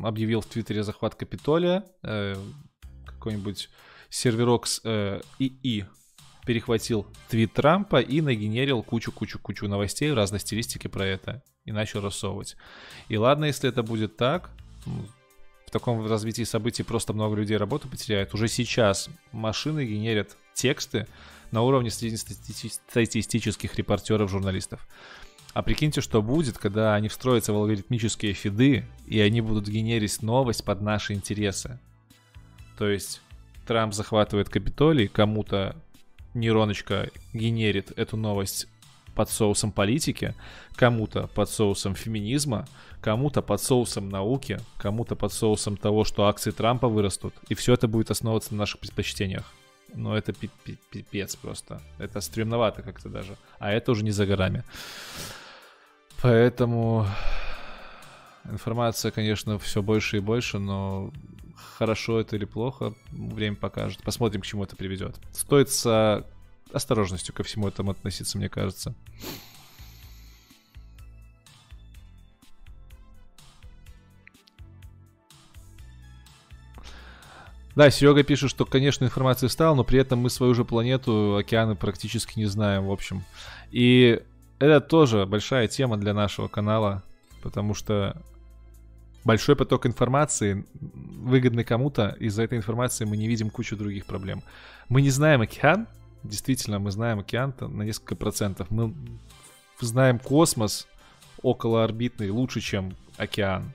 объявил 0.02 0.40
в 0.40 0.46
Твиттере 0.46 0.82
захват 0.82 1.14
Капитолия, 1.14 1.84
э, 2.02 2.34
какой-нибудь 3.06 3.70
серверок 4.10 4.66
с 4.66 4.80
ИИ 5.38 5.86
перехватил 6.44 7.06
твит 7.28 7.52
Трампа 7.52 8.00
и 8.00 8.20
нагенерил 8.20 8.82
кучу-кучу-кучу 8.82 9.68
новостей 9.68 10.10
в 10.10 10.14
разной 10.14 10.40
стилистике 10.40 10.88
про 10.88 11.06
это 11.06 11.42
и 11.64 11.72
начал 11.72 12.00
рассовывать. 12.00 12.56
И 13.08 13.16
ладно, 13.16 13.44
если 13.44 13.68
это 13.68 13.84
будет 13.84 14.16
так, 14.16 14.50
ну, 14.86 15.06
в 15.66 15.70
таком 15.70 16.04
развитии 16.04 16.42
событий 16.42 16.82
просто 16.82 17.12
много 17.12 17.36
людей 17.36 17.56
работу 17.56 17.88
потеряют. 17.88 18.34
Уже 18.34 18.48
сейчас 18.48 19.08
машины 19.30 19.86
генерят 19.86 20.36
тексты 20.54 21.06
на 21.50 21.62
уровне 21.62 21.90
статистических 21.90 23.74
репортеров, 23.74 24.30
журналистов. 24.30 24.86
А 25.54 25.62
прикиньте, 25.62 26.00
что 26.00 26.22
будет, 26.22 26.56
когда 26.56 26.94
они 26.94 27.08
встроятся 27.08 27.52
в 27.52 27.56
алгоритмические 27.56 28.32
фиды, 28.32 28.86
и 29.06 29.20
они 29.20 29.42
будут 29.42 29.68
генерить 29.68 30.22
новость 30.22 30.64
под 30.64 30.80
наши 30.80 31.12
интересы. 31.12 31.78
То 32.78 32.88
есть 32.88 33.20
Трамп 33.66 33.92
захватывает 33.92 34.48
Капитолий, 34.48 35.08
кому-то 35.08 35.76
нейроночка 36.32 37.10
генерит 37.34 37.92
эту 37.96 38.16
новость 38.16 38.66
под 39.14 39.28
соусом 39.28 39.72
политики, 39.72 40.34
кому-то 40.74 41.26
под 41.26 41.50
соусом 41.50 41.94
феминизма, 41.94 42.66
кому-то 43.02 43.42
под 43.42 43.60
соусом 43.60 44.08
науки, 44.08 44.58
кому-то 44.78 45.16
под 45.16 45.34
соусом 45.34 45.76
того, 45.76 46.04
что 46.04 46.24
акции 46.24 46.50
Трампа 46.50 46.88
вырастут. 46.88 47.34
И 47.50 47.54
все 47.54 47.74
это 47.74 47.88
будет 47.88 48.10
основываться 48.10 48.54
на 48.54 48.60
наших 48.60 48.80
предпочтениях. 48.80 49.52
Но 49.94 50.16
это 50.16 50.32
пипец 50.32 51.36
просто. 51.36 51.80
Это 51.98 52.20
стремновато 52.20 52.82
как-то 52.82 53.08
даже. 53.08 53.36
А 53.58 53.70
это 53.70 53.92
уже 53.92 54.04
не 54.04 54.10
за 54.10 54.26
горами. 54.26 54.64
Поэтому 56.22 57.06
информация, 58.44 59.10
конечно, 59.10 59.58
все 59.58 59.82
больше 59.82 60.18
и 60.18 60.20
больше, 60.20 60.58
но 60.58 61.12
хорошо 61.78 62.20
это 62.20 62.36
или 62.36 62.44
плохо, 62.44 62.94
время 63.10 63.56
покажет. 63.56 64.02
Посмотрим, 64.02 64.40
к 64.40 64.46
чему 64.46 64.64
это 64.64 64.76
приведет. 64.76 65.16
Стоит 65.32 65.70
с 65.70 66.24
осторожностью 66.72 67.34
ко 67.34 67.42
всему 67.42 67.68
этому 67.68 67.90
относиться, 67.90 68.38
мне 68.38 68.48
кажется. 68.48 68.94
Да, 77.74 77.90
Серега 77.90 78.22
пишет, 78.22 78.50
что, 78.50 78.66
конечно, 78.66 79.04
информации 79.04 79.46
стало, 79.46 79.74
но 79.74 79.84
при 79.84 79.98
этом 79.98 80.18
мы 80.18 80.30
свою 80.30 80.54
же 80.54 80.64
планету, 80.64 81.36
океаны 81.36 81.74
практически 81.74 82.38
не 82.38 82.46
знаем, 82.46 82.86
в 82.86 82.92
общем. 82.92 83.24
И 83.70 84.20
это 84.58 84.80
тоже 84.80 85.24
большая 85.24 85.68
тема 85.68 85.96
для 85.96 86.12
нашего 86.12 86.48
канала, 86.48 87.02
потому 87.42 87.72
что 87.74 88.20
большой 89.24 89.56
поток 89.56 89.86
информации 89.86 90.66
выгодный 90.80 91.64
кому-то, 91.64 92.16
из-за 92.20 92.42
этой 92.42 92.58
информации 92.58 93.06
мы 93.06 93.16
не 93.16 93.26
видим 93.26 93.48
кучу 93.48 93.76
других 93.76 94.04
проблем. 94.04 94.42
Мы 94.88 95.00
не 95.00 95.10
знаем 95.10 95.40
океан, 95.40 95.86
действительно, 96.22 96.78
мы 96.78 96.90
знаем 96.90 97.20
океан 97.20 97.54
на 97.60 97.82
несколько 97.82 98.16
процентов. 98.16 98.70
Мы 98.70 98.94
знаем 99.80 100.18
космос 100.18 100.86
околоорбитный 101.42 102.30
лучше, 102.30 102.60
чем 102.60 102.94
океан. 103.16 103.72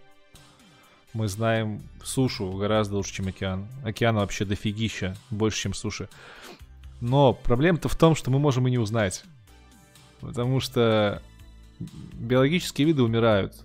Мы 1.14 1.28
знаем 1.28 1.82
сушу 2.04 2.52
гораздо 2.52 2.98
лучше, 2.98 3.14
чем 3.16 3.28
океан. 3.28 3.68
Океан 3.84 4.16
вообще 4.16 4.46
дофигища, 4.46 5.16
больше, 5.30 5.62
чем 5.62 5.74
суши. 5.74 6.10
Но 7.02 7.34
проблема-то 7.34 7.90
в 7.90 7.96
том, 7.96 8.16
что 8.16 8.32
мы 8.32 8.40
можем 8.40 8.68
и 8.68 8.72
не 8.72 8.78
узнать. 8.78 9.24
Потому 10.20 10.60
что 10.60 11.22
биологические 11.80 12.88
виды 12.88 13.04
умирают. 13.04 13.56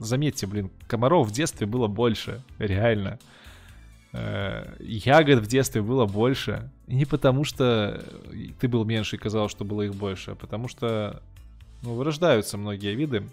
Заметьте, 0.00 0.46
блин, 0.46 0.70
комаров 0.86 1.28
в 1.28 1.32
детстве 1.32 1.66
было 1.66 1.86
больше, 1.86 2.42
реально. 2.58 3.18
Э, 4.12 4.76
ягод 4.78 5.40
в 5.40 5.46
детстве 5.46 5.82
было 5.82 6.06
больше. 6.06 6.70
Не 6.86 7.04
потому, 7.04 7.44
что 7.44 8.04
ты 8.60 8.68
был 8.68 8.84
меньше 8.84 9.16
и 9.16 9.18
казалось, 9.18 9.50
что 9.50 9.64
было 9.64 9.82
их 9.82 9.94
больше, 9.94 10.32
а 10.32 10.34
потому 10.36 10.68
что 10.68 11.20
ну, 11.82 11.94
вырождаются 11.94 12.56
многие 12.56 12.94
виды. 12.94 13.24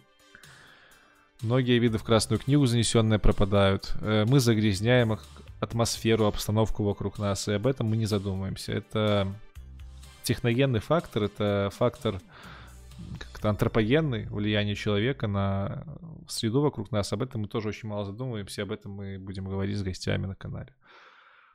Многие 1.41 1.79
виды 1.79 1.97
в 1.97 2.03
Красную 2.03 2.39
книгу 2.39 2.67
занесенные 2.67 3.17
пропадают. 3.17 3.93
Э, 4.01 4.25
мы 4.27 4.39
загрязняем 4.39 5.17
атмосферу, 5.59 6.25
обстановку 6.25 6.83
вокруг 6.83 7.17
нас, 7.17 7.47
и 7.47 7.53
об 7.53 7.65
этом 7.65 7.87
мы 7.87 7.97
не 7.97 8.05
задумываемся. 8.05 8.73
Это 8.73 9.33
техногенный 10.23 10.79
фактор, 10.79 11.23
это 11.23 11.71
фактор 11.73 12.21
как-то 13.17 13.49
антропогенный, 13.49 14.27
влияние 14.27 14.75
человека 14.75 15.27
на 15.27 15.83
среду 16.27 16.61
вокруг 16.61 16.91
нас. 16.91 17.11
Об 17.11 17.23
этом 17.23 17.41
мы 17.41 17.47
тоже 17.47 17.69
очень 17.69 17.89
мало 17.89 18.05
задумываемся, 18.05 18.61
об 18.61 18.71
этом 18.71 18.91
мы 18.91 19.17
будем 19.17 19.45
говорить 19.45 19.77
с 19.77 19.83
гостями 19.83 20.27
на 20.27 20.35
канале. 20.35 20.75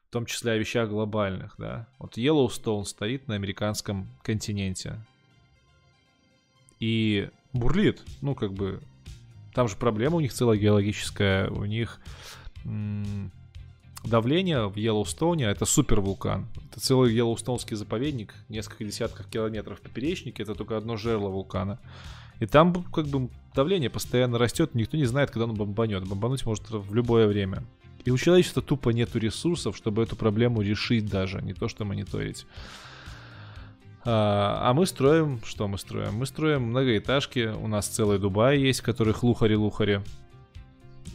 В 0.09 0.13
том 0.13 0.27
числе 0.27 0.53
о 0.53 0.57
вещах 0.57 0.89
глобальных, 0.89 1.55
да. 1.59 1.89
Вот 1.99 2.17
Йеллоустоун 2.17 2.85
стоит 2.85 3.29
на 3.29 3.37
американском 3.37 4.09
континенте. 4.23 4.99
И 6.81 7.31
бурлит, 7.53 8.03
ну, 8.21 8.35
как 8.35 8.53
бы, 8.53 8.83
там 9.57 9.69
же 9.69 9.77
проблема 9.77 10.17
у 10.17 10.21
них 10.21 10.35
целая 10.35 10.59
геологическая, 10.59 11.49
у 11.49 11.65
них 11.65 11.99
давление 14.05 14.69
в 14.69 14.77
Йеллоустоуне, 14.77 15.47
это 15.47 15.65
супер 15.65 16.03
вулкан. 16.03 16.47
Это 16.71 16.79
целый 16.79 17.15
Йеллоустонский 17.15 17.75
заповедник, 17.75 18.35
несколько 18.51 18.85
десятков 18.85 19.27
километров 19.29 19.81
поперечнике, 19.81 20.43
это 20.43 20.55
только 20.55 20.77
одно 20.77 20.99
жерло 20.99 21.31
вулкана. 21.31 21.79
И 22.39 22.45
там 22.45 22.85
как 22.93 23.07
бы 23.07 23.31
давление 23.55 23.89
постоянно 23.89 24.37
растет, 24.37 24.75
никто 24.75 24.99
не 24.99 25.07
знает, 25.07 25.31
когда 25.31 25.45
оно 25.45 25.55
бомбанет. 25.55 26.07
Бомбануть 26.07 26.45
может 26.45 26.69
в 26.69 26.95
любое 26.95 27.27
время. 27.27 27.65
И 28.05 28.11
у 28.11 28.19
человечества 28.19 28.61
тупо 28.61 28.91
нету 28.91 29.19
ресурсов, 29.19 29.75
чтобы 29.75 30.03
эту 30.03 30.17
проблему 30.17 30.61
решить 30.61 31.09
даже, 31.09 31.41
не 31.41 31.55
то 31.55 31.69
что 31.69 31.87
мониторить. 31.87 32.47
А, 34.09 34.71
а 34.71 34.73
мы 34.73 34.87
строим, 34.87 35.41
что 35.45 35.67
мы 35.67 35.79
строим? 35.79 36.15
Мы 36.15 36.27
строим 36.27 36.69
многоэтажки, 36.69 37.49
у 37.49 37.67
нас 37.67 37.89
целый 37.89 38.21
Дубай 38.21 38.57
есть, 38.57 38.81
в 38.81 38.85
которых 38.85 39.25
лухари-лухари. 39.25 40.01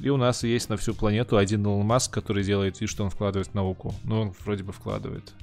И 0.02 0.10
у 0.10 0.18
нас 0.18 0.44
есть 0.44 0.68
на 0.68 0.76
всю 0.76 0.94
планету 0.94 1.38
один 1.38 1.64
Илон 1.64 1.86
Маск, 1.86 2.14
который 2.14 2.44
делает 2.44 2.82
вид, 2.82 2.89
что 2.89 3.06
он 3.06 3.10
вкладывает 3.10 3.48
в 3.48 3.54
науку. 3.54 3.96
Ну, 4.04 4.22
он 4.22 4.34
вроде 4.44 4.64
бы 4.64 4.74
вкладывает. 4.74 5.34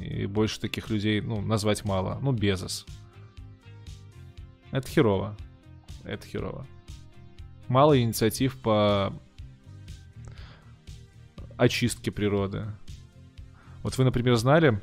И 0.00 0.24
больше 0.24 0.60
таких 0.60 0.88
людей, 0.88 1.20
ну, 1.20 1.42
назвать 1.42 1.84
мало. 1.84 2.18
Ну, 2.22 2.32
Безос. 2.32 2.86
Это 4.70 4.88
херово. 4.88 5.36
Это 6.04 6.26
херово. 6.26 6.66
Мало 7.66 8.00
инициатив 8.00 8.56
по 8.56 9.12
очистке 11.58 12.10
природы. 12.10 12.64
Вот 13.82 13.98
вы, 13.98 14.04
например, 14.04 14.36
знали, 14.36 14.80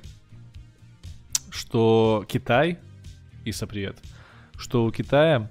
что 1.55 2.25
Китай, 2.27 2.79
Иса, 3.45 3.65
привет, 3.65 3.97
что 4.57 4.85
у 4.85 4.91
Китая 4.91 5.49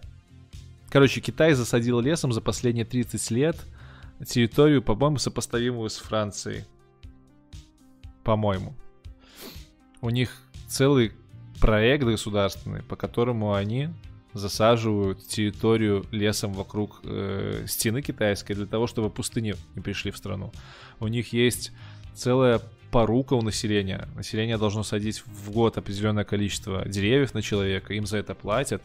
Короче, 0.95 1.21
Китай 1.21 1.55
засадил 1.55 1.99
лесом 1.99 2.33
за 2.33 2.41
последние 2.41 2.85
30 2.85 3.31
лет 3.33 3.57
территорию, 4.25 4.81
по-моему, 4.81 5.19
сопоставимую 5.19 5.91
с 5.91 5.97
Францией. 5.97 6.67
По-моему. 8.23 8.75
У 10.01 10.09
них 10.11 10.31
целый 10.69 11.11
проект 11.61 12.05
государственный, 12.05 12.85
по 12.85 12.95
которому 12.95 13.55
они 13.55 13.89
засаживают 14.35 15.27
территорию 15.27 16.07
лесом 16.13 16.53
вокруг 16.53 17.01
э, 17.03 17.65
стены 17.67 18.01
китайской 18.01 18.55
для 18.55 18.67
того, 18.67 18.87
чтобы 18.87 19.11
пустыни 19.11 19.57
не 19.75 19.83
пришли 19.83 20.13
в 20.13 20.17
страну. 20.17 20.53
У 21.01 21.09
них 21.09 21.33
есть 21.33 21.73
целая 22.15 22.61
порука 22.95 23.35
у 23.35 23.43
населения. 23.43 24.09
Население 24.15 24.57
должно 24.57 24.85
садить 24.85 25.25
в 25.27 25.51
год 25.51 25.77
определенное 25.79 26.23
количество 26.23 26.89
деревьев 26.89 27.35
на 27.35 27.43
человека, 27.43 27.93
им 27.93 28.07
за 28.07 28.19
это 28.19 28.37
платят. 28.37 28.83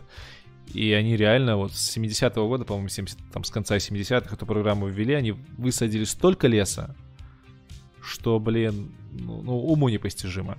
И 0.74 0.92
они 0.94 1.16
реально 1.16 1.58
вот 1.58 1.74
с 1.74 1.96
70-го 1.96 2.48
года, 2.48 2.66
по-моему, 2.66 2.90
70, 2.90 3.20
там 3.32 3.44
с 3.44 3.52
конца 3.52 3.78
70-х 3.78 4.34
эту 4.34 4.48
программу 4.48 4.88
ввели, 4.88 5.14
они 5.14 5.34
высадили 5.60 6.06
столько 6.06 6.48
леса, 6.48 6.96
что, 8.02 8.40
блин, 8.40 8.96
ну, 9.12 9.44
ну 9.44 9.60
уму 9.60 9.90
непостижимо. 9.90 10.58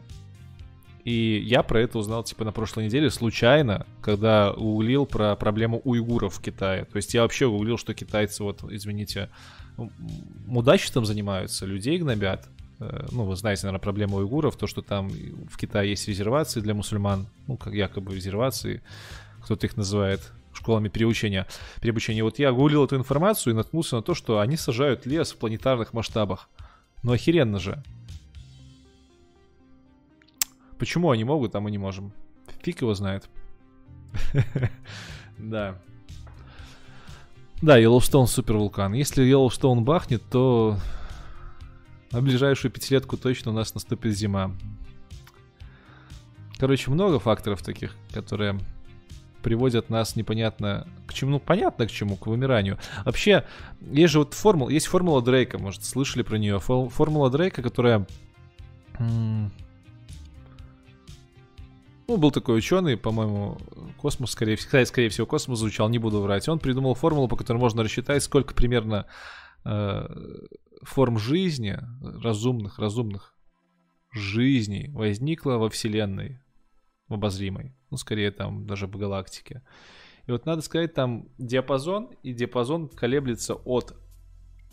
И 1.03 1.42
я 1.44 1.64
про 1.64 1.80
это 1.80 1.98
узнал, 1.98 2.22
типа, 2.22 2.44
на 2.44 2.53
прошлой 2.53 2.84
неделе 2.84 3.11
случайно, 3.11 3.84
когда 4.01 4.53
гуглил 4.53 5.07
про 5.07 5.34
проблему 5.34 5.80
уйгуров 5.82 6.34
в 6.34 6.40
Китае. 6.40 6.84
То 6.84 6.98
есть 6.98 7.14
я 7.14 7.22
вообще 7.22 7.51
гуглил, 7.51 7.78
что 7.78 7.94
китайцы, 7.94 8.44
вот, 8.44 8.62
извините, 8.70 9.28
мудачеством 10.46 11.05
занимаются, 11.05 11.66
людей 11.66 11.98
гнобят. 11.98 12.48
Э, 12.81 13.07
ну, 13.12 13.24
вы 13.24 13.37
знаете, 13.37 13.66
наверное, 13.66 13.83
проблему 13.83 14.16
уйгуров, 14.16 14.57
то, 14.57 14.66
что 14.66 14.83
там 14.83 15.11
в 15.11 15.57
Китае 15.57 15.91
есть 15.91 16.09
резервации 16.09 16.61
для 16.61 16.74
мусульман, 16.74 17.26
ну, 17.47 17.57
как 17.57 17.74
якобы 17.74 18.14
резервации, 18.14 18.83
кто-то 19.43 19.66
их 19.66 19.76
называет 19.76 20.33
школами 20.53 20.89
переучения, 20.89 21.47
переобучения. 21.81 22.24
Вот 22.24 22.39
я 22.39 22.53
гуглил 22.53 22.85
эту 22.85 22.97
информацию 22.97 23.53
и 23.53 23.57
наткнулся 23.57 23.97
на 23.97 24.03
то, 24.03 24.14
что 24.14 24.41
они 24.41 24.57
сажают 24.57 25.07
лес 25.07 25.33
в 25.33 25.37
планетарных 25.37 25.93
масштабах. 25.93 26.49
Ну, 27.03 27.12
охеренно 27.12 27.59
же. 27.59 27.83
Почему 30.78 31.11
они 31.11 31.24
могут, 31.24 31.55
а 31.55 31.61
мы 31.61 31.70
не 31.70 31.78
можем? 31.78 32.12
Фиг 32.62 32.81
его 32.81 32.95
знает. 32.95 33.28
Да. 35.39 35.81
Да, 37.62 37.78
Йеллоустоун 37.78 38.26
супер 38.26 38.59
вулкан. 38.59 38.93
Если 38.93 39.22
Йеллоустоун 39.22 39.85
бахнет, 39.85 40.22
то 40.31 40.76
на 42.13 42.23
ближайшую 42.23 42.71
пятилетку 42.71 43.17
точно 43.17 43.53
у 43.53 43.55
нас 43.55 43.75
наступит 43.75 44.17
зима. 44.17 44.53
Короче, 46.59 46.91
много 46.91 47.19
факторов 47.19 47.63
таких, 47.63 47.97
которые 48.13 48.59
приводят 49.43 49.89
нас 49.89 50.17
непонятно 50.17 50.87
к 51.07 51.15
чему. 51.15 51.33
Ну, 51.33 51.41
понятно 51.41 51.87
к 51.87 51.91
чему, 51.91 52.17
к 52.17 52.27
вымиранию. 52.27 52.79
Вообще, 53.05 53.47
есть 53.81 54.13
же 54.13 54.19
вот 54.19 54.35
формула, 54.35 54.69
есть 54.69 54.87
формула 54.87 55.23
Дрейка, 55.23 55.59
может, 55.59 55.85
слышали 55.85 56.23
про 56.23 56.37
нее. 56.37 56.61
Формула 56.61 57.31
Дрейка, 57.31 57.63
которая 57.63 58.07
ну, 58.99 59.51
был 62.17 62.33
такой 62.33 62.59
ученый, 62.59 62.97
по-моему, 62.97 63.59
космос, 63.97 64.33
скорее, 64.33 64.57
всего, 64.57 64.85
скорее 64.85 65.09
всего, 65.09 65.27
космос 65.27 65.61
звучал, 65.61 65.89
не 65.89 65.99
буду 65.99 66.21
врать. 66.21 66.49
Он 66.49 66.59
придумал 66.59 66.95
формулу, 66.95 67.29
по 67.29 67.37
которой 67.37 67.59
можно 67.59 67.85
рассчитать, 67.85 68.23
сколько 68.23 68.53
примерно 68.53 69.07
э, 69.65 70.09
форм 70.83 71.18
жизни, 71.18 71.78
разумных, 72.01 72.78
разумных 72.78 73.35
жизней 74.12 74.91
возникло 74.93 75.53
во 75.53 75.68
Вселенной, 75.70 76.41
в 77.09 77.14
обозримой. 77.14 77.74
Ну, 77.91 77.97
скорее, 77.97 78.31
там, 78.31 78.66
даже 78.66 78.87
в 78.87 78.97
галактике. 78.97 79.62
И 80.26 80.33
вот 80.33 80.47
надо 80.47 80.62
сказать, 80.62 80.95
там 80.95 81.28
диапазон, 81.39 82.11
и 82.22 82.33
диапазон 82.33 82.89
колеблется 82.89 83.55
от 83.55 83.97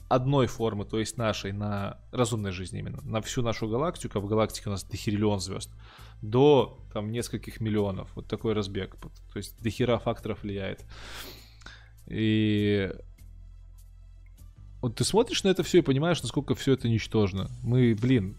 одной 0.10 0.47
формы, 0.47 0.86
то 0.86 0.99
есть 0.99 1.18
нашей, 1.18 1.51
на 1.51 1.99
разумной 2.12 2.51
жизни 2.51 2.80
именно, 2.80 3.01
на 3.03 3.22
всю 3.22 3.41
нашу 3.41 3.68
галактику, 3.68 4.20
а 4.20 4.22
в 4.22 4.28
галактике 4.28 4.70
у 4.70 4.72
нас 4.72 4.84
дохериллион 4.84 5.39
звезд, 5.39 5.72
до 6.22 6.80
там 6.93 7.12
нескольких 7.12 7.60
миллионов. 7.60 8.10
Вот 8.16 8.28
такой 8.28 8.53
разбег. 8.53 8.95
То 9.34 9.38
есть 9.38 9.62
дохера 9.62 9.97
факторов 9.97 10.43
влияет. 10.43 10.86
И 12.08 12.93
вот 14.82 14.95
ты 14.95 15.03
смотришь 15.03 15.43
на 15.43 15.49
это 15.49 15.63
все 15.63 15.80
и 15.80 15.82
понимаешь, 15.82 16.21
насколько 16.21 16.55
все 16.55 16.73
это 16.73 16.88
ничтожно. 16.89 17.49
Мы, 17.63 17.95
блин, 17.95 18.36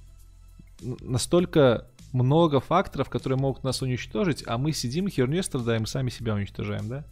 настолько 0.80 1.86
много 2.12 2.60
факторов, 2.60 3.10
которые 3.10 3.38
могут 3.38 3.64
нас 3.64 3.82
уничтожить, 3.82 4.44
а 4.46 4.58
мы 4.58 4.72
сидим, 4.72 5.08
херню 5.08 5.42
страдаем, 5.42 5.86
сами 5.86 6.10
себя 6.10 6.34
уничтожаем, 6.34 6.88
да? 6.88 7.04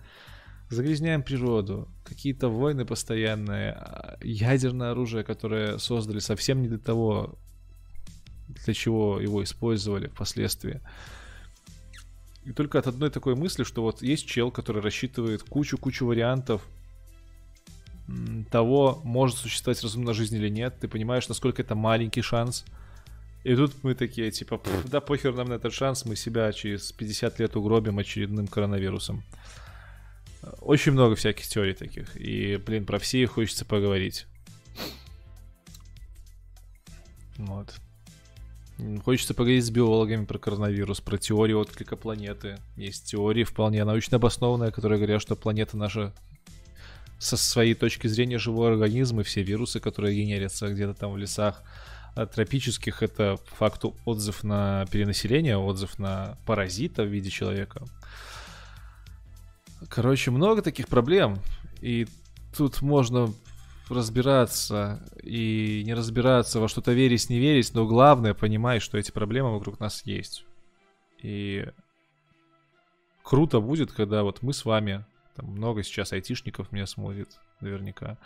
загрязняем 0.68 1.22
природу, 1.22 1.88
какие-то 2.04 2.48
войны 2.48 2.84
постоянные, 2.84 3.72
а, 3.72 4.18
ядерное 4.22 4.90
оружие, 4.90 5.22
которое 5.22 5.78
создали 5.78 6.18
совсем 6.18 6.62
не 6.62 6.68
для 6.68 6.78
того, 6.78 7.38
для 8.48 8.74
чего 8.74 9.20
его 9.20 9.42
использовали 9.44 10.08
впоследствии. 10.08 10.80
И 12.44 12.52
только 12.52 12.78
от 12.78 12.86
одной 12.86 13.10
такой 13.10 13.34
мысли, 13.34 13.64
что 13.64 13.82
вот 13.82 14.02
есть 14.02 14.26
чел, 14.26 14.50
который 14.50 14.82
рассчитывает 14.82 15.42
кучу-кучу 15.42 16.06
вариантов 16.06 16.62
того, 18.50 19.00
может 19.04 19.36
существовать 19.36 19.82
разумная 19.82 20.14
жизнь 20.14 20.36
или 20.36 20.48
нет, 20.48 20.78
ты 20.80 20.88
понимаешь, 20.88 21.28
насколько 21.28 21.62
это 21.62 21.74
маленький 21.74 22.22
шанс. 22.22 22.64
И 23.42 23.54
тут 23.54 23.72
мы 23.82 23.94
такие, 23.94 24.30
типа, 24.30 24.60
да 24.84 25.00
похер 25.00 25.34
нам 25.34 25.48
на 25.48 25.54
этот 25.54 25.72
шанс, 25.72 26.04
мы 26.04 26.16
себя 26.16 26.52
через 26.52 26.92
50 26.92 27.38
лет 27.38 27.56
угробим 27.56 27.98
очередным 27.98 28.46
коронавирусом. 28.46 29.22
Очень 30.60 30.92
много 30.92 31.14
всяких 31.16 31.46
теорий 31.46 31.74
таких. 31.74 32.16
И, 32.16 32.56
блин, 32.56 32.86
про 32.86 32.98
все 32.98 33.22
их 33.22 33.32
хочется 33.32 33.64
поговорить. 33.64 34.26
Вот. 37.38 37.74
Хочется 39.04 39.32
поговорить 39.34 39.64
с 39.64 39.70
биологами 39.70 40.26
про 40.26 40.38
коронавирус, 40.38 41.00
про 41.00 41.16
теорию 41.16 41.58
отклика 41.58 41.96
планеты. 41.96 42.58
Есть 42.76 43.06
теории 43.06 43.44
вполне 43.44 43.84
научно 43.84 44.16
обоснованные, 44.16 44.70
которые 44.70 44.98
говорят, 44.98 45.22
что 45.22 45.34
планета 45.34 45.76
наша 45.76 46.12
со 47.18 47.36
своей 47.36 47.74
точки 47.74 48.06
зрения 48.06 48.38
живой 48.38 48.70
организм, 48.72 49.20
и 49.20 49.24
все 49.24 49.42
вирусы, 49.42 49.80
которые 49.80 50.16
генерятся 50.16 50.68
где-то 50.68 50.94
там 50.94 51.12
в 51.12 51.16
лесах 51.16 51.62
а 52.16 52.24
тропических, 52.24 53.02
это 53.02 53.36
факту 53.44 53.94
отзыв 54.06 54.42
на 54.42 54.86
перенаселение, 54.90 55.58
отзыв 55.58 55.98
на 55.98 56.38
паразита 56.46 57.02
в 57.02 57.08
виде 57.08 57.28
человека. 57.28 57.84
Короче, 59.90 60.30
много 60.30 60.62
таких 60.62 60.88
проблем. 60.88 61.38
И 61.82 62.06
тут 62.56 62.80
можно 62.80 63.34
разбираться 63.90 65.06
и 65.22 65.82
не 65.84 65.92
разбираться, 65.92 66.58
во 66.58 66.68
что-то 66.68 66.92
верить, 66.92 67.28
не 67.28 67.38
верить, 67.38 67.74
но 67.74 67.86
главное 67.86 68.32
понимать, 68.32 68.80
что 68.80 68.96
эти 68.96 69.10
проблемы 69.10 69.52
вокруг 69.52 69.78
нас 69.78 70.00
есть. 70.06 70.46
И 71.22 71.66
круто 73.22 73.60
будет, 73.60 73.92
когда 73.92 74.22
вот 74.22 74.40
мы 74.40 74.54
с 74.54 74.64
вами, 74.64 75.04
там 75.36 75.46
много 75.46 75.82
сейчас 75.82 76.12
айтишников 76.12 76.72
меня 76.72 76.86
смотрит 76.86 77.38
наверняка, 77.60 78.18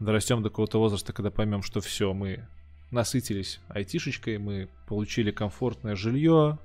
дорастем 0.00 0.42
до 0.42 0.50
какого-то 0.50 0.78
возраста, 0.78 1.12
когда 1.12 1.30
поймем, 1.30 1.62
что 1.62 1.80
все, 1.80 2.12
мы 2.12 2.46
насытились 2.90 3.60
айтишечкой, 3.68 4.38
мы 4.38 4.68
получили 4.86 5.30
комфортное 5.30 5.96
жилье, 5.96 6.58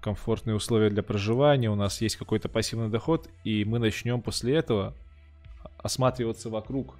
комфортные 0.00 0.54
условия 0.54 0.90
для 0.90 1.02
проживания, 1.02 1.70
у 1.70 1.74
нас 1.74 2.00
есть 2.00 2.16
какой-то 2.16 2.48
пассивный 2.48 2.90
доход, 2.90 3.28
и 3.42 3.64
мы 3.64 3.78
начнем 3.78 4.20
после 4.20 4.54
этого 4.54 4.94
осматриваться 5.78 6.50
вокруг 6.50 6.96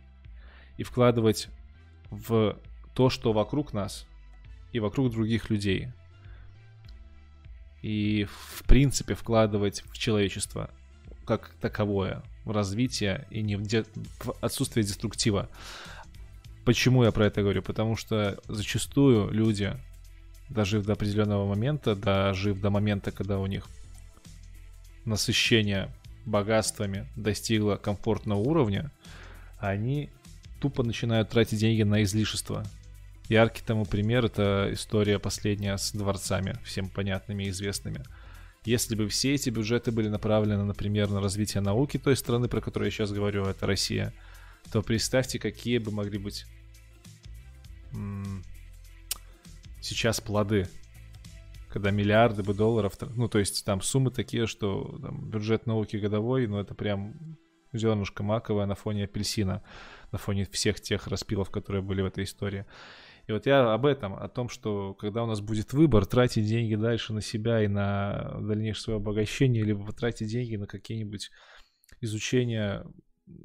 и 0.77 0.83
вкладывать 0.83 1.49
в 2.11 2.59
то, 2.95 3.11
что 3.11 3.33
вокруг 3.33 3.73
нас 3.73 4.07
и 4.73 4.81
вокруг 4.81 5.11
других 5.11 5.51
людей. 5.51 5.89
И 7.83 8.25
в 8.25 8.65
принципе 8.67 9.15
вкладывать 9.15 9.83
в 9.91 9.99
человечество 9.99 10.71
как 11.25 11.51
таковое, 11.61 12.23
развитие 12.45 13.27
и 13.31 13.43
не 13.43 13.57
в, 13.57 13.63
де- 13.63 13.85
в 14.21 14.35
отсутствие 14.41 14.85
деструктива. 14.85 15.49
Почему 16.65 17.05
я 17.05 17.13
про 17.13 17.27
это 17.27 17.43
говорю? 17.43 17.63
Потому 17.63 17.97
что 17.97 18.39
зачастую 18.49 19.31
люди 19.31 19.77
дожив 20.49 20.85
до 20.85 20.93
определенного 20.93 21.47
момента, 21.47 21.95
дожив 21.95 22.61
до 22.61 22.71
момента, 22.71 23.11
когда 23.11 23.39
у 23.39 23.47
них 23.47 23.67
насыщение 25.05 25.91
богатствами 26.25 27.07
достигло 27.17 27.77
комфортного 27.77 28.39
уровня, 28.39 28.91
они 29.59 30.11
тупо 30.61 30.83
начинают 30.83 31.29
тратить 31.29 31.59
деньги 31.59 31.83
на 31.83 32.03
излишество. 32.03 32.65
Яркий 33.29 33.63
тому 33.63 33.85
пример— 33.85 34.25
это 34.27 34.69
история 34.73 35.19
последняя 35.19 35.77
с 35.77 35.93
дворцами, 35.93 36.57
всем 36.65 36.89
понятными 36.89 37.45
и 37.45 37.51
известными. 37.51 38.05
Если 38.65 38.95
бы 38.95 39.09
все 39.09 39.35
эти 39.35 39.51
бюджеты 39.51 39.93
были 39.93 40.09
направлены, 40.09 40.65
например, 40.65 41.11
на 41.11 41.21
развитие 41.21 41.61
науки 41.61 41.99
той 41.99 42.17
страны, 42.17 42.49
про 42.49 42.61
которую 42.61 42.87
я 42.87 42.91
сейчас 42.91 43.13
говорю, 43.13 43.45
это 43.45 43.67
Россия, 43.67 44.15
то 44.73 44.83
представьте, 44.83 45.39
какие 45.39 45.79
бы 45.79 45.91
могли 45.91 46.19
быть 46.19 46.47
сейчас 49.81 50.21
плоды. 50.21 50.67
Когда 51.69 51.91
миллиарды 51.91 52.43
бы 52.43 52.55
долларов, 52.55 52.95
ну, 53.17 53.29
то 53.29 53.39
есть 53.41 53.65
там 53.65 53.83
суммы 53.83 54.13
такие, 54.13 54.47
что 54.47 54.97
там, 55.03 55.29
бюджет 55.29 55.67
науки 55.67 55.97
годовой, 55.97 56.47
ну, 56.47 56.59
это 56.59 56.73
прям 56.73 57.15
зернышко 57.73 58.23
маковое 58.23 58.65
на 58.67 58.77
фоне 58.77 59.05
апельсина, 59.05 59.63
на 60.13 60.19
фоне 60.19 60.47
всех 60.53 60.81
тех 60.81 61.09
распилов, 61.09 61.51
которые 61.51 61.83
были 61.83 62.01
в 62.03 62.07
этой 62.07 62.25
истории. 62.25 62.65
И 63.27 63.33
вот 63.33 63.47
я 63.47 63.73
об 63.73 63.87
этом, 63.87 64.15
о 64.15 64.29
том, 64.29 64.49
что 64.49 64.95
когда 64.95 65.23
у 65.23 65.27
нас 65.27 65.41
будет 65.41 65.73
выбор, 65.73 66.05
тратить 66.05 66.47
деньги 66.47 66.75
дальше 66.75 67.15
на 67.15 67.23
себя 67.23 67.63
и 67.63 67.69
на 67.69 68.37
дальнейшее 68.41 68.83
свое 68.83 68.97
обогащение, 68.99 69.65
либо 69.65 69.87
потратить 69.87 70.29
деньги 70.29 70.57
на 70.57 70.67
какие-нибудь 70.67 71.31
изучения 72.01 72.85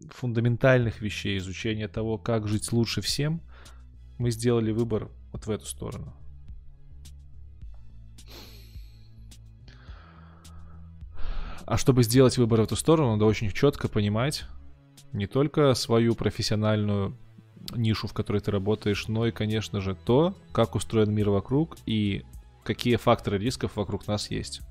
фундаментальных 0.09 0.99
вещей, 1.01 1.37
изучение 1.37 1.87
того, 1.87 2.17
как 2.17 2.47
жить 2.47 2.71
лучше 2.73 3.01
всем, 3.01 3.41
мы 4.17 4.31
сделали 4.31 4.71
выбор 4.71 5.09
вот 5.31 5.45
в 5.45 5.49
эту 5.49 5.65
сторону. 5.65 6.13
А 11.65 11.77
чтобы 11.77 12.03
сделать 12.03 12.37
выбор 12.37 12.61
в 12.61 12.63
эту 12.63 12.75
сторону, 12.75 13.11
надо 13.11 13.25
очень 13.25 13.49
четко 13.51 13.87
понимать 13.87 14.45
не 15.13 15.27
только 15.27 15.73
свою 15.75 16.15
профессиональную 16.15 17.17
нишу, 17.75 18.07
в 18.07 18.13
которой 18.13 18.41
ты 18.41 18.51
работаешь, 18.51 19.07
но 19.07 19.27
и, 19.27 19.31
конечно 19.31 19.81
же, 19.81 19.95
то, 19.95 20.35
как 20.51 20.75
устроен 20.75 21.13
мир 21.13 21.29
вокруг 21.29 21.77
и 21.85 22.23
какие 22.63 22.95
факторы 22.97 23.37
рисков 23.37 23.75
вокруг 23.75 24.07
нас 24.07 24.31
есть. 24.31 24.61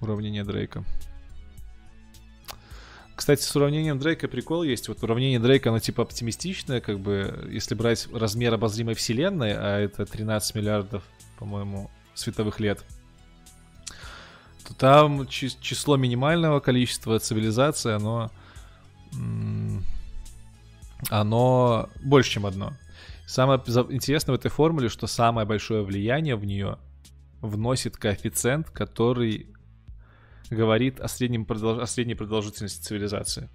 Уравнение 0.00 0.44
Дрейка. 0.44 0.84
Кстати, 3.16 3.42
с 3.42 3.56
уравнением 3.56 3.98
Дрейка 3.98 4.28
прикол 4.28 4.62
есть. 4.62 4.88
Вот 4.88 5.02
уравнение 5.02 5.40
Дрейка, 5.40 5.70
оно 5.70 5.80
типа 5.80 6.04
оптимистичное, 6.04 6.80
как 6.80 7.00
бы, 7.00 7.48
если 7.50 7.74
брать 7.74 8.06
размер 8.12 8.54
обозримой 8.54 8.94
вселенной, 8.94 9.54
а 9.54 9.80
это 9.80 10.06
13 10.06 10.54
миллиардов, 10.54 11.02
по-моему, 11.36 11.90
световых 12.14 12.60
лет, 12.60 12.84
то 14.68 14.74
там 14.74 15.26
число 15.26 15.96
минимального 15.96 16.60
количества 16.60 17.18
цивилизаций, 17.18 17.94
оно, 17.94 18.30
оно 21.08 21.88
больше, 22.02 22.32
чем 22.32 22.44
одно. 22.44 22.74
Самое 23.26 23.58
интересное 23.60 24.34
в 24.34 24.38
этой 24.38 24.50
формуле, 24.50 24.90
что 24.90 25.06
самое 25.06 25.46
большое 25.46 25.82
влияние 25.82 26.36
в 26.36 26.44
нее 26.44 26.78
вносит 27.40 27.96
коэффициент, 27.96 28.68
который 28.68 29.54
говорит 30.50 31.00
о, 31.00 31.08
среднем 31.08 31.46
о 31.48 31.86
средней 31.86 32.14
продолжительности 32.14 32.82
цивилизации. 32.82 33.48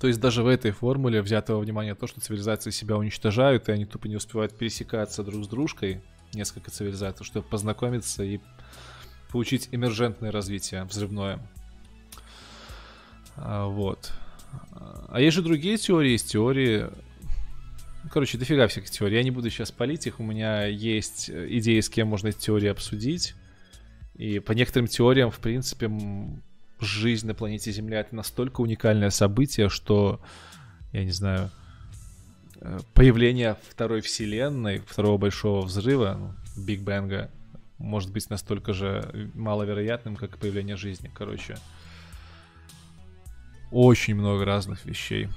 То 0.00 0.08
есть 0.08 0.20
даже 0.20 0.42
в 0.42 0.48
этой 0.48 0.72
формуле 0.72 1.22
взято 1.22 1.54
во 1.54 1.60
внимание 1.60 1.94
то, 1.94 2.08
что 2.08 2.20
цивилизации 2.20 2.70
себя 2.70 2.96
уничтожают, 2.96 3.68
и 3.68 3.72
они 3.72 3.84
тупо 3.84 4.08
не 4.08 4.16
успевают 4.16 4.56
пересекаться 4.56 5.22
друг 5.22 5.44
с 5.44 5.48
дружкой, 5.48 6.02
несколько 6.34 6.72
цивилизаций, 6.72 7.24
чтобы 7.24 7.48
познакомиться 7.48 8.24
и 8.24 8.40
получить 9.30 9.68
эмержентное 9.72 10.32
развитие, 10.32 10.84
взрывное. 10.84 11.38
А, 13.36 13.66
вот. 13.66 14.12
А 15.08 15.20
есть 15.20 15.36
же 15.36 15.42
другие 15.42 15.76
теории, 15.76 16.12
есть 16.12 16.30
теории... 16.30 16.86
Ну, 18.04 18.10
короче, 18.10 18.38
дофига 18.38 18.66
всяких 18.68 18.90
теорий. 18.90 19.16
Я 19.16 19.22
не 19.22 19.30
буду 19.30 19.50
сейчас 19.50 19.70
палить 19.70 20.06
их, 20.06 20.20
у 20.20 20.22
меня 20.22 20.66
есть 20.66 21.28
идеи, 21.30 21.80
с 21.80 21.88
кем 21.88 22.08
можно 22.08 22.28
эти 22.28 22.38
теории 22.38 22.68
обсудить. 22.68 23.34
И 24.14 24.38
по 24.38 24.52
некоторым 24.52 24.88
теориям, 24.88 25.30
в 25.30 25.38
принципе, 25.38 25.90
жизнь 26.80 27.26
на 27.26 27.34
планете 27.34 27.72
Земля 27.72 28.00
это 28.00 28.14
настолько 28.14 28.60
уникальное 28.60 29.10
событие, 29.10 29.68
что, 29.68 30.20
я 30.92 31.04
не 31.04 31.10
знаю, 31.10 31.50
э, 32.60 32.78
появление 32.94 33.56
второй 33.68 34.00
вселенной, 34.00 34.80
второго 34.86 35.18
большого 35.18 35.62
взрыва, 35.62 36.16
ну, 36.18 36.64
Биг 36.64 36.80
Бенга, 36.80 37.30
может 37.78 38.12
быть 38.12 38.28
настолько 38.30 38.72
же 38.72 39.30
маловероятным, 39.34 40.16
как 40.16 40.36
и 40.36 40.38
появление 40.38 40.76
жизни. 40.76 41.10
Короче, 41.14 41.56
очень 43.70 44.14
много 44.14 44.44
разных 44.44 44.84
вещей. 44.84 45.28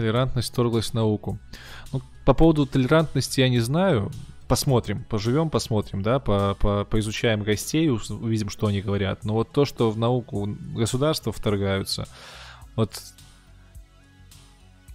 толерантность 0.00 0.52
вторглась 0.52 0.90
в 0.90 0.94
науку. 0.94 1.38
Ну, 1.92 2.00
по 2.24 2.32
поводу 2.32 2.66
толерантности 2.66 3.40
я 3.40 3.48
не 3.50 3.60
знаю. 3.60 4.10
Посмотрим, 4.50 5.04
поживем, 5.04 5.48
посмотрим, 5.48 6.02
да, 6.02 6.18
по, 6.18 6.56
по, 6.58 6.84
поизучаем 6.84 7.44
гостей, 7.44 7.88
увидим, 7.88 8.48
что 8.48 8.66
они 8.66 8.80
говорят. 8.80 9.24
Но 9.24 9.34
вот 9.34 9.52
то, 9.52 9.64
что 9.64 9.92
в 9.92 9.96
науку 9.96 10.44
государства 10.74 11.30
вторгаются, 11.30 12.08
вот 12.74 13.00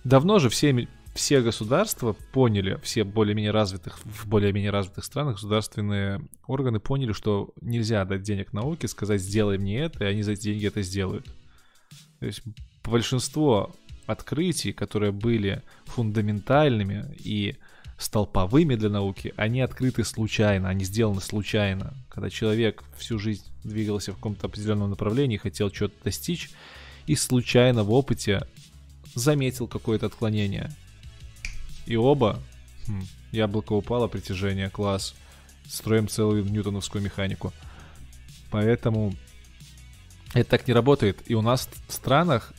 давно 0.03 0.39
же 0.39 0.49
все, 0.49 0.89
все 1.14 1.41
государства 1.41 2.18
поняли, 2.34 2.78
все 2.84 3.06
более-менее 3.06 3.51
развитых, 3.51 3.97
в 4.03 4.28
более-менее 4.28 4.72
развитых 4.72 5.06
странах 5.06 5.36
государственные 5.36 6.28
органы 6.47 6.82
поняли, 6.82 7.14
что 7.14 7.53
нельзя 7.62 8.03
дать 8.03 8.24
денег 8.24 8.51
науке, 8.51 8.89
сказать, 8.89 9.22
сделай 9.22 9.58
мне 9.58 9.84
это, 9.84 10.03
и 10.03 10.08
они 10.08 10.22
за 10.22 10.34
эти 10.34 10.49
деньги 10.49 10.68
это 10.68 10.82
сделают. 10.82 11.28
То 12.20 12.26
есть 12.26 12.41
большинство 12.84 13.74
открытий, 14.06 14.74
которые 14.74 15.14
были 15.14 15.64
фундаментальными 15.86 17.16
и 17.24 17.56
столповыми 17.98 18.76
для 18.76 18.89
науки, 18.89 19.34
они 19.38 19.62
открыты 19.62 20.04
случайно, 20.04 20.70
они 20.70 20.84
сделаны 20.84 21.22
случайно. 21.22 21.93
Когда 22.10 22.30
человек 22.30 22.84
всю 22.98 23.20
жизнь 23.20 23.43
двигался 23.64 24.12
в 24.12 24.16
каком-то 24.16 24.48
определенном 24.48 24.89
направлении, 24.89 25.38
хотел 25.38 25.72
что-то 25.72 25.96
достичь, 26.04 26.52
и 27.08 27.16
случайно 27.16 27.84
в 27.84 27.91
опыте 27.91 28.48
заметил 29.14 29.68
какое-то 29.68 30.08
отклонение. 30.08 30.72
И 31.86 31.96
оба, 31.96 32.41
хм, 32.88 33.04
яблоко 33.32 33.74
упало, 33.74 34.08
притяжение, 34.08 34.70
класс, 34.70 35.16
строим 35.68 36.08
целую 36.08 36.43
ньютоновскую 36.46 37.04
механику. 37.04 37.54
Поэтому 38.52 39.16
это 40.34 40.50
так 40.50 40.68
не 40.68 40.74
работает. 40.74 41.22
И 41.28 41.36
у 41.36 41.41
нас 41.41 41.70
в 41.88 41.93
странах 41.93 42.54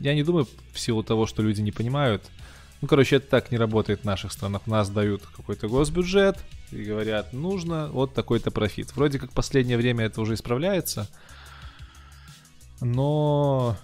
я 0.00 0.14
не 0.14 0.22
думаю, 0.22 0.48
в 0.72 0.80
силу 0.80 1.02
того, 1.02 1.26
что 1.26 1.42
люди 1.42 1.60
не 1.60 1.72
понимают. 1.72 2.30
Ну, 2.80 2.88
короче, 2.88 3.16
это 3.16 3.28
так 3.28 3.50
не 3.50 3.58
работает 3.58 4.00
в 4.00 4.04
наших 4.04 4.32
странах. 4.32 4.66
Нас 4.66 4.88
дают 4.88 5.22
какой-то 5.36 5.68
госбюджет 5.68 6.38
и 6.72 6.82
говорят, 6.82 7.32
нужно 7.32 7.88
вот 7.88 8.14
такой-то 8.14 8.50
профит. 8.50 8.94
Вроде 8.96 9.18
как 9.18 9.32
последнее 9.32 9.76
время 9.76 10.06
это 10.06 10.20
уже 10.20 10.34
исправляется, 10.34 11.08
но... 12.80 13.76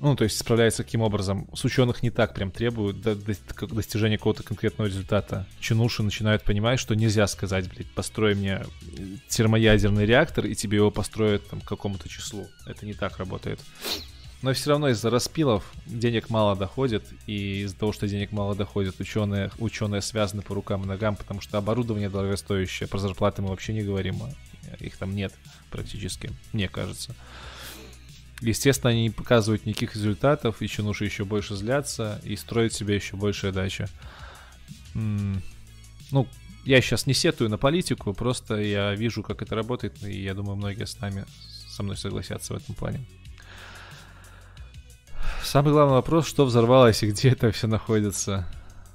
Ну, 0.00 0.14
то 0.14 0.22
есть 0.22 0.38
справляется 0.38 0.84
каким 0.84 1.00
образом? 1.00 1.48
С 1.54 1.64
ученых 1.64 2.04
не 2.04 2.10
так 2.10 2.32
прям 2.32 2.52
требуют 2.52 3.00
до, 3.00 3.16
достижения 3.16 4.16
какого-то 4.16 4.44
конкретного 4.44 4.86
результата. 4.86 5.44
Чинуши 5.58 6.04
начинают 6.04 6.44
понимать, 6.44 6.78
что 6.78 6.94
нельзя 6.94 7.26
сказать, 7.26 7.68
блядь, 7.68 7.90
построй 7.90 8.36
мне 8.36 8.64
термоядерный 9.28 10.06
реактор, 10.06 10.46
и 10.46 10.54
тебе 10.54 10.76
его 10.76 10.92
построят 10.92 11.48
там 11.48 11.60
к 11.60 11.64
какому-то 11.64 12.08
числу. 12.08 12.46
Это 12.64 12.86
не 12.86 12.94
так 12.94 13.18
работает. 13.18 13.58
Но 14.40 14.52
все 14.52 14.70
равно 14.70 14.88
из-за 14.90 15.10
распилов 15.10 15.64
денег 15.84 16.30
мало 16.30 16.54
доходит, 16.54 17.04
и 17.26 17.62
из-за 17.62 17.76
того, 17.76 17.92
что 17.92 18.06
денег 18.06 18.30
мало 18.30 18.54
доходит, 18.54 19.00
ученые, 19.00 19.50
ученые 19.58 20.00
связаны 20.00 20.42
по 20.42 20.54
рукам 20.54 20.84
и 20.84 20.86
ногам, 20.86 21.16
потому 21.16 21.40
что 21.40 21.58
оборудование 21.58 22.08
дорогостоящее, 22.08 22.88
про 22.88 22.98
зарплаты 22.98 23.42
мы 23.42 23.48
вообще 23.48 23.72
не 23.72 23.82
говорим, 23.82 24.22
их 24.78 24.96
там 24.96 25.16
нет 25.16 25.34
практически, 25.70 26.30
мне 26.52 26.68
кажется. 26.68 27.16
Естественно, 28.40 28.90
они 28.90 29.02
не 29.02 29.10
показывают 29.10 29.66
никаких 29.66 29.96
результатов, 29.96 30.62
еще 30.62 30.82
нужно 30.82 31.06
еще 31.06 31.24
больше 31.24 31.56
зляться 31.56 32.20
и 32.22 32.36
строить 32.36 32.72
себе 32.72 32.94
еще 32.94 33.16
большая 33.16 33.50
дача. 33.50 33.88
Ну, 34.94 36.28
я 36.64 36.80
сейчас 36.80 37.06
не 37.06 37.14
сетую 37.14 37.50
на 37.50 37.58
политику, 37.58 38.14
просто 38.14 38.54
я 38.60 38.94
вижу, 38.94 39.24
как 39.24 39.42
это 39.42 39.56
работает, 39.56 40.00
и 40.04 40.22
я 40.22 40.34
думаю, 40.34 40.54
многие 40.54 40.86
с 40.86 41.00
нами 41.00 41.24
со 41.68 41.82
мной 41.82 41.96
согласятся 41.96 42.54
в 42.54 42.56
этом 42.58 42.76
плане. 42.76 43.04
Самый 45.48 45.72
главный 45.72 45.94
вопрос, 45.94 46.26
что 46.26 46.44
взорвалось 46.44 47.02
и 47.02 47.06
где 47.06 47.30
это 47.30 47.50
все 47.52 47.68
находится. 47.68 48.46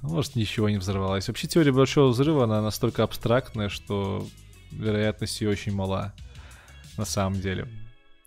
Может, 0.02 0.36
ничего 0.36 0.70
не 0.70 0.76
взорвалось. 0.76 1.26
Вообще, 1.26 1.48
теория 1.48 1.72
Большого 1.72 2.10
Взрыва, 2.10 2.44
она 2.44 2.62
настолько 2.62 3.02
абстрактная, 3.02 3.68
что 3.68 4.24
вероятность 4.70 5.40
ее 5.40 5.50
очень 5.50 5.74
мала. 5.74 6.14
На 6.96 7.04
самом 7.06 7.40
деле. 7.40 7.66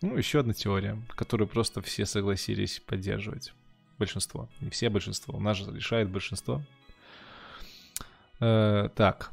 Ну, 0.02 0.18
еще 0.18 0.42
одна 0.42 0.54
теория, 0.54 1.02
которую 1.16 1.48
просто 1.48 1.82
все 1.82 2.06
согласились 2.06 2.82
поддерживать. 2.86 3.54
Большинство. 3.98 4.50
Не 4.60 4.72
все, 4.72 4.90
большинство. 4.90 5.34
У 5.34 5.40
нас 5.40 5.56
же 5.56 5.72
решает 5.72 6.10
большинство. 6.10 6.62
Э, 8.42 8.90
так. 8.94 9.32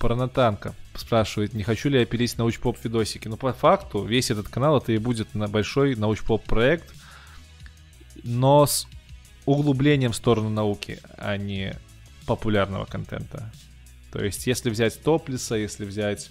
Про 0.00 0.16
Натанка 0.16 0.74
спрашивает, 0.96 1.54
не 1.54 1.62
хочу 1.62 1.88
ли 1.88 2.00
я 2.00 2.04
пилить 2.04 2.36
научпоп 2.36 2.78
видосики. 2.82 3.28
Ну, 3.28 3.36
по 3.36 3.52
факту, 3.52 4.02
весь 4.02 4.32
этот 4.32 4.48
канал 4.48 4.78
это 4.78 4.90
и 4.90 4.98
будет 4.98 5.36
на 5.36 5.46
большой 5.46 5.94
научпоп 5.94 6.42
проект— 6.42 6.92
но 8.28 8.66
с 8.66 8.86
углублением 9.46 10.12
в 10.12 10.16
сторону 10.16 10.50
науки, 10.50 11.00
а 11.16 11.38
не 11.38 11.74
популярного 12.26 12.84
контента. 12.84 13.50
То 14.12 14.22
есть, 14.22 14.46
если 14.46 14.68
взять 14.68 15.02
Топлиса, 15.02 15.54
если 15.54 15.86
взять 15.86 16.30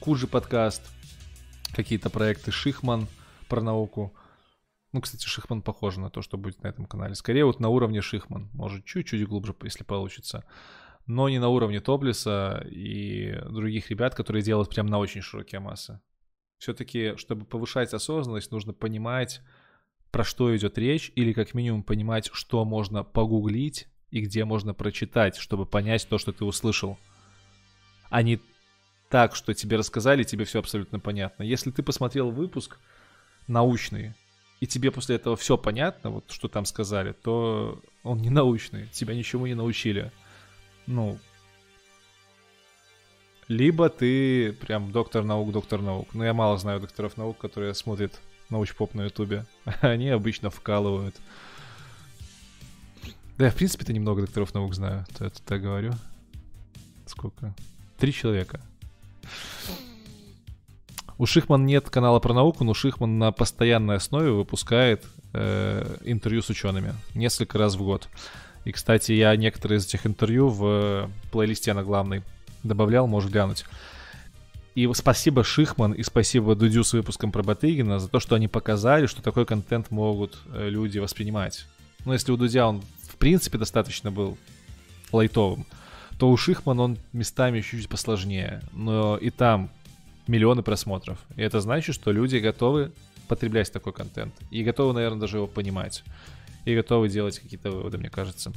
Кужи 0.00 0.26
подкаст, 0.26 0.82
какие-то 1.72 2.10
проекты 2.10 2.50
Шихман 2.50 3.06
про 3.48 3.62
науку. 3.62 4.12
Ну, 4.92 5.00
кстати, 5.00 5.24
Шихман 5.24 5.62
похож 5.62 5.96
на 5.96 6.10
то, 6.10 6.20
что 6.20 6.36
будет 6.36 6.62
на 6.64 6.68
этом 6.68 6.84
канале. 6.84 7.14
Скорее 7.14 7.44
вот 7.44 7.60
на 7.60 7.68
уровне 7.68 8.00
Шихман. 8.00 8.50
Может, 8.52 8.84
чуть-чуть 8.84 9.26
глубже, 9.26 9.54
если 9.62 9.84
получится. 9.84 10.44
Но 11.06 11.28
не 11.28 11.38
на 11.38 11.48
уровне 11.48 11.80
Топлиса 11.80 12.66
и 12.68 13.40
других 13.48 13.88
ребят, 13.90 14.16
которые 14.16 14.42
делают 14.42 14.70
прям 14.70 14.86
на 14.86 14.98
очень 14.98 15.22
широкие 15.22 15.60
массы. 15.60 16.00
Все-таки, 16.58 17.14
чтобы 17.16 17.46
повышать 17.46 17.94
осознанность, 17.94 18.50
нужно 18.50 18.72
понимать, 18.72 19.40
про 20.10 20.24
что 20.24 20.56
идет 20.56 20.78
речь, 20.78 21.12
или 21.14 21.32
как 21.32 21.54
минимум 21.54 21.82
понимать, 21.82 22.30
что 22.32 22.64
можно 22.64 23.04
погуглить, 23.04 23.86
и 24.10 24.20
где 24.20 24.44
можно 24.44 24.74
прочитать, 24.74 25.36
чтобы 25.36 25.66
понять 25.66 26.06
то, 26.08 26.18
что 26.18 26.32
ты 26.32 26.44
услышал. 26.44 26.98
А 28.10 28.22
не 28.22 28.40
так, 29.08 29.36
что 29.36 29.54
тебе 29.54 29.76
рассказали, 29.76 30.24
тебе 30.24 30.44
все 30.44 30.58
абсолютно 30.58 30.98
понятно. 30.98 31.42
Если 31.42 31.70
ты 31.70 31.82
посмотрел 31.82 32.30
выпуск 32.30 32.78
научный, 33.46 34.14
и 34.60 34.66
тебе 34.66 34.90
после 34.90 35.16
этого 35.16 35.36
все 35.36 35.56
понятно, 35.56 36.10
вот 36.10 36.30
что 36.30 36.48
там 36.48 36.64
сказали, 36.64 37.12
то 37.12 37.80
он 38.02 38.18
не 38.18 38.30
научный, 38.30 38.88
тебя 38.88 39.14
ничему 39.14 39.46
не 39.46 39.54
научили. 39.54 40.12
Ну, 40.86 41.18
либо 43.48 43.88
ты 43.88 44.52
прям 44.52 44.92
доктор 44.92 45.24
наук, 45.24 45.50
доктор 45.50 45.82
наук. 45.82 46.14
Но 46.14 46.24
я 46.24 46.32
мало 46.32 46.56
знаю 46.56 46.80
докторов 46.80 47.16
наук, 47.16 47.38
которые 47.38 47.74
смотрят 47.74 48.20
научпоп 48.50 48.94
на 48.94 49.02
ютубе. 49.02 49.44
Они 49.80 50.08
обычно 50.08 50.50
вкалывают. 50.50 51.16
Да, 53.38 53.46
я, 53.46 53.50
в 53.50 53.54
принципе-то 53.54 53.92
немного 53.92 54.22
докторов 54.22 54.52
наук 54.52 54.74
знаю, 54.74 55.06
то 55.16 55.24
я 55.24 55.30
так 55.30 55.62
говорю. 55.62 55.92
Сколько? 57.06 57.54
Три 57.98 58.12
человека. 58.12 58.60
У 61.16 61.26
Шихман 61.26 61.66
нет 61.66 61.90
канала 61.90 62.18
про 62.18 62.32
науку, 62.32 62.64
но 62.64 62.72
Шихман 62.72 63.18
на 63.18 63.30
постоянной 63.30 63.96
основе 63.96 64.30
выпускает 64.30 65.04
э, 65.32 65.96
интервью 66.04 66.40
с 66.40 66.48
учеными 66.48 66.94
несколько 67.14 67.58
раз 67.58 67.74
в 67.74 67.82
год. 67.82 68.08
И, 68.64 68.72
кстати, 68.72 69.12
я 69.12 69.34
некоторые 69.36 69.78
из 69.78 69.86
этих 69.86 70.06
интервью 70.06 70.48
в 70.48 71.10
плейлисте 71.30 71.72
на 71.72 71.82
главной 71.82 72.22
добавлял, 72.62 73.06
можешь 73.06 73.30
глянуть. 73.30 73.64
И 74.74 74.88
спасибо 74.94 75.42
Шихман 75.42 75.92
и 75.92 76.02
спасибо 76.02 76.54
Дудю 76.54 76.84
с 76.84 76.92
выпуском 76.92 77.32
про 77.32 77.42
Батыгина 77.42 77.98
за 77.98 78.08
то, 78.08 78.20
что 78.20 78.36
они 78.36 78.48
показали, 78.48 79.06
что 79.06 79.20
такой 79.20 79.44
контент 79.44 79.90
могут 79.90 80.38
э, 80.52 80.68
люди 80.68 80.98
воспринимать. 80.98 81.66
Ну, 82.04 82.12
если 82.12 82.30
у 82.32 82.36
Дудя 82.36 82.68
он 82.68 82.82
в 83.02 83.16
принципе 83.16 83.58
достаточно 83.58 84.10
был 84.10 84.38
лайтовым, 85.12 85.66
то 86.18 86.30
у 86.30 86.36
Шихман 86.36 86.78
он 86.80 86.98
местами 87.12 87.60
чуть-чуть 87.60 87.88
посложнее. 87.88 88.62
Но 88.72 89.16
и 89.16 89.30
там 89.30 89.70
миллионы 90.26 90.62
просмотров. 90.62 91.18
И 91.36 91.42
это 91.42 91.60
значит, 91.60 91.94
что 91.94 92.12
люди 92.12 92.36
готовы 92.36 92.92
потреблять 93.26 93.72
такой 93.72 93.92
контент. 93.92 94.34
И 94.50 94.62
готовы, 94.62 94.92
наверное, 94.92 95.20
даже 95.20 95.38
его 95.38 95.46
понимать. 95.46 96.04
И 96.64 96.74
готовы 96.74 97.08
делать 97.08 97.38
какие-то 97.38 97.70
выводы, 97.70 97.98
мне 97.98 98.10
кажется. 98.10 98.52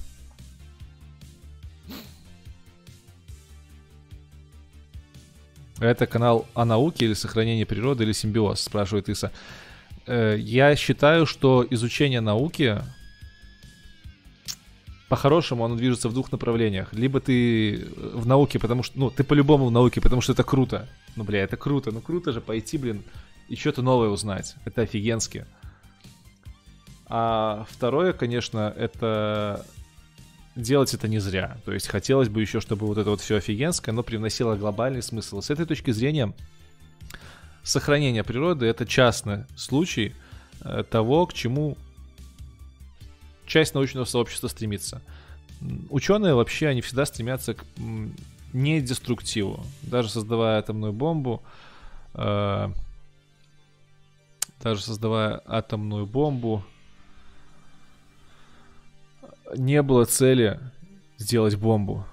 Это 5.80 6.06
канал 6.06 6.46
о 6.54 6.66
науке 6.66 7.06
или 7.06 7.14
сохранении 7.14 7.64
природы 7.64 8.04
или 8.04 8.14
симбиоз, 8.14 8.62
спрашивает 8.62 9.10
Иса. 9.10 9.32
Э, 10.06 10.36
я 10.38 10.76
считаю, 10.76 11.26
что 11.26 11.66
изучение 11.70 12.22
науки 12.22 12.82
по-хорошему 15.10 15.64
оно 15.66 15.76
движется 15.76 16.10
в 16.10 16.14
двух 16.14 16.32
направлениях. 16.32 16.94
Либо 16.94 17.20
ты 17.20 17.88
в 17.98 18.26
науке, 18.26 18.60
потому 18.60 18.84
что, 18.84 19.00
ну, 19.00 19.10
ты 19.10 19.24
по-любому 19.24 19.68
в 19.68 19.72
науке, 19.72 20.02
потому 20.02 20.22
что 20.22 20.34
это 20.34 20.44
круто. 20.44 20.88
Ну, 21.16 21.24
бля, 21.24 21.44
это 21.44 21.58
круто. 21.58 21.92
Ну, 21.92 22.02
круто 22.02 22.32
же 22.32 22.42
пойти, 22.42 22.78
блин, 22.78 23.04
и 23.48 23.56
что-то 23.56 23.82
новое 23.82 24.10
узнать. 24.10 24.56
Это 24.66 24.82
офигенски. 24.82 25.46
А 27.08 27.66
второе, 27.70 28.14
конечно, 28.14 28.74
это 28.76 29.66
делать 30.56 30.94
это 30.94 31.08
не 31.08 31.20
зря. 31.20 31.58
То 31.66 31.72
есть 31.74 31.88
хотелось 31.88 32.30
бы 32.30 32.42
еще, 32.42 32.60
чтобы 32.60 32.86
вот 32.86 32.98
это 32.98 33.10
вот 33.10 33.22
все 33.22 33.38
офигенское, 33.38 33.94
но 33.94 34.04
привносило 34.04 34.56
глобальный 34.56 35.02
смысл. 35.02 35.42
С 35.42 35.50
этой 35.50 35.66
точки 35.66 35.92
зрения, 35.92 36.34
сохранение 37.64 38.24
природы— 38.24 38.66
это 38.68 38.86
частный 38.86 39.46
случай 39.56 40.14
э, 40.62 40.84
того, 40.90 41.26
к 41.26 41.34
чему 41.34 41.78
часть 43.46 43.74
научного 43.74 44.06
сообщества 44.06 44.48
стремится. 44.48 45.02
Ученые 45.90 46.36
вообще, 46.36 46.68
они 46.68 46.82
всегда 46.82 47.06
стремятся 47.06 47.54
к 47.54 47.64
не 48.54 48.82
деструктиву. 48.82 49.66
Даже 49.82 50.10
создавая 50.10 50.60
атомную 50.60 50.94
бомбу, 50.94 51.42
э, 52.14 52.70
даже 54.62 54.82
создавая 54.82 55.42
атомную 55.46 56.06
бомбу, 56.06 56.64
не 59.56 59.82
было 59.82 60.06
цели 60.06 60.60
сделать 61.18 61.56
бомбу. 61.56 62.06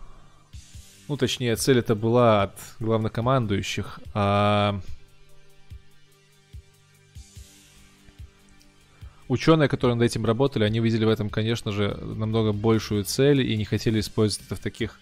Ну, 1.09 1.17
точнее, 1.17 1.57
цель 1.57 1.79
это 1.79 1.95
была 1.95 2.45
от 2.45 2.55
главнокомандующих, 2.79 3.99
а 4.15 4.81
ученые, 9.31 9.69
которые 9.69 9.97
над 9.97 10.05
этим 10.05 10.25
работали, 10.25 10.65
они 10.65 10.81
видели 10.81 11.05
в 11.05 11.09
этом, 11.09 11.31
конечно 11.31 11.73
же, 11.73 11.97
намного 12.01 12.53
большую 12.53 13.05
цель 13.05 13.41
и 13.41 13.57
не 13.57 13.65
хотели 13.65 14.01
использовать 14.01 14.47
это 14.47 14.57
в 14.57 14.61
таких 14.61 15.01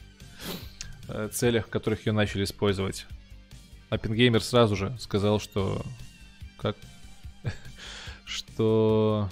э, 1.09 1.29
целях, 1.33 1.67
в 1.67 1.71
которых 1.71 2.07
ее 2.07 2.13
начали 2.13 2.45
использовать. 2.45 3.07
Оппенгеймер 3.91 4.43
сразу 4.43 4.77
же 4.77 4.97
сказал, 5.01 5.41
что 5.41 5.83
как 6.59 6.77
что 8.27 9.29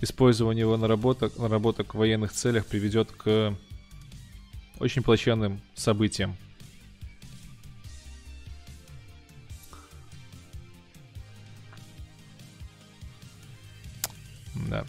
использование 0.00 0.62
его 0.62 0.76
наработок, 0.76 1.36
наработок 1.38 1.94
в 1.94 1.98
военных 1.98 2.32
целях 2.32 2.66
приведет 2.66 3.10
к 3.12 3.54
очень 4.78 5.02
плачевным 5.02 5.60
событиям. 5.74 6.36
Да. 14.68 14.84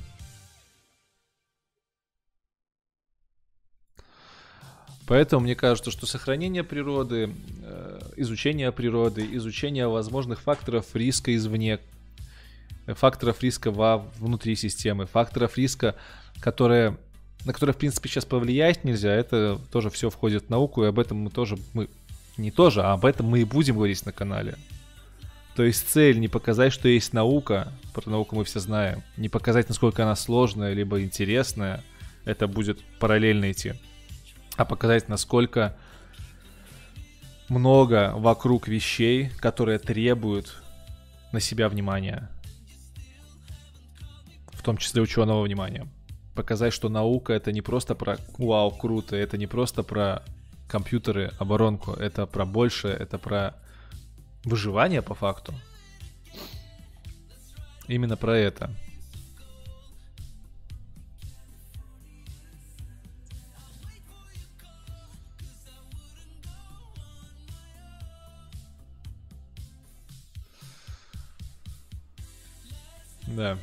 Поэтому 5.07 5.43
мне 5.43 5.55
кажется, 5.55 5.91
что 5.91 6.05
сохранение 6.05 6.63
природы, 6.63 7.35
э, 7.63 8.11
изучение 8.15 8.71
природы, 8.71 9.27
изучение 9.35 9.87
возможных 9.87 10.39
факторов 10.39 10.95
риска 10.95 11.35
извне, 11.35 11.81
факторов 12.95 13.41
риска 13.41 13.71
во 13.71 14.05
внутри 14.19 14.55
системы, 14.55 15.05
факторов 15.05 15.57
риска, 15.57 15.95
которые, 16.39 16.97
на 17.45 17.53
которые, 17.53 17.73
в 17.73 17.77
принципе, 17.77 18.09
сейчас 18.09 18.25
повлиять 18.25 18.83
нельзя, 18.83 19.13
это 19.13 19.59
тоже 19.71 19.89
все 19.89 20.09
входит 20.09 20.45
в 20.45 20.49
науку, 20.49 20.83
и 20.83 20.87
об 20.87 20.99
этом 20.99 21.17
мы 21.17 21.29
тоже, 21.29 21.57
мы 21.73 21.89
не 22.37 22.51
тоже, 22.51 22.81
а 22.81 22.93
об 22.93 23.05
этом 23.05 23.27
мы 23.27 23.41
и 23.41 23.45
будем 23.45 23.75
говорить 23.75 24.05
на 24.05 24.11
канале. 24.11 24.55
То 25.55 25.63
есть 25.63 25.89
цель 25.89 26.19
не 26.19 26.27
показать, 26.27 26.71
что 26.71 26.87
есть 26.87 27.13
наука, 27.13 27.71
про 27.93 28.09
науку 28.09 28.35
мы 28.35 28.45
все 28.45 28.59
знаем, 28.59 29.03
не 29.17 29.27
показать, 29.29 29.67
насколько 29.67 30.03
она 30.03 30.15
сложная, 30.15 30.73
либо 30.73 31.01
интересная, 31.01 31.83
это 32.23 32.47
будет 32.47 32.79
параллельно 32.99 33.51
идти, 33.51 33.73
а 34.55 34.65
показать, 34.65 35.09
насколько 35.09 35.75
много 37.49 38.13
вокруг 38.15 38.69
вещей, 38.69 39.29
которые 39.39 39.77
требуют 39.77 40.61
на 41.33 41.41
себя 41.41 41.67
внимания, 41.67 42.29
в 44.61 44.63
том 44.63 44.77
числе 44.77 45.01
ученого 45.01 45.41
внимания. 45.41 45.87
Показать, 46.35 46.71
что 46.71 46.87
наука 46.87 47.33
это 47.33 47.51
не 47.51 47.61
просто 47.61 47.95
про 47.95 48.19
вау, 48.37 48.69
круто, 48.69 49.15
это 49.15 49.35
не 49.35 49.47
просто 49.47 49.81
про 49.81 50.21
компьютеры, 50.67 51.31
оборонку, 51.39 51.93
это 51.93 52.27
про 52.27 52.45
большее, 52.45 52.95
это 52.95 53.17
про 53.17 53.55
выживание 54.43 55.01
по 55.01 55.15
факту. 55.15 55.55
Именно 57.87 58.17
про 58.17 58.37
это. 58.37 58.69
Да. 73.25 73.57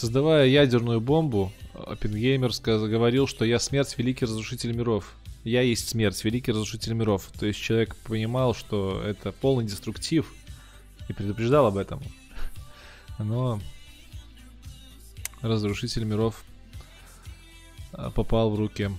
Создавая 0.00 0.46
ядерную 0.46 0.98
бомбу, 0.98 1.52
Оппенгеймер 1.74 2.52
говорил, 2.88 3.26
что 3.26 3.44
я 3.44 3.58
смерть, 3.58 3.98
великий 3.98 4.24
разрушитель 4.24 4.72
миров. 4.72 5.14
Я 5.44 5.60
есть 5.60 5.90
смерть, 5.90 6.24
великий 6.24 6.52
разрушитель 6.52 6.94
миров. 6.94 7.30
То 7.38 7.44
есть 7.44 7.60
человек 7.60 7.94
понимал, 7.96 8.54
что 8.54 9.02
это 9.04 9.30
полный 9.30 9.66
деструктив 9.66 10.32
и 11.10 11.12
предупреждал 11.12 11.66
об 11.66 11.76
этом. 11.76 12.00
Но 13.18 13.60
разрушитель 15.42 16.04
миров 16.04 16.44
а, 17.92 18.10
попал 18.10 18.48
в 18.48 18.54
руки 18.54 18.90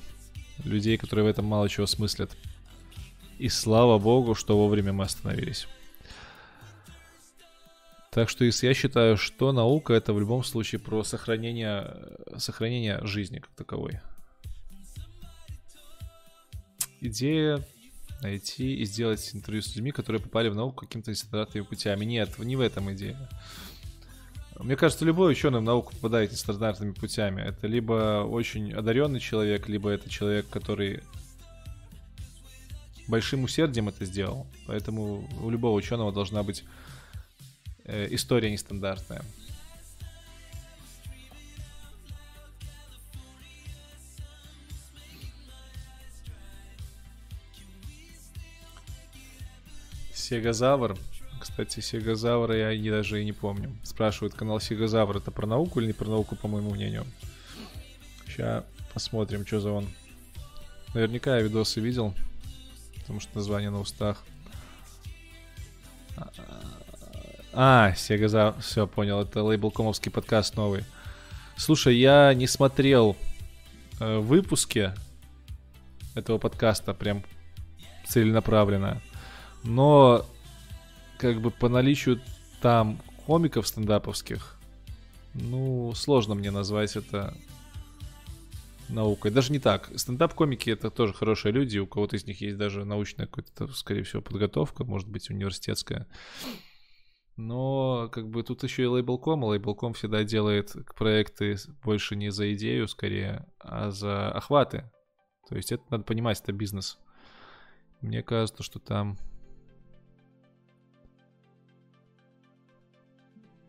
людей, 0.64 1.00
которые 1.00 1.26
в 1.26 1.30
этом 1.30 1.46
мало 1.46 1.68
чего 1.68 1.88
смыслят. 1.88 2.30
И 3.40 3.50
слава 3.50 3.98
богу, 3.98 4.36
что 4.36 4.56
вовремя 4.56 4.94
мы 4.94 5.06
остановились. 5.06 5.68
Так 8.12 8.28
что 8.28 8.44
если 8.44 8.68
я 8.68 8.74
считаю, 8.74 9.16
что 9.16 9.54
наука 9.54 9.94
это 9.94 10.12
в 10.12 10.20
любом 10.20 10.44
случае 10.44 10.80
про 10.80 11.02
сохранение, 11.06 11.96
сохранение 12.36 13.00
жизни 13.08 13.40
как 13.40 13.52
таковой. 13.52 14.02
Идея 17.00 17.66
найти 18.22 18.76
и 18.76 18.84
сделать 18.84 19.34
интервью 19.34 19.62
с 19.62 19.74
людьми, 19.74 19.92
которые 19.92 20.22
попали 20.22 20.50
в 20.50 20.56
науку 20.56 20.86
каким-то 20.86 21.10
нестандартными 21.10 21.64
путями. 21.64 22.04
Нет, 22.04 22.38
не 22.38 22.58
в 22.58 22.60
этом 22.60 22.92
идея. 22.94 23.30
Мне 24.60 24.76
кажется, 24.76 25.06
любой 25.06 25.32
ученый 25.32 25.60
в 25.60 25.64
науку 25.64 25.94
попадает 25.94 26.32
нестандартными 26.32 26.92
путями. 26.92 27.42
Это 27.42 27.66
либо 27.66 28.26
очень 28.30 28.74
одаренный 28.74 29.22
человек, 29.22 29.70
либо 29.70 29.90
это 29.90 30.10
человек, 30.10 30.50
который 30.50 31.02
большим 33.08 33.46
усердием 33.46 33.88
это 33.88 34.04
сделал. 34.04 34.48
Поэтому 34.68 35.30
у 35.42 35.50
любого 35.50 35.78
ученого 35.78 36.12
должна 36.12 36.44
быть 36.44 36.64
э, 36.64 36.91
история 37.86 38.52
нестандартная. 38.52 39.24
Сегозавр. 50.32 50.98
Кстати, 51.42 51.82
Сегозавра 51.82 52.56
я 52.56 52.78
не, 52.78 52.90
даже 52.90 53.22
и 53.22 53.26
не 53.26 53.34
помню. 53.34 53.76
Спрашивают, 53.84 54.34
канал 54.34 54.62
Сегозавр 54.62 55.18
это 55.18 55.30
про 55.30 55.46
науку 55.46 55.82
или 55.82 55.88
не 55.88 55.94
про 55.94 56.08
науку, 56.08 56.38
по 56.38 56.48
моему 56.48 56.70
мнению. 56.70 57.06
Сейчас 58.28 58.64
посмотрим, 58.94 59.46
что 59.46 59.60
за 59.60 59.72
он. 59.72 59.90
Наверняка 60.94 61.36
я 61.36 61.42
видосы 61.42 61.82
видел, 61.82 62.14
потому 62.96 63.20
что 63.20 63.36
название 63.36 63.72
на 63.72 63.82
устах. 63.82 64.24
А, 66.16 66.32
Сегозавр, 67.52 68.62
все, 68.62 68.88
понял, 68.88 69.20
это 69.20 69.44
лейбл 69.44 69.72
комовский 69.72 70.10
подкаст 70.10 70.56
новый. 70.56 70.86
Слушай, 71.58 71.98
я 71.98 72.34
не 72.34 72.48
смотрел 72.48 73.18
э, 74.00 74.20
выпуски 74.20 74.94
этого 76.16 76.38
подкаста 76.38 76.94
прям 76.94 77.24
целенаправленно. 78.08 79.02
Но 79.64 80.26
как 81.18 81.42
бы 81.42 81.52
по 81.52 81.68
наличию 81.68 82.22
там 82.62 83.02
комиков 83.26 83.68
стендаповских, 83.68 84.58
ну, 85.34 85.94
сложно 85.94 86.36
мне 86.36 86.52
назвать 86.52 86.96
это 86.96 87.34
наукой. 88.88 89.30
Даже 89.30 89.52
не 89.52 89.60
так. 89.60 89.92
Стендап-комики 89.94 90.70
это 90.70 90.90
тоже 90.90 91.12
хорошие 91.14 91.52
люди, 91.52 91.80
у 91.80 91.88
кого-то 91.88 92.16
из 92.16 92.26
них 92.26 92.40
есть 92.40 92.56
даже 92.56 92.86
научная 92.86 93.28
какая-то, 93.28 93.68
скорее 93.74 94.04
всего, 94.04 94.22
подготовка, 94.22 94.86
может 94.86 95.10
быть, 95.10 95.30
университетская. 95.30 96.08
Но 97.42 98.08
как 98.10 98.30
бы 98.30 98.44
тут 98.44 98.62
еще 98.62 98.84
и 98.84 98.86
лейблком, 98.86 99.44
а 99.44 99.48
лейблком 99.48 99.94
всегда 99.94 100.24
делает 100.24 100.76
проекты 100.96 101.56
больше 101.84 102.16
не 102.16 102.30
за 102.30 102.54
идею, 102.54 102.88
скорее, 102.88 103.48
а 103.58 103.90
за 103.90 104.32
охваты. 104.32 104.92
То 105.50 105.56
есть 105.56 105.72
это 105.72 105.84
надо 105.90 106.04
понимать, 106.04 106.40
это 106.40 106.52
бизнес. 106.52 107.00
Мне 108.00 108.22
кажется, 108.22 108.62
что 108.62 108.78
там 108.78 109.18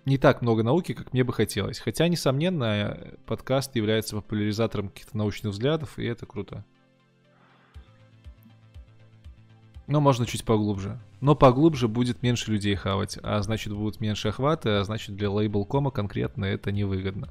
не 0.04 0.18
так 0.18 0.42
много 0.42 0.62
науки, 0.62 0.92
как 0.92 1.14
мне 1.14 1.24
бы 1.24 1.32
хотелось. 1.32 1.78
Хотя, 1.78 2.08
несомненно, 2.08 3.16
подкаст 3.24 3.74
является 3.74 4.16
популяризатором 4.16 4.90
каких-то 4.90 5.16
научных 5.16 5.54
взглядов, 5.54 5.98
и 5.98 6.04
это 6.04 6.26
круто. 6.26 6.62
Но 9.86 10.02
можно 10.02 10.26
чуть 10.26 10.44
поглубже. 10.44 11.00
Но 11.22 11.36
поглубже 11.36 11.86
будет 11.86 12.20
меньше 12.24 12.50
людей 12.50 12.74
хавать, 12.74 13.16
а 13.22 13.40
значит 13.42 13.72
будут 13.72 14.00
меньше 14.00 14.28
охваты, 14.28 14.70
а 14.70 14.84
значит 14.84 15.14
для 15.14 15.30
лейбл.кома 15.30 15.92
конкретно 15.92 16.46
это 16.46 16.72
невыгодно. 16.72 17.28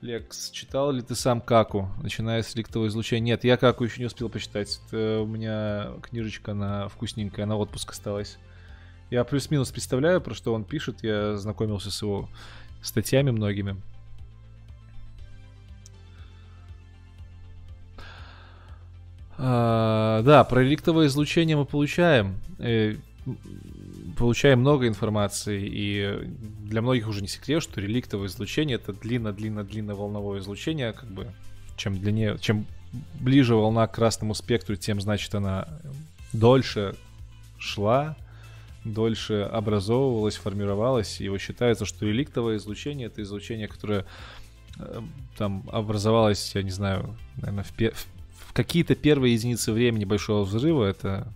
Лекс, 0.00 0.50
читал 0.52 0.92
ли 0.92 1.02
ты 1.02 1.16
сам 1.16 1.40
Каку, 1.40 1.90
начиная 2.00 2.44
с 2.44 2.54
ликтового 2.54 2.86
излучения? 2.86 3.32
Нет, 3.32 3.42
я 3.42 3.56
Каку 3.56 3.82
еще 3.82 3.98
не 3.98 4.06
успел 4.06 4.28
почитать. 4.28 4.80
Это 4.86 5.22
у 5.22 5.26
меня 5.26 5.88
книжечка 6.02 6.54
на 6.54 6.86
вкусненькая, 6.86 7.46
на 7.46 7.56
отпуск 7.56 7.90
осталась. 7.90 8.38
Я 9.10 9.24
плюс-минус 9.24 9.72
представляю, 9.72 10.20
про 10.20 10.34
что 10.34 10.54
он 10.54 10.62
пишет. 10.62 11.02
Я 11.02 11.36
знакомился 11.36 11.90
с 11.90 12.00
его 12.00 12.28
статьями 12.80 13.32
многими. 13.32 13.82
А, 19.38 20.22
да, 20.22 20.44
про 20.44 20.62
реликтовое 20.62 21.06
излучение 21.06 21.56
мы 21.56 21.64
получаем. 21.64 22.36
Э, 22.58 22.94
получаем 24.16 24.60
много 24.60 24.88
информации, 24.88 25.66
и 25.66 26.30
для 26.64 26.80
многих 26.80 27.08
уже 27.08 27.20
не 27.20 27.28
секрет, 27.28 27.62
что 27.62 27.80
реликтовое 27.80 28.28
излучение 28.28 28.76
это 28.76 28.92
длинно-длинно-длинно 28.92 29.94
волновое 29.94 30.40
излучение, 30.40 30.92
как 30.92 31.10
бы 31.10 31.32
чем 31.76 31.98
длиннее, 31.98 32.38
чем 32.40 32.66
ближе 33.20 33.54
волна 33.54 33.86
к 33.86 33.94
красному 33.94 34.34
спектру, 34.34 34.76
тем 34.76 35.00
значит 35.00 35.34
она 35.34 35.68
дольше 36.32 36.94
шла, 37.58 38.16
дольше 38.84 39.42
образовывалось, 39.52 40.36
формировалось, 40.36 41.20
и 41.20 41.28
вот 41.28 41.40
считается, 41.40 41.84
что 41.84 42.06
реликтовое 42.06 42.56
излучение— 42.56 43.06
это 43.08 43.22
излучение, 43.22 43.68
которое 43.68 44.06
э, 44.78 45.02
там 45.36 45.64
образовалось, 45.70 46.54
я 46.54 46.62
не 46.62 46.70
знаю, 46.70 47.16
наверное, 47.36 47.64
в, 47.64 47.72
пе- 47.72 47.92
какие-то 48.56 48.94
первые 48.94 49.34
единицы 49.34 49.70
времени 49.70 50.06
большого 50.06 50.44
взрыва, 50.44 50.84
это 50.84 51.30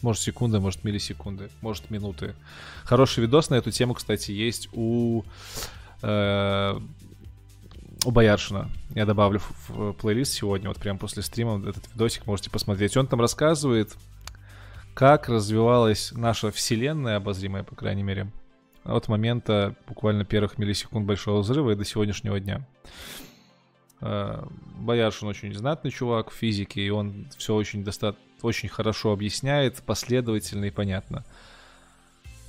может 0.00 0.22
секунды, 0.22 0.60
может 0.60 0.84
миллисекунды, 0.84 1.50
может 1.60 1.90
минуты. 1.90 2.36
Хороший 2.84 3.20
видос 3.20 3.50
на 3.50 3.56
эту 3.56 3.72
тему, 3.72 3.94
кстати, 3.94 4.30
есть 4.30 4.68
у 4.72 5.24
э, 6.02 6.78
у 8.04 8.10
Бояршина. 8.10 8.70
Я 8.94 9.06
добавлю 9.06 9.40
в, 9.40 9.70
в 9.70 9.92
плейлист 9.94 10.34
сегодня, 10.34 10.68
вот 10.68 10.78
прямо 10.78 11.00
после 11.00 11.22
стрима 11.22 11.60
этот 11.68 11.88
видосик 11.92 12.26
можете 12.26 12.48
посмотреть. 12.48 12.96
Он 12.96 13.08
там 13.08 13.20
рассказывает 13.20 13.96
как 14.94 15.28
развивалась 15.28 16.12
наша 16.12 16.52
вселенная, 16.52 17.16
обозримая, 17.16 17.64
по 17.64 17.74
крайней 17.74 18.02
мере, 18.04 18.30
от 18.84 19.08
момента 19.08 19.74
буквально 19.88 20.24
первых 20.24 20.58
миллисекунд 20.58 21.06
Большого 21.06 21.40
Взрыва 21.40 21.70
и 21.70 21.76
до 21.76 21.84
сегодняшнего 21.84 22.38
дня. 22.38 22.66
Э, 24.02 24.44
Бояршин 24.78 25.28
очень 25.28 25.54
знатный 25.54 25.90
чувак 25.90 26.30
в 26.30 26.34
физике, 26.34 26.82
и 26.82 26.90
он 26.90 27.26
все 27.36 27.54
очень, 27.54 27.84
доста... 27.84 28.16
очень 28.42 28.68
хорошо 28.68 29.12
объясняет, 29.12 29.82
последовательно 29.82 30.66
и 30.66 30.70
понятно. 30.70 31.24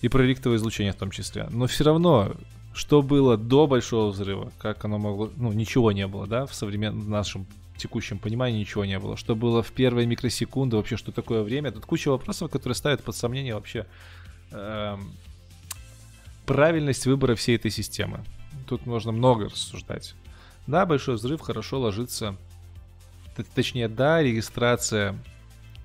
И 0.02 0.10
про 0.10 0.24
ректовое 0.24 0.58
излучение 0.58 0.94
в 0.94 0.98
том 0.98 1.12
числе. 1.12 1.48
Но 1.52 1.68
все 1.68 1.84
равно, 1.84 2.34
что 2.74 3.02
было 3.02 3.38
до 3.38 3.68
Большого 3.68 4.10
Взрыва, 4.10 4.52
как 4.58 4.84
оно 4.84 4.98
могло... 4.98 5.32
Ну, 5.38 5.54
ничего 5.54 5.92
не 5.92 6.08
было, 6.08 6.28
да, 6.28 6.46
в 6.48 6.56
современном 6.56 7.10
нашем 7.10 7.46
текущем 7.78 8.18
понимании 8.18 8.60
ничего 8.60 8.84
не 8.84 8.98
было. 9.00 9.16
Что 9.16 9.36
было 9.36 9.62
в 9.62 9.72
первые 9.72 10.08
микросекунды, 10.08 10.76
вообще, 10.76 10.98
что 10.98 11.12
такое 11.12 11.44
время. 11.44 11.72
Тут 11.72 11.86
куча 11.86 12.10
вопросов, 12.10 12.52
которые 12.52 12.76
ставят 12.76 13.04
под 13.04 13.16
сомнение 13.16 13.54
вообще 13.54 13.86
э, 14.52 14.98
правильность 16.46 17.06
выбора 17.06 17.36
всей 17.36 17.56
этой 17.56 17.72
системы. 17.72 18.24
Тут 18.68 18.86
можно 18.86 19.12
много 19.12 19.46
рассуждать. 19.46 20.16
Да, 20.68 20.86
большой 20.86 21.16
взрыв 21.16 21.42
хорошо 21.42 21.80
ложится. 21.80 22.38
Точнее, 23.56 23.88
да, 23.88 24.22
регистрация 24.22 25.18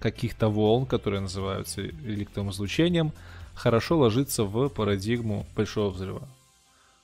каких-то 0.00 0.48
волн, 0.48 0.86
которые 0.86 1.20
называются 1.20 1.82
реликтовым 1.82 2.50
излучением, 2.50 3.12
хорошо 3.54 3.98
ложится 3.98 4.44
в 4.44 4.68
парадигму 4.68 5.46
большого 5.56 5.90
взрыва. 5.90 6.28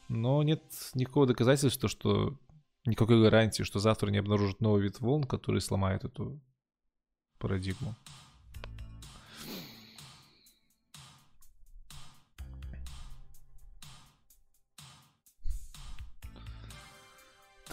Но 0.09 0.43
нет 0.43 0.63
никакого 0.95 1.27
доказательства, 1.27 1.89
что 1.89 2.35
никакой 2.85 3.21
гарантии, 3.23 3.63
что 3.63 3.81
завтра 3.81 4.11
не 4.11 4.19
обнаружат 4.19 4.61
новый 4.61 4.83
вид 4.83 5.01
волн, 5.01 5.25
который 5.25 5.61
сломает 5.61 6.05
эту 6.05 6.41
парадигму. 7.39 7.97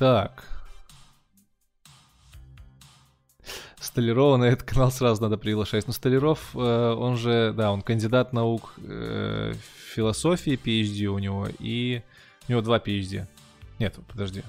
Так. 0.02 0.44
Столярова 3.80 4.38
на 4.38 4.46
этот 4.46 4.64
канал 4.64 4.92
сразу 4.92 5.22
надо 5.22 5.38
приглашать. 5.38 5.86
Но 5.86 5.94
Столяров, 5.94 6.56
э, 6.56 6.58
он 6.58 7.18
же, 7.18 7.54
да, 7.56 7.72
он 7.72 7.84
кандидат 7.84 8.34
наук 8.34 8.74
э, 8.78 9.54
философии, 9.94 10.54
PhD 10.54 11.06
у 11.06 11.20
него, 11.20 11.48
и 11.60 12.02
у 12.48 12.52
него 12.52 12.62
два 12.62 12.80
PhD. 12.80 13.28
Нет, 13.78 14.00
подожди, 14.08 14.42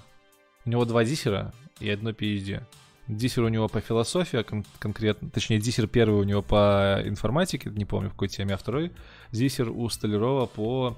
у 0.64 0.70
него 0.70 0.86
два 0.86 1.04
диссера 1.04 1.52
и 1.80 1.90
одно 1.90 2.12
PhD. 2.12 2.62
Диссер 3.08 3.42
у 3.42 3.48
него 3.48 3.68
по 3.68 3.82
философии 3.82 4.38
а 4.38 4.44
кон- 4.44 4.64
конкретно, 4.78 5.28
точнее, 5.28 5.60
диссер 5.60 5.86
первый 5.86 6.18
у 6.18 6.24
него 6.24 6.40
по 6.40 7.02
информатике, 7.04 7.68
не 7.68 7.84
помню 7.84 8.08
в 8.08 8.12
какой 8.12 8.28
теме, 8.28 8.54
а 8.54 8.56
второй 8.56 8.90
диссер 9.32 9.68
у 9.68 9.86
Столярова 9.90 10.46
по 10.46 10.96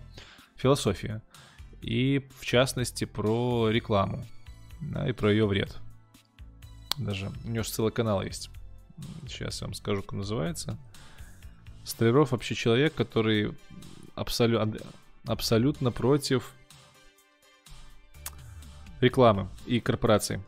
философии. 0.55 1.21
И, 1.83 2.25
в 2.39 2.47
частности, 2.47 3.05
про 3.05 3.69
рекламу, 3.69 4.25
да, 4.93 5.09
и 5.09 5.12
про 5.12 5.31
ее 5.31 5.47
вред. 5.47 5.77
Даже 6.98 7.31
у 7.44 7.48
него 7.48 7.65
же 7.65 7.70
целый 7.70 7.93
канал 7.93 8.23
есть. 8.23 8.51
Сейчас 9.27 9.61
я 9.61 9.66
вам 9.66 9.74
скажу, 9.74 10.02
как 10.02 10.12
называется. 10.12 10.78
Столяров 11.85 12.32
вообще 12.32 12.55
человек, 12.55 12.94
который 12.94 13.52
абсолю- 14.15 14.81
абсолютно 15.27 15.90
против 15.90 16.52
рекламы 19.01 19.48
и 19.66 19.81
корпораций. 19.81 20.40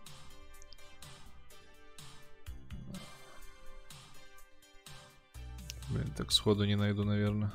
так 6.17 6.33
сходу 6.33 6.65
не 6.65 6.77
найду, 6.77 7.05
наверное. 7.05 7.53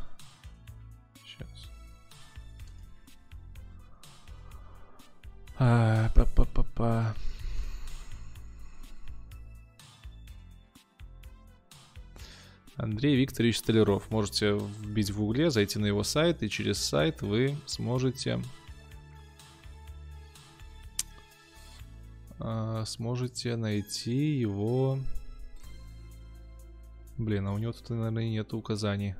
А, 5.63 6.09
па 6.15 6.23
-па 6.23 6.45
-па 6.45 6.65
-па. 6.75 7.13
Андрей 12.77 13.15
Викторович 13.15 13.57
Столяров. 13.59 14.09
Можете 14.09 14.53
вбить 14.53 15.11
в 15.11 15.21
угле, 15.21 15.51
зайти 15.51 15.77
на 15.77 15.85
его 15.85 16.03
сайт, 16.03 16.41
и 16.41 16.49
через 16.49 16.79
сайт 16.79 17.21
вы 17.21 17.55
сможете 17.67 18.41
э, 22.39 22.83
сможете 22.87 23.55
найти 23.55 24.39
его. 24.39 24.97
Блин, 27.19 27.47
а 27.47 27.53
у 27.53 27.59
него 27.59 27.71
тут, 27.71 27.91
наверное, 27.91 28.27
нет 28.29 28.51
указаний. 28.53 29.13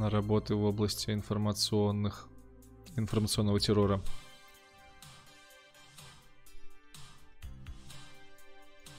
Работы 0.00 0.54
в 0.54 0.64
области 0.64 1.10
информационных 1.10 2.28
информационного 2.96 3.60
террора. 3.60 4.00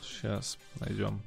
Сейчас 0.01 0.57
найдем. 0.79 1.21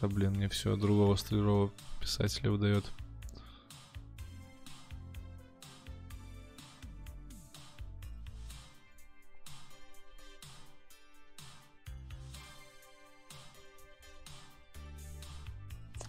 Да 0.00 0.08
блин, 0.08 0.32
мне 0.34 0.48
все 0.48 0.76
другого 0.76 1.16
столярого 1.16 1.70
писателя 2.00 2.50
выдает. 2.50 2.84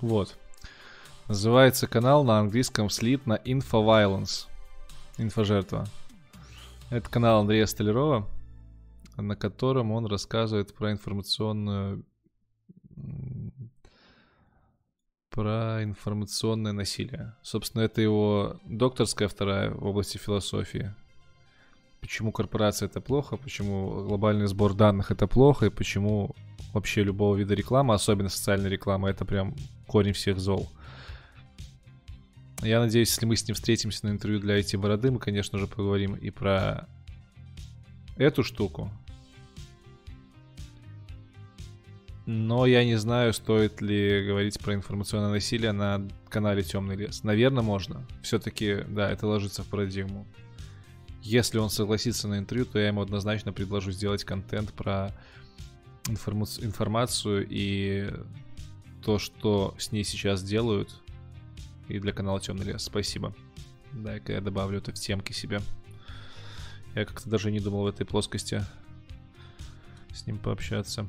Вот. 0.08 0.38
Называется 1.28 1.86
канал 1.86 2.24
на 2.24 2.40
английском 2.40 2.90
слит 2.90 3.26
на 3.26 3.36
Infoviolence. 3.36 4.48
Инфожертва. 5.18 5.86
Это 6.90 7.10
канал 7.10 7.42
Андрея 7.42 7.66
Столярова, 7.66 8.26
на 9.18 9.36
котором 9.36 9.92
он 9.92 10.06
рассказывает 10.06 10.74
про 10.74 10.94
информационную 10.94 12.06
про 15.30 15.84
информационное 15.84 16.72
насилие. 16.72 17.36
Собственно, 17.44 17.82
это 17.82 18.00
его 18.00 18.62
докторская 18.64 19.28
вторая 19.28 19.72
в 19.72 19.86
области 19.86 20.18
философии. 20.18 20.96
Почему 22.00 22.32
корпорация 22.32 22.88
это 22.88 23.02
плохо, 23.02 23.36
почему 23.36 24.06
глобальный 24.06 24.48
сбор 24.48 24.74
данных 24.74 25.12
это 25.12 25.28
плохо, 25.28 25.66
и 25.66 25.70
почему 25.70 26.34
вообще 26.74 27.04
любого 27.04 27.36
вида 27.36 27.56
рекламы, 27.56 27.94
особенно 27.94 28.30
социальной 28.30 28.70
рекламы, 28.70 29.10
это 29.10 29.26
прям 29.26 29.54
корень 29.88 30.14
всех 30.14 30.40
зол. 30.40 30.70
Я 32.62 32.80
надеюсь, 32.80 33.10
если 33.10 33.26
мы 33.26 33.36
с 33.36 33.48
ним 33.48 33.56
встретимся 33.56 34.06
на 34.08 34.12
интервью 34.12 34.40
для 34.40 34.60
IT-бороды, 34.60 35.12
мы, 35.12 35.20
конечно 35.20 35.58
же, 35.58 35.68
поговорим 35.68 36.16
и 36.16 36.30
про 36.30 36.88
эту 38.18 38.44
штуку. 38.44 38.92
Но 42.26 42.66
я 42.66 42.84
не 42.84 42.98
знаю, 42.98 43.34
стоит 43.34 43.80
ли 43.80 44.26
говорить 44.28 44.60
про 44.60 44.74
информационное 44.74 45.30
насилие 45.30 45.72
на 45.72 46.06
канале 46.28 46.62
Темный 46.62 46.98
лес. 46.98 47.24
Наверное, 47.24 47.64
можно. 47.64 48.06
Все-таки, 48.22 48.84
да, 48.90 49.10
это 49.10 49.28
ложится 49.28 49.64
в 49.64 49.68
парадигму. 49.68 50.28
Если 51.22 51.58
он 51.58 51.70
согласится 51.70 52.28
на 52.28 52.38
интервью, 52.38 52.66
то 52.66 52.80
я 52.80 52.88
ему 52.88 53.02
однозначно 53.02 53.54
предложу 53.54 53.92
сделать 53.92 54.26
контент 54.26 54.74
про 54.74 55.14
информа- 56.10 56.46
информацию 56.60 57.48
и 57.50 58.12
то, 59.08 59.20
что 59.20 59.74
с 59.78 59.94
ней 59.94 60.04
сейчас 60.04 60.44
делают. 60.44 60.94
И 61.88 61.98
для 61.98 62.12
канала 62.12 62.42
Темный 62.42 62.66
лес. 62.66 62.84
Спасибо. 62.84 63.34
Дай-ка 63.94 64.34
я 64.34 64.42
добавлю 64.42 64.80
это 64.80 64.92
в 64.92 64.96
темки 64.96 65.32
себе. 65.32 65.62
Я 66.94 67.06
как-то 67.06 67.30
даже 67.30 67.50
не 67.50 67.62
думал 67.62 67.84
в 67.84 67.88
этой 67.88 68.06
плоскости 68.06 68.66
с 70.14 70.28
ним 70.28 70.38
пообщаться. 70.38 71.08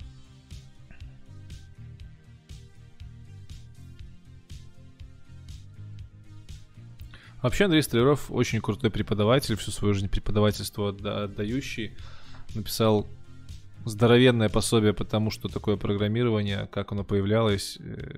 Вообще 7.43 7.65
Андрей 7.65 7.83
Столяров 7.83 8.31
очень 8.31 8.61
крутой 8.61 8.93
преподаватель, 8.93 9.57
всю 9.57 9.73
свою 9.73 9.93
жизнь 9.95 10.09
преподавательство 10.09 10.91
отдающий. 10.91 11.97
Написал 12.55 13.09
здоровенное 13.85 14.49
пособие 14.49 14.93
по 14.93 15.05
тому, 15.05 15.31
что 15.31 15.49
такое 15.49 15.77
программирование, 15.77 16.69
как 16.71 16.93
оно 16.93 17.05
появлялось, 17.05 17.79
э, 17.81 18.17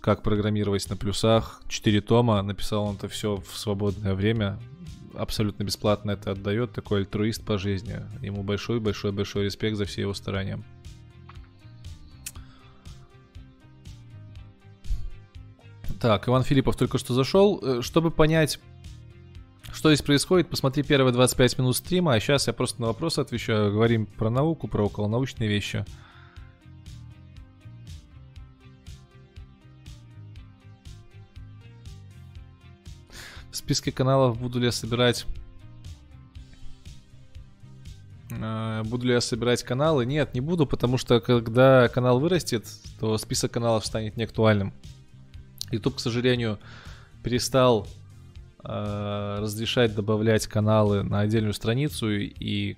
как 0.00 0.22
программировать 0.22 0.88
на 0.90 0.96
плюсах. 0.96 1.62
Четыре 1.68 2.00
тома, 2.00 2.42
написал 2.42 2.84
он 2.84 2.96
это 2.96 3.08
все 3.08 3.36
в 3.36 3.56
свободное 3.56 4.14
время. 4.14 4.58
Абсолютно 5.14 5.62
бесплатно 5.64 6.12
это 6.12 6.32
отдает, 6.32 6.72
такой 6.72 7.00
альтруист 7.00 7.44
по 7.44 7.58
жизни. 7.58 8.00
Ему 8.20 8.42
большой-большой-большой 8.42 9.44
респект 9.44 9.76
за 9.76 9.84
все 9.84 10.02
его 10.02 10.14
старания. 10.14 10.62
Так, 16.00 16.28
Иван 16.28 16.42
Филиппов 16.42 16.76
только 16.76 16.98
что 16.98 17.14
зашел. 17.14 17.60
Э, 17.62 17.80
чтобы 17.80 18.10
понять, 18.10 18.58
что 19.74 19.92
здесь 19.92 20.02
происходит, 20.02 20.48
посмотри 20.48 20.84
первые 20.84 21.12
25 21.12 21.58
минут 21.58 21.76
стрима, 21.76 22.14
а 22.14 22.20
сейчас 22.20 22.46
я 22.46 22.52
просто 22.52 22.80
на 22.80 22.86
вопросы 22.86 23.18
отвечаю. 23.18 23.72
Говорим 23.72 24.06
про 24.06 24.30
науку, 24.30 24.68
про 24.68 24.86
околонаучные 24.86 25.48
вещи. 25.48 25.84
В 33.50 33.56
списке 33.56 33.90
каналов 33.90 34.40
буду 34.40 34.60
ли 34.60 34.66
я 34.66 34.72
собирать... 34.72 35.26
Э, 38.30 38.82
буду 38.84 39.06
ли 39.06 39.12
я 39.12 39.20
собирать 39.20 39.64
каналы? 39.64 40.06
Нет, 40.06 40.34
не 40.34 40.40
буду, 40.40 40.66
потому 40.66 40.98
что 40.98 41.20
когда 41.20 41.88
канал 41.88 42.20
вырастет, 42.20 42.64
то 43.00 43.18
список 43.18 43.50
каналов 43.50 43.84
станет 43.84 44.16
неактуальным. 44.16 44.72
YouTube, 45.72 45.96
к 45.96 46.00
сожалению, 46.00 46.60
перестал 47.24 47.88
э, 48.64 49.38
разрешать 49.40 49.94
добавлять 49.94 50.46
каналы 50.46 51.02
на 51.02 51.20
отдельную 51.20 51.54
страницу, 51.54 52.10
и 52.10 52.76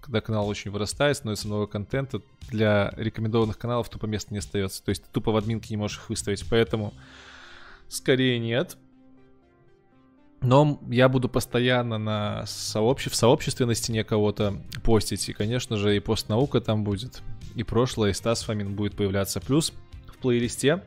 когда 0.00 0.20
канал 0.20 0.48
очень 0.48 0.70
вырастает, 0.70 1.16
становится 1.16 1.46
много 1.46 1.66
контента, 1.66 2.20
для 2.48 2.92
рекомендованных 2.96 3.58
каналов 3.58 3.88
тупо 3.88 4.06
места 4.06 4.32
не 4.32 4.38
остается. 4.38 4.82
То 4.82 4.88
есть 4.88 5.04
ты 5.04 5.08
тупо 5.12 5.30
в 5.30 5.36
админке 5.36 5.68
не 5.70 5.76
можешь 5.76 5.98
их 5.98 6.08
выставить, 6.08 6.44
поэтому 6.48 6.94
скорее 7.88 8.38
нет. 8.38 8.76
Но 10.40 10.80
я 10.88 11.08
буду 11.10 11.28
постоянно 11.28 11.98
на 11.98 12.46
сообще... 12.46 13.10
в 13.10 13.14
сообществе 13.14 13.66
на 13.66 13.74
стене 13.74 14.04
кого-то 14.04 14.56
постить. 14.82 15.28
И, 15.28 15.34
конечно 15.34 15.76
же, 15.76 15.94
и 15.94 16.00
постнаука 16.00 16.60
там 16.62 16.82
будет. 16.82 17.20
И 17.54 17.62
прошлое, 17.62 18.10
и 18.10 18.14
Стас 18.14 18.42
Фомин 18.44 18.74
будет 18.74 18.96
появляться. 18.96 19.40
Плюс 19.40 19.72
в 20.08 20.16
плейлисте 20.16 20.82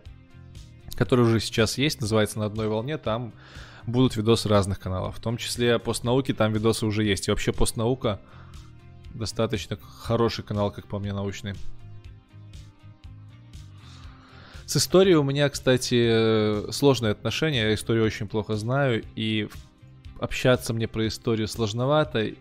который 0.96 1.26
уже 1.26 1.40
сейчас 1.40 1.78
есть, 1.78 2.02
называется 2.02 2.40
«На 2.40 2.46
одной 2.46 2.68
волне», 2.68 2.98
там 2.98 3.34
будут 3.88 4.16
видосы 4.16 4.50
разных 4.50 4.80
каналов. 4.80 5.18
В 5.18 5.20
том 5.20 5.38
числе 5.38 5.80
постнауки, 5.80 6.34
там 6.34 6.54
видосы 6.54 6.86
уже 6.86 7.04
есть. 7.04 7.28
И 7.28 7.32
вообще 7.32 7.52
постнаука 7.52 8.20
достаточно 9.14 9.78
хороший 9.78 10.44
канал, 10.44 10.72
как 10.72 10.88
по 10.88 11.00
мне, 11.00 11.14
научный. 11.14 11.54
С 14.66 14.78
историей 14.78 15.16
у 15.16 15.24
меня, 15.24 15.50
кстати, 15.50 16.72
сложные 16.72 17.12
отношения. 17.12 17.64
Я 17.64 17.74
историю 17.74 18.06
очень 18.06 18.28
плохо 18.28 18.56
знаю, 18.56 19.04
и 19.16 19.50
общаться 20.20 20.74
мне 20.74 20.88
про 20.88 21.08
историю 21.08 21.48
сложновато. 21.48 22.32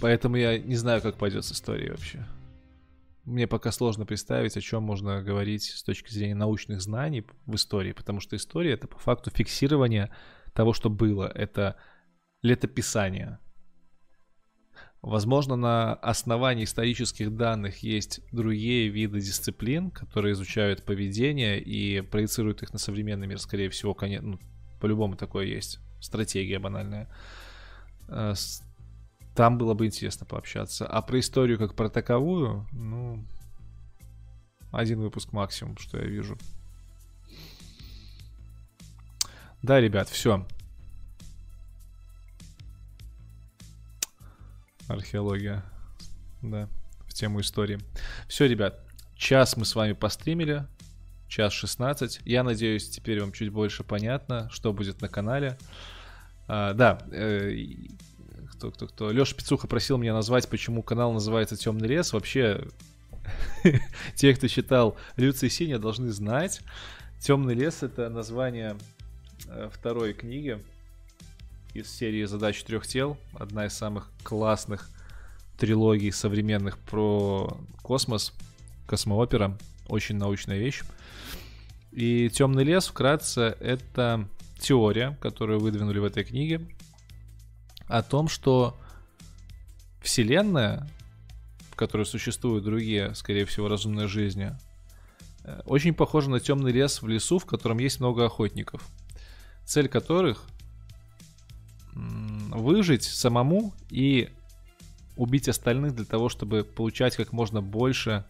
Поэтому 0.00 0.36
я 0.36 0.58
не 0.58 0.76
знаю, 0.76 1.02
как 1.02 1.16
пойдет 1.16 1.44
с 1.44 1.52
историей 1.52 1.90
вообще 1.90 2.26
мне 3.24 3.46
пока 3.46 3.72
сложно 3.72 4.06
представить, 4.06 4.56
о 4.56 4.60
чем 4.60 4.82
можно 4.82 5.22
говорить 5.22 5.64
с 5.64 5.82
точки 5.82 6.12
зрения 6.12 6.34
научных 6.34 6.80
знаний 6.80 7.24
в 7.46 7.54
истории, 7.54 7.92
потому 7.92 8.20
что 8.20 8.36
история 8.36 8.72
это 8.72 8.86
по 8.86 8.98
факту 8.98 9.30
фиксирование 9.30 10.14
того, 10.52 10.72
что 10.72 10.90
было. 10.90 11.30
Это 11.34 11.76
летописание. 12.42 13.38
Возможно, 15.00 15.56
на 15.56 15.94
основании 15.94 16.64
исторических 16.64 17.36
данных 17.36 17.78
есть 17.78 18.20
другие 18.32 18.88
виды 18.88 19.20
дисциплин, 19.20 19.90
которые 19.90 20.32
изучают 20.32 20.82
поведение 20.84 21.60
и 21.60 22.00
проецируют 22.00 22.62
их 22.62 22.72
на 22.72 22.78
современный 22.78 23.26
мир. 23.26 23.38
Скорее 23.38 23.68
всего, 23.68 23.92
конечно, 23.92 24.28
ну, 24.30 24.40
по-любому 24.80 25.16
такое 25.16 25.44
есть. 25.46 25.78
Стратегия 26.00 26.58
банальная. 26.58 27.10
Там 29.34 29.58
было 29.58 29.74
бы 29.74 29.86
интересно 29.86 30.26
пообщаться. 30.26 30.86
А 30.86 31.02
про 31.02 31.18
историю 31.18 31.58
как 31.58 31.74
про 31.74 31.88
таковую, 31.88 32.66
ну, 32.72 33.24
один 34.70 35.00
выпуск 35.00 35.32
максимум, 35.32 35.76
что 35.76 35.98
я 35.98 36.04
вижу. 36.04 36.38
Да, 39.62 39.80
ребят, 39.80 40.08
все. 40.08 40.46
Археология. 44.88 45.64
Да, 46.42 46.68
в 47.06 47.14
тему 47.14 47.40
истории. 47.40 47.78
Все, 48.28 48.46
ребят, 48.46 48.84
час 49.16 49.56
мы 49.56 49.64
с 49.64 49.74
вами 49.74 49.94
постримили. 49.94 50.66
Час 51.28 51.52
16. 51.54 52.20
Я 52.24 52.44
надеюсь, 52.44 52.90
теперь 52.90 53.20
вам 53.20 53.32
чуть 53.32 53.48
больше 53.48 53.82
понятно, 53.82 54.48
что 54.50 54.72
будет 54.72 55.00
на 55.00 55.08
канале. 55.08 55.58
А, 56.46 56.74
да, 56.74 56.98
э, 57.10 57.52
кто, 58.56 58.70
кто, 58.70 58.86
кто. 58.86 59.10
Леша 59.10 59.36
Пицуха 59.36 59.66
просил 59.66 59.98
меня 59.98 60.14
назвать, 60.14 60.48
почему 60.48 60.82
канал 60.82 61.12
называется 61.12 61.56
Темный 61.56 61.88
лес. 61.88 62.12
Вообще, 62.12 62.66
те, 64.14 64.34
кто 64.34 64.48
читал 64.48 64.96
Люций 65.16 65.50
Синя, 65.50 65.78
должны 65.78 66.10
знать. 66.10 66.60
Темный 67.20 67.54
лес 67.54 67.82
это 67.82 68.08
название 68.08 68.76
э, 69.48 69.68
второй 69.72 70.12
книги 70.14 70.58
из 71.72 71.90
серии 71.90 72.24
Задач 72.24 72.62
трех 72.62 72.86
тел. 72.86 73.16
Одна 73.34 73.66
из 73.66 73.72
самых 73.74 74.10
классных 74.22 74.88
трилогий 75.58 76.12
современных 76.12 76.78
про 76.78 77.56
космос, 77.82 78.32
космоопера. 78.86 79.58
Очень 79.88 80.16
научная 80.16 80.58
вещь. 80.58 80.82
И 81.92 82.28
Темный 82.30 82.64
лес, 82.64 82.86
вкратце, 82.86 83.56
это 83.60 84.28
теория, 84.58 85.16
которую 85.20 85.60
выдвинули 85.60 85.98
в 85.98 86.04
этой 86.04 86.24
книге, 86.24 86.66
о 87.86 88.02
том, 88.02 88.28
что 88.28 88.76
Вселенная, 90.00 90.88
в 91.70 91.76
которой 91.76 92.06
существуют 92.06 92.64
другие, 92.64 93.14
скорее 93.14 93.44
всего, 93.44 93.68
разумные 93.68 94.08
жизни, 94.08 94.56
э, 95.44 95.60
очень 95.64 95.94
похожа 95.94 96.30
на 96.30 96.40
темный 96.40 96.72
лес 96.72 97.02
в 97.02 97.08
лесу, 97.08 97.38
в 97.38 97.46
котором 97.46 97.78
есть 97.78 98.00
много 98.00 98.26
охотников, 98.26 98.86
цель 99.64 99.88
которых 99.88 100.44
выжить 101.94 103.04
самому 103.04 103.72
и 103.90 104.30
убить 105.16 105.48
остальных 105.48 105.94
для 105.94 106.04
того, 106.04 106.28
чтобы 106.28 106.64
получать 106.64 107.16
как 107.16 107.32
можно 107.32 107.62
больше 107.62 108.24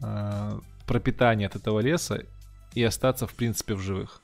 э, 0.00 0.60
пропитания 0.86 1.46
от 1.46 1.56
этого 1.56 1.80
леса 1.80 2.24
и 2.74 2.82
остаться, 2.82 3.26
в 3.26 3.34
принципе, 3.34 3.74
в 3.74 3.80
живых. 3.80 4.22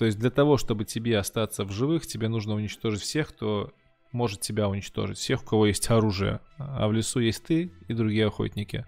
То 0.00 0.06
есть 0.06 0.18
для 0.18 0.30
того, 0.30 0.56
чтобы 0.56 0.86
тебе 0.86 1.18
остаться 1.18 1.62
в 1.62 1.72
живых, 1.72 2.06
тебе 2.06 2.28
нужно 2.28 2.54
уничтожить 2.54 3.02
всех, 3.02 3.28
кто 3.28 3.70
может 4.12 4.40
тебя 4.40 4.66
уничтожить. 4.66 5.18
Всех, 5.18 5.42
у 5.42 5.46
кого 5.46 5.66
есть 5.66 5.90
оружие. 5.90 6.40
А 6.56 6.88
в 6.88 6.92
лесу 6.94 7.20
есть 7.20 7.44
ты 7.44 7.70
и 7.86 7.92
другие 7.92 8.26
охотники. 8.26 8.86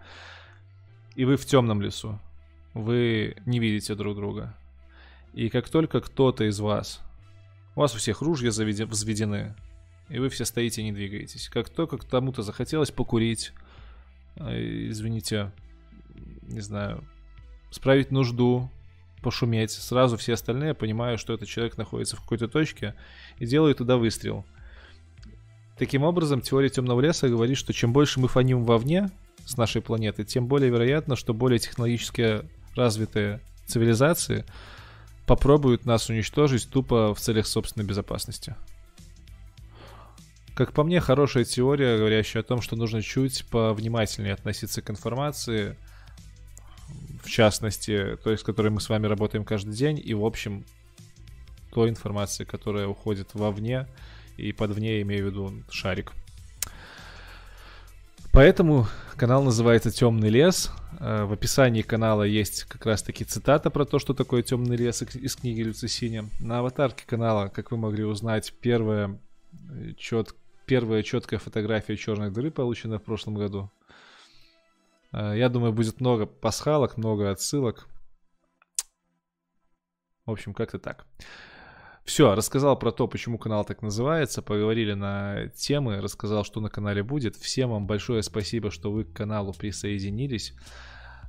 И 1.14 1.26
вы 1.26 1.36
в 1.36 1.44
темном 1.44 1.82
лесу. 1.82 2.18
Вы 2.72 3.36
не 3.44 3.58
видите 3.58 3.94
друг 3.94 4.16
друга. 4.16 4.56
И 5.34 5.50
как 5.50 5.68
только 5.68 6.00
кто-то 6.00 6.44
из 6.44 6.60
вас... 6.60 7.02
У 7.76 7.80
вас 7.80 7.94
у 7.94 7.98
всех 7.98 8.22
ружья 8.22 8.50
заведены, 8.50 8.88
взведены. 8.88 9.54
И 10.08 10.18
вы 10.18 10.30
все 10.30 10.46
стоите 10.46 10.80
и 10.80 10.84
не 10.84 10.92
двигаетесь. 10.92 11.50
Как 11.50 11.68
только 11.68 11.98
кому-то 11.98 12.40
захотелось 12.40 12.90
покурить, 12.90 13.52
э, 14.36 14.88
извините, 14.88 15.52
не 16.48 16.60
знаю, 16.60 17.04
справить 17.70 18.12
нужду, 18.12 18.70
пошуметь. 19.22 19.70
Сразу 19.70 20.16
все 20.16 20.34
остальные 20.34 20.74
понимают, 20.74 21.20
что 21.20 21.32
этот 21.32 21.48
человек 21.48 21.76
находится 21.78 22.16
в 22.16 22.20
какой-то 22.20 22.48
точке 22.48 22.94
и 23.38 23.46
делают 23.46 23.78
туда 23.78 23.96
выстрел. 23.96 24.44
Таким 25.78 26.02
образом, 26.02 26.40
теория 26.40 26.68
темного 26.68 27.00
леса 27.00 27.28
говорит, 27.28 27.56
что 27.56 27.72
чем 27.72 27.92
больше 27.92 28.20
мы 28.20 28.28
фоним 28.28 28.64
вовне 28.64 29.10
с 29.46 29.56
нашей 29.56 29.80
планеты, 29.82 30.24
тем 30.24 30.46
более 30.46 30.70
вероятно, 30.70 31.16
что 31.16 31.34
более 31.34 31.58
технологически 31.58 32.42
развитые 32.76 33.40
цивилизации 33.66 34.44
попробуют 35.26 35.86
нас 35.86 36.08
уничтожить 36.08 36.68
тупо 36.68 37.14
в 37.14 37.20
целях 37.20 37.46
собственной 37.46 37.86
безопасности. 37.86 38.54
Как 40.54 40.72
по 40.72 40.84
мне, 40.84 41.00
хорошая 41.00 41.44
теория, 41.44 41.96
говорящая 41.96 42.42
о 42.42 42.46
том, 42.46 42.60
что 42.60 42.76
нужно 42.76 43.00
чуть 43.00 43.46
повнимательнее 43.46 44.34
относиться 44.34 44.82
к 44.82 44.90
информации, 44.90 45.78
в 47.22 47.30
частности, 47.30 48.18
той, 48.22 48.36
с 48.36 48.42
которой 48.42 48.68
мы 48.68 48.80
с 48.80 48.88
вами 48.88 49.06
работаем 49.06 49.44
каждый 49.44 49.74
день, 49.74 50.00
и, 50.02 50.12
в 50.14 50.24
общем, 50.24 50.64
той 51.72 51.88
информации, 51.88 52.44
которая 52.44 52.86
уходит 52.86 53.34
вовне, 53.34 53.86
и 54.36 54.52
под 54.52 54.72
вне 54.72 54.96
я 54.96 55.02
имею 55.02 55.24
в 55.24 55.26
виду 55.28 55.52
шарик. 55.70 56.12
Поэтому 58.32 58.86
канал 59.16 59.42
называется 59.42 59.90
Темный 59.90 60.30
лес. 60.30 60.70
Э, 60.98 61.24
в 61.24 61.32
описании 61.32 61.82
канала 61.82 62.22
есть 62.22 62.64
как 62.64 62.86
раз 62.86 63.02
таки 63.02 63.24
цитата 63.24 63.70
про 63.70 63.84
то, 63.84 63.98
что 63.98 64.14
такое 64.14 64.42
темный 64.42 64.76
лес 64.76 65.02
из 65.02 65.36
книги 65.36 65.60
Люцисини. 65.60 66.24
На 66.40 66.60
аватарке 66.60 67.04
канала, 67.06 67.48
как 67.48 67.70
вы 67.70 67.76
могли 67.76 68.04
узнать, 68.04 68.54
первая, 68.60 69.20
э, 69.70 69.92
чет... 69.98 70.34
первая 70.64 71.02
четкая 71.02 71.38
фотография 71.38 71.96
черной 71.96 72.30
дыры 72.30 72.50
получена 72.50 72.98
в 72.98 73.02
прошлом 73.02 73.34
году. 73.34 73.70
Э, 75.12 75.34
я 75.36 75.48
думаю, 75.48 75.72
будет 75.72 76.00
много 76.00 76.26
пасхалок, 76.26 76.96
много 76.96 77.30
отсылок. 77.30 77.88
В 80.26 80.30
общем, 80.30 80.54
как-то 80.54 80.78
так. 80.78 81.06
Все, 82.04 82.34
рассказал 82.34 82.76
про 82.76 82.90
то, 82.90 83.06
почему 83.06 83.38
канал 83.38 83.64
так 83.64 83.80
называется, 83.80 84.42
поговорили 84.42 84.92
на 84.92 85.48
темы, 85.54 86.00
рассказал, 86.00 86.44
что 86.44 86.60
на 86.60 86.68
канале 86.68 87.02
будет. 87.04 87.36
Всем 87.36 87.70
вам 87.70 87.86
большое 87.86 88.22
спасибо, 88.24 88.70
что 88.72 88.90
вы 88.90 89.04
к 89.04 89.12
каналу 89.12 89.52
присоединились. 89.52 90.54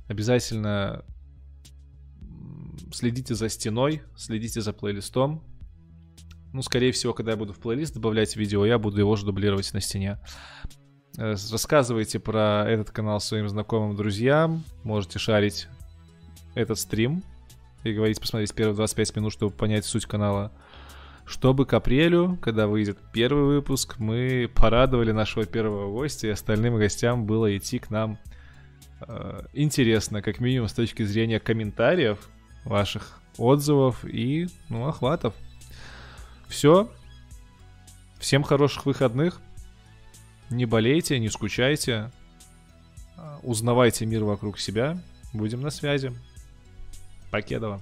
Обязательно 0.08 1.04
следите 2.92 3.34
за 3.34 3.48
стеной, 3.48 4.02
следите 4.16 4.60
за 4.60 4.72
плейлистом. 4.72 5.44
Ну, 6.52 6.62
скорее 6.62 6.92
всего, 6.92 7.14
когда 7.14 7.32
я 7.32 7.36
буду 7.36 7.52
в 7.52 7.58
плейлист 7.58 7.94
добавлять 7.94 8.36
видео, 8.36 8.64
я 8.66 8.78
буду 8.78 8.98
его 8.98 9.14
же 9.16 9.26
дублировать 9.26 9.72
на 9.72 9.80
стене. 9.80 10.20
Э, 11.16 11.34
рассказывайте 11.50 12.18
про 12.18 12.64
этот 12.68 12.90
канал 12.90 13.20
своим 13.20 13.48
знакомым, 13.48 13.96
друзьям. 13.96 14.64
Можете 14.82 15.18
шарить 15.18 15.68
этот 16.54 16.78
стрим 16.78 17.22
и 17.84 17.92
говорить, 17.92 18.20
посмотреть 18.20 18.54
первые 18.54 18.76
25 18.76 19.16
минут, 19.16 19.32
чтобы 19.32 19.54
понять 19.54 19.84
суть 19.84 20.06
канала. 20.06 20.52
Чтобы 21.26 21.64
к 21.64 21.72
апрелю, 21.72 22.38
когда 22.42 22.66
выйдет 22.66 22.98
первый 23.12 23.44
выпуск, 23.44 23.96
мы 23.98 24.50
порадовали 24.54 25.10
нашего 25.10 25.46
первого 25.46 25.90
гостя, 25.90 26.26
и 26.26 26.30
остальным 26.30 26.76
гостям 26.76 27.24
было 27.24 27.56
идти 27.56 27.78
к 27.78 27.90
нам 27.90 28.18
э, 29.00 29.46
интересно, 29.54 30.20
как 30.20 30.40
минимум 30.40 30.68
с 30.68 30.74
точки 30.74 31.02
зрения 31.02 31.40
комментариев, 31.40 32.18
ваших 32.64 33.20
отзывов 33.38 34.04
и, 34.04 34.48
ну, 34.68 34.86
охватов. 34.86 35.34
Все. 36.48 36.90
Всем 38.18 38.42
хороших 38.42 38.84
выходных. 38.84 39.40
Не 40.54 40.66
болейте, 40.66 41.18
не 41.18 41.30
скучайте. 41.30 42.12
Узнавайте 43.42 44.06
мир 44.06 44.22
вокруг 44.22 44.60
себя. 44.60 44.96
Будем 45.32 45.60
на 45.62 45.70
связи. 45.70 46.12
Покедова. 47.32 47.80